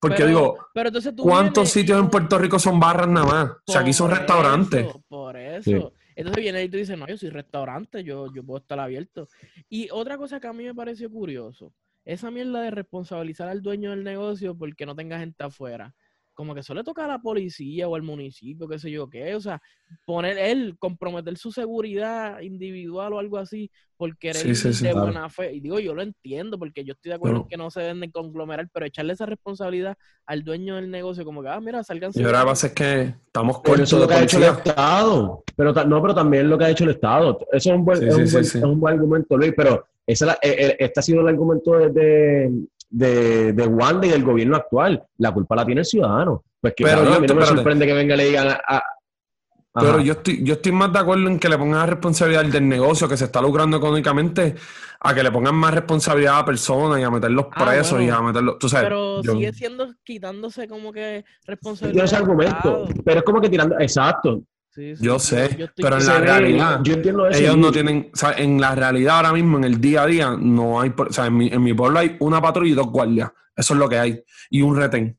Porque 0.03 0.17
Pero- 0.17 0.29
digo, 0.29 0.59
pero 0.75 0.88
entonces 0.88 1.15
tú 1.15 1.23
¿cuántos 1.23 1.55
vienes 1.62 1.73
sitios 1.73 2.01
en 2.01 2.11
Puerto 2.11 2.37
Rico 2.37 2.59
son 2.59 2.81
barras 2.81 3.07
nada 3.07 3.25
más? 3.25 3.51
O 3.65 3.71
sea, 3.73 3.83
aquí 3.83 3.93
son 3.93 4.11
restaurantes. 4.11 4.88
eso, 4.88 5.01
por 5.09 5.37
eso. 5.37 5.62
Sí. 5.62 5.77
Entonces 6.17 6.43
viene 6.43 6.65
y 6.65 6.69
tú 6.69 6.77
dices, 6.77 6.99
no, 6.99 7.07
yo 7.07 7.17
soy 7.17 7.31
restaurante, 7.31 8.03
yo, 8.03 8.27
yo 8.35 8.43
puedo 8.45 8.59
estar 8.59 8.81
abierto. 8.81 9.29
Y 9.69 9.88
otra 9.93 10.19
cosa 10.19 10.41
que 10.41 10.49
a 10.49 10.53
mí 10.53 10.65
me 10.65 10.75
pareció 10.75 11.09
curioso, 11.09 11.73
esa 12.05 12.33
mierda 12.33 12.62
de 12.62 12.73
responsabilizar 12.73 13.49
al 13.49 13.62
dueño 13.62 13.91
del 13.91 14.03
negocio 14.03 14.57
porque 14.59 14.85
no 14.87 14.97
tenga 14.97 15.21
gente 15.21 15.45
afuera. 15.45 15.95
Como 16.35 16.55
que 16.55 16.61
eso 16.61 16.73
le 16.73 16.83
toca 16.83 17.05
a 17.05 17.09
la 17.09 17.18
policía 17.18 17.87
o 17.88 17.95
al 17.95 18.03
municipio, 18.03 18.66
qué 18.66 18.79
sé 18.79 18.90
yo 18.90 19.09
qué. 19.11 19.35
O 19.35 19.40
sea, 19.40 19.61
poner 20.07 20.38
él, 20.38 20.77
comprometer 20.79 21.37
su 21.37 21.53
seguridad 21.53 22.40
individual 22.40 23.12
o 23.12 23.18
algo 23.18 23.37
así 23.38 23.71
por 23.99 24.16
querer 24.16 24.37
Sí, 24.37 24.55
sí, 24.55 24.68
ir 24.68 24.75
sí, 24.75 24.85
de 24.87 24.92
claro. 24.92 25.07
buena 25.07 25.29
fe. 25.29 25.53
Y 25.53 25.61
digo, 25.61 25.79
yo 25.79 25.95
lo 25.95 26.03
entiendo 26.03 26.59
porque 26.59 26.85
yo 26.85 26.95
estoy 26.95 27.11
de 27.11 27.16
acuerdo 27.16 27.42
en 27.42 27.49
que 27.49 27.57
no 27.59 27.71
se 27.71 27.83
deben 27.83 28.01
de 28.01 28.11
conglomerar, 28.11 28.66
pero 28.73 28.87
echarle 28.87 29.12
esa 29.12 29.27
responsabilidad 29.27 29.97
al 30.27 30.42
dueño 30.42 30.77
del 30.77 30.90
negocio, 30.90 31.25
como 31.25 31.42
que, 31.42 31.49
ah, 31.49 31.61
mira, 31.61 31.85
salgan 31.85 32.11
Y 32.14 32.23
ahora 32.23 32.38
lo 32.40 32.45
que 32.47 32.51
pasa 32.51 32.66
es 32.68 32.73
que 32.73 33.01
estamos 33.27 33.57
cortos 33.61 33.81
eso 33.83 33.99
lo 33.99 34.09
que 34.09 34.14
ha 34.14 34.23
hecho 34.23 34.38
el. 34.38 34.45
Estado. 34.45 35.45
Pero 35.55 35.75
ta- 35.75 35.85
no, 35.85 36.01
pero 36.01 36.14
también 36.14 36.49
lo 36.49 36.57
que 36.57 36.64
ha 36.64 36.71
hecho 36.71 36.85
el 36.85 36.90
Estado. 36.90 37.38
Eso 37.53 37.71
es 37.71 37.77
un 37.77 37.85
buen, 37.85 37.99
Sí, 37.99 38.07
es 38.07 38.14
sí, 38.14 38.21
un 38.23 38.33
buen, 38.33 38.45
sí. 38.45 38.59
es 38.59 38.64
un 38.64 38.81
buen 38.81 38.95
argumento, 38.95 39.37
Luis. 39.37 39.53
Pero 39.55 39.85
esa 40.07 40.25
es 40.25 40.27
la- 40.29 40.38
eh, 40.42 40.66
eh, 40.66 40.77
este 40.81 40.99
ha 41.01 41.03
sido 41.03 41.21
el 41.21 41.29
argumento 41.29 41.79
de, 41.79 41.90
de, 41.90 42.51
de, 42.92 43.52
de 43.52 43.66
Wanda 43.66 44.07
y 44.07 44.11
del 44.11 44.22
gobierno 44.22 44.57
actual. 44.57 45.02
La 45.18 45.33
culpa 45.33 45.57
la 45.57 45.64
tiene 45.66 45.81
el 45.81 45.85
ciudadano. 45.87 46.44
Pues 46.61 46.74
que 46.76 46.85
Pero 46.85 46.98
cabrón, 46.98 47.12
yo 47.14 47.18
a 47.18 47.20
mí 47.20 47.26
no 47.26 47.35
me 47.35 47.46
sorprende 47.46 47.87
que 47.87 47.92
venga 47.94 48.14
y 48.14 48.18
le 48.18 48.24
digan 48.26 48.48
a. 48.48 48.61
a- 48.68 48.83
Pero 49.74 50.00
yo 50.00 50.12
estoy, 50.12 50.44
yo 50.44 50.55
estoy 50.55 50.70
más 50.72 50.92
de 50.92 50.98
acuerdo 50.98 51.26
en 51.28 51.38
que 51.38 51.48
le 51.48 51.57
pongan 51.59 51.78
la 51.81 51.87
responsabilidad 51.87 52.44
del 52.44 52.68
negocio 52.68 53.09
que 53.09 53.16
se 53.16 53.24
está 53.24 53.40
lucrando 53.40 53.78
económicamente 53.78 54.55
a 55.00 55.14
que 55.14 55.22
le 55.22 55.33
pongan 55.33 55.55
más 55.55 55.72
responsabilidad 55.74 56.38
a 56.38 56.44
personas 56.44 57.00
y 57.00 57.02
a 57.02 57.11
meterlos 57.11 57.46
Ah, 57.52 57.64
presos 57.64 57.92
bueno. 57.92 58.07
y 58.07 58.11
a 58.11 58.20
meterlos. 58.20 58.59
Tú 58.59 58.68
sabes, 58.68 58.85
Pero 58.85 59.22
yo- 59.22 59.33
sigue 59.33 59.52
siendo 59.55 59.88
quitándose 60.05 60.68
como 60.68 60.92
que 60.92 61.24
Tiene 61.24 61.24
responsabilidad. 61.46 62.05
ese 62.05 62.14
del 62.16 62.22
argumento. 62.24 62.88
Pero 63.05 63.18
es 63.20 63.24
como 63.24 63.40
que 63.40 63.48
tirando. 63.48 63.81
Exacto. 63.81 64.42
Sí, 64.75 64.97
sí, 64.97 65.05
Yo 65.05 65.19
sí, 65.19 65.27
sé, 65.37 65.57
yo 65.59 65.65
estoy- 65.67 65.83
pero 65.85 65.99
en 65.99 66.07
la 66.07 66.19
realidad, 66.19 66.81
Yo 66.83 66.95
entiendo 66.95 67.27
eso. 67.29 67.39
ellos 67.39 67.59
no 67.59 67.71
tienen, 67.71 68.11
o 68.13 68.17
sea, 68.17 68.33
en 68.33 68.59
la 68.59 68.75
realidad 68.75 69.17
ahora 69.17 69.33
mismo, 69.35 69.59
en 69.59 69.65
el 69.65 69.79
día 69.81 70.03
a 70.03 70.07
día, 70.07 70.35
no 70.39 70.81
hay, 70.81 70.93
o 70.97 71.13
sea, 71.13 71.27
en 71.27 71.37
mi, 71.37 71.49
en 71.49 71.63
mi 71.63 71.75
pueblo 71.75 71.99
hay 71.99 72.17
una 72.21 72.41
patrulla 72.41 72.71
y 72.73 72.75
dos 72.75 72.87
guardias. 72.87 73.31
Eso 73.55 73.75
es 73.75 73.79
lo 73.81 73.87
que 73.89 73.99
hay. 73.99 74.23
Y 74.49 74.63
un 74.63 74.75
retén. 74.77 75.19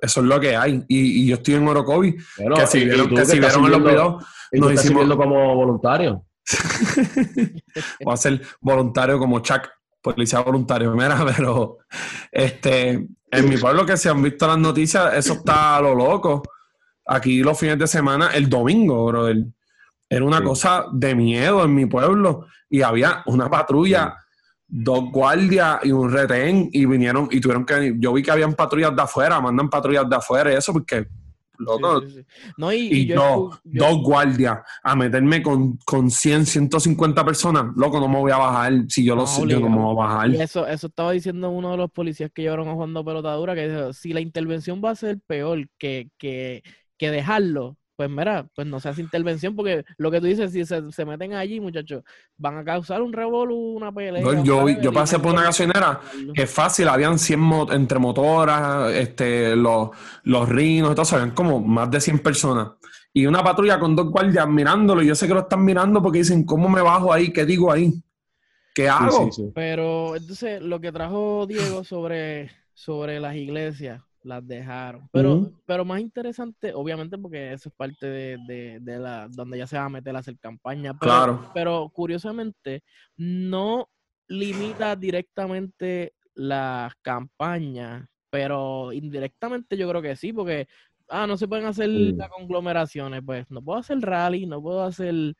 eso 0.00 0.20
es 0.20 0.26
lo 0.26 0.40
que 0.40 0.56
hay. 0.56 0.82
Y, 0.88 1.22
y 1.24 1.26
yo 1.26 1.34
estoy 1.36 1.54
en 1.54 1.68
Orocovi, 1.68 2.16
Bueno, 2.38 2.56
que 2.56 2.66
si 2.66 2.84
vieron, 2.84 3.08
que 3.08 3.14
que 3.16 3.24
si 3.26 3.38
vieron 3.38 3.64
en 3.66 3.70
los 3.70 3.82
videos, 3.84 4.24
Y 4.52 4.60
nos 4.60 4.72
hicimos- 4.72 4.82
sirviendo 4.82 5.16
como 5.18 5.54
voluntario. 5.56 6.24
voy 8.04 8.14
a 8.14 8.16
ser 8.16 8.40
voluntario 8.60 9.18
como 9.18 9.40
Chuck, 9.40 9.68
policía 10.00 10.40
voluntario, 10.40 10.92
mira, 10.92 11.24
pero 11.36 11.78
este, 12.32 13.06
en 13.30 13.48
mi 13.48 13.56
pueblo 13.56 13.84
que 13.84 13.96
se 13.96 14.08
han 14.08 14.22
visto 14.22 14.46
las 14.46 14.58
noticias, 14.58 15.14
eso 15.14 15.34
está 15.34 15.76
a 15.76 15.80
lo 15.82 15.94
loco. 15.94 16.42
Aquí 17.06 17.42
los 17.42 17.58
fines 17.58 17.78
de 17.78 17.86
semana, 17.86 18.30
el 18.34 18.48
domingo, 18.48 19.06
brother, 19.06 19.44
era 20.08 20.24
una 20.24 20.38
Sí. 20.38 20.44
cosa 20.44 20.86
de 20.92 21.14
miedo 21.14 21.64
en 21.64 21.74
mi 21.74 21.86
pueblo 21.86 22.46
y 22.68 22.82
había 22.82 23.22
una 23.26 23.48
patrulla, 23.50 24.16
dos 24.68 25.10
guardias 25.12 25.78
y 25.84 25.92
un 25.92 26.10
retén 26.10 26.68
y 26.72 26.84
vinieron 26.86 27.28
y 27.30 27.40
tuvieron 27.40 27.64
que, 27.64 27.94
yo 27.98 28.12
vi 28.12 28.22
que 28.22 28.30
habían 28.32 28.54
patrullas 28.54 28.94
de 28.94 29.02
afuera, 29.02 29.40
mandan 29.40 29.68
patrullas 29.70 30.08
de 30.08 30.16
afuera 30.16 30.52
y 30.52 30.56
eso 30.56 30.72
porque, 30.72 31.06
loco, 31.58 32.00
Sí, 32.02 32.08
sí, 32.10 32.14
sí. 32.20 32.26
No, 32.56 32.72
y, 32.72 32.76
y 32.78 32.94
y 33.02 33.06
yo, 33.06 33.14
escu- 33.50 33.60
yo- 33.64 33.84
dos 33.88 34.02
guardias, 34.02 34.58
a 34.82 34.96
meterme 34.96 35.42
con, 35.42 35.76
con 35.84 36.10
100, 36.10 36.44
150 36.46 37.24
personas, 37.24 37.66
loco, 37.76 37.98
no 38.00 38.08
me 38.08 38.18
voy 38.18 38.32
a 38.32 38.36
bajar. 38.38 38.72
Si 38.88 39.04
yo 39.04 39.14
lo 39.14 39.22
No, 39.22 39.26
sé, 39.28 39.46
yo 39.46 39.60
no 39.60 39.68
me 39.70 39.76
voy 39.76 39.92
a 39.92 39.94
bajar. 40.08 40.30
Y 40.30 40.40
eso, 40.40 40.66
eso 40.66 40.88
estaba 40.88 41.12
diciendo 41.12 41.50
uno 41.50 41.70
de 41.70 41.76
los 41.78 41.90
policías 41.90 42.30
que 42.34 42.42
llevaron 42.42 42.68
a 42.68 42.74
jugando 42.74 43.04
pelotadura, 43.04 43.54
que 43.54 43.68
dijo, 43.68 43.92
si 43.92 44.12
la 44.12 44.20
intervención 44.20 44.82
va 44.84 44.90
a 44.90 44.94
ser 44.96 45.18
peor 45.26 45.66
que, 45.78 46.10
que, 46.18 46.62
que 46.98 47.10
dejarlo, 47.10 47.76
pues 47.96 48.10
mira, 48.10 48.46
pues 48.54 48.66
no 48.66 48.78
se 48.80 48.88
hace 48.90 49.00
intervención, 49.02 49.56
porque 49.56 49.84
lo 49.98 50.10
que 50.10 50.20
tú 50.20 50.26
dices, 50.26 50.52
si 50.52 50.64
se, 50.64 50.90
se 50.92 51.04
meten 51.04 51.32
allí, 51.34 51.60
muchachos, 51.60 52.02
van 52.36 52.58
a 52.58 52.64
causar 52.64 53.00
un 53.02 53.12
revolú, 53.12 53.56
una 53.76 53.92
pelea. 53.92 54.22
Yo- 54.22 54.44
yo, 54.44 54.68
yo 54.82 54.92
pasé 54.92 55.18
por 55.18 55.32
una 55.32 55.42
gasolinera 55.44 56.00
es 56.34 56.50
fácil, 56.50 56.88
habían 56.88 57.18
100 57.18 57.40
mo- 57.40 57.70
entre 57.72 57.98
motoras, 57.98 58.92
este, 58.92 59.56
los, 59.56 59.90
los 60.24 60.48
rinos, 60.48 60.94
todo 60.94 61.06
habían 61.16 61.30
como 61.34 61.60
más 61.60 61.90
de 61.90 62.00
100 62.00 62.18
personas. 62.18 62.68
Y 63.12 63.24
una 63.26 63.42
patrulla 63.42 63.78
con 63.78 63.96
dos 63.96 64.10
guardias 64.10 64.46
mirándolo, 64.48 65.02
y 65.02 65.06
yo 65.06 65.14
sé 65.14 65.26
que 65.26 65.32
lo 65.34 65.40
están 65.40 65.64
mirando 65.64 66.02
porque 66.02 66.18
dicen, 66.18 66.44
¿cómo 66.44 66.68
me 66.68 66.82
bajo 66.82 67.12
ahí? 67.12 67.32
¿Qué 67.32 67.46
digo 67.46 67.72
ahí? 67.72 67.94
¿Qué 68.74 68.88
hago? 68.88 69.10
Sí, 69.26 69.32
sí, 69.32 69.42
sí. 69.44 69.52
Pero 69.54 70.16
entonces 70.16 70.60
lo 70.62 70.80
que 70.80 70.92
trajo 70.92 71.46
Diego 71.46 71.82
sobre, 71.84 72.50
sobre 72.74 73.20
las 73.20 73.34
iglesias, 73.36 74.02
las 74.26 74.46
dejaron. 74.46 75.08
Pero, 75.12 75.50
pero 75.64 75.84
más 75.84 76.00
interesante, 76.00 76.74
obviamente, 76.74 77.16
porque 77.16 77.52
eso 77.52 77.68
es 77.68 77.74
parte 77.74 78.06
de, 78.06 78.38
de, 78.46 78.78
de 78.80 78.98
la, 78.98 79.28
donde 79.28 79.58
ya 79.58 79.66
se 79.66 79.78
va 79.78 79.84
a 79.84 79.88
meter 79.88 80.14
a 80.14 80.18
hacer 80.18 80.38
campaña. 80.38 80.92
Pero, 80.98 81.12
Claro. 81.12 81.50
pero 81.54 81.88
curiosamente, 81.92 82.82
no 83.16 83.88
limita 84.28 84.96
directamente 84.96 86.14
las 86.34 86.92
campañas, 87.02 88.06
pero 88.30 88.92
indirectamente 88.92 89.76
yo 89.76 89.88
creo 89.88 90.02
que 90.02 90.16
sí, 90.16 90.32
porque 90.32 90.66
ah, 91.08 91.26
no 91.26 91.36
se 91.36 91.48
pueden 91.48 91.66
hacer 91.66 91.88
las 91.88 92.28
conglomeraciones, 92.28 93.22
pues 93.24 93.50
no 93.50 93.62
puedo 93.62 93.78
hacer 93.78 94.00
rally, 94.00 94.44
no 94.46 94.60
puedo 94.60 94.82
hacer 94.82 95.34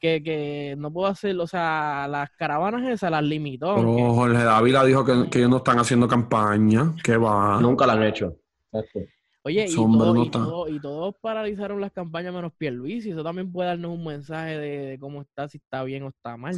que, 0.00 0.22
que 0.22 0.74
no 0.78 0.92
puedo 0.92 1.06
hacer, 1.08 1.38
o 1.38 1.46
sea, 1.46 2.06
las 2.08 2.30
caravanas 2.32 2.88
esas 2.90 3.10
las 3.10 3.22
limitó. 3.22 3.74
Pero 3.76 4.14
Jorge 4.14 4.42
Dávila 4.44 4.84
dijo 4.84 5.04
que, 5.04 5.28
que 5.30 5.38
ellos 5.38 5.50
no 5.50 5.56
están 5.58 5.78
haciendo 5.78 6.08
campaña. 6.08 6.94
¿Qué 7.04 7.16
va? 7.16 7.60
Nunca 7.60 7.86
la 7.86 7.92
han 7.94 8.02
hecho. 8.04 8.36
Exacto. 8.72 9.00
Oye, 9.44 9.66
y, 9.68 9.74
todo- 9.74 10.14
no 10.14 10.22
y, 10.22 10.26
están. 10.26 10.44
todo- 10.44 10.68
y 10.68 10.80
todos 10.80 11.14
paralizaron 11.20 11.80
las 11.80 11.90
campañas 11.92 12.32
menos 12.32 12.52
Pierluisi. 12.56 13.10
Eso 13.10 13.24
también 13.24 13.50
puede 13.50 13.70
darnos 13.70 13.90
un 13.98 14.04
mensaje 14.04 14.56
de, 14.56 14.78
de 14.90 14.98
cómo 15.00 15.22
está, 15.22 15.48
si 15.48 15.58
está 15.58 15.82
bien 15.82 16.04
o 16.04 16.08
está 16.10 16.36
mal. 16.36 16.54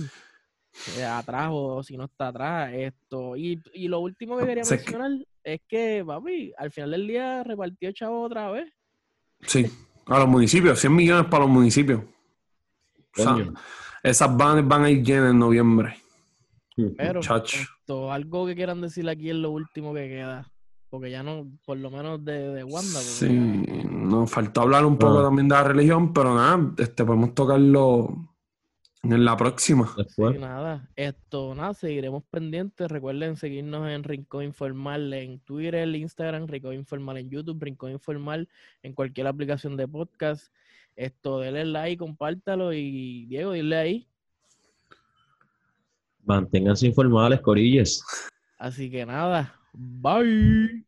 eh, 0.98 1.04
atrás 1.04 1.48
o 1.52 1.82
si 1.82 1.96
no 1.96 2.04
está 2.04 2.28
atrás. 2.28 2.70
Esto. 2.74 3.36
Y, 3.36 3.62
y 3.72 3.88
lo 3.88 4.00
último 4.00 4.36
que 4.36 4.44
quería 4.46 4.64
que- 4.64 4.70
mencionar 4.76 5.10
es 5.42 5.60
que, 5.68 6.04
papi, 6.06 6.52
al 6.58 6.70
final 6.70 6.90
del 6.90 7.06
día 7.06 7.42
repartió 7.44 7.90
chavo 7.92 8.22
otra 8.22 8.50
vez. 8.50 8.70
Sí, 9.46 9.66
a 10.06 10.18
los 10.18 10.28
municipios, 10.28 10.78
100 10.78 10.94
millones 10.94 11.26
para 11.30 11.44
los 11.44 11.52
municipios. 11.52 12.00
O 13.16 13.22
sea, 13.22 13.32
Coño. 13.32 13.54
esas 14.02 14.36
van, 14.36 14.68
van 14.68 14.84
a 14.84 14.90
ir 14.90 15.02
llenas 15.02 15.30
en 15.30 15.38
noviembre. 15.38 15.96
Pero 16.96 17.20
esto, 17.20 18.12
algo 18.12 18.46
que 18.46 18.54
quieran 18.56 18.80
decir 18.80 19.08
aquí 19.08 19.30
es 19.30 19.36
lo 19.36 19.50
último 19.50 19.94
que 19.94 20.08
queda. 20.08 20.50
Porque 20.90 21.10
ya 21.10 21.22
no, 21.22 21.46
por 21.64 21.76
lo 21.76 21.90
menos 21.90 22.24
de, 22.24 22.48
de 22.52 22.64
Wanda. 22.64 23.00
Sí, 23.00 23.28
nos 23.28 24.30
faltó 24.30 24.62
hablar 24.62 24.84
un 24.84 24.96
poco 24.96 25.20
Ah. 25.20 25.24
también 25.24 25.48
de 25.48 25.54
la 25.54 25.64
religión, 25.64 26.12
pero 26.12 26.34
nada, 26.34 26.72
este, 26.78 27.04
podemos 27.04 27.34
tocarlo 27.34 28.14
en 29.02 29.24
la 29.24 29.36
próxima. 29.36 29.92
Después. 29.96 30.34
Sí, 30.34 30.40
nada, 30.40 30.88
esto, 30.96 31.54
nada, 31.54 31.74
seguiremos 31.74 32.22
pendientes. 32.30 32.88
Recuerden 32.90 33.36
seguirnos 33.36 33.88
en 33.88 34.02
Rincón 34.04 34.44
Informal 34.44 35.12
en 35.14 35.40
Twitter, 35.40 35.88
Instagram, 35.94 36.46
Rincón 36.46 36.74
Informal 36.74 37.16
en 37.18 37.28
YouTube, 37.30 37.60
Rincón 37.62 37.90
Informal 37.90 38.48
en 38.82 38.92
cualquier 38.94 39.26
aplicación 39.26 39.76
de 39.76 39.88
podcast. 39.88 40.52
Esto, 40.96 41.40
denle 41.40 41.64
like, 41.64 41.98
compártalo 41.98 42.72
y 42.72 43.26
Diego, 43.26 43.52
dile 43.52 43.76
ahí. 43.76 44.08
Manténganse 46.24 46.86
informales, 46.86 47.40
corillas. 47.40 48.02
Así 48.58 48.90
que 48.90 49.04
nada, 49.04 49.54
bye. 49.72 50.84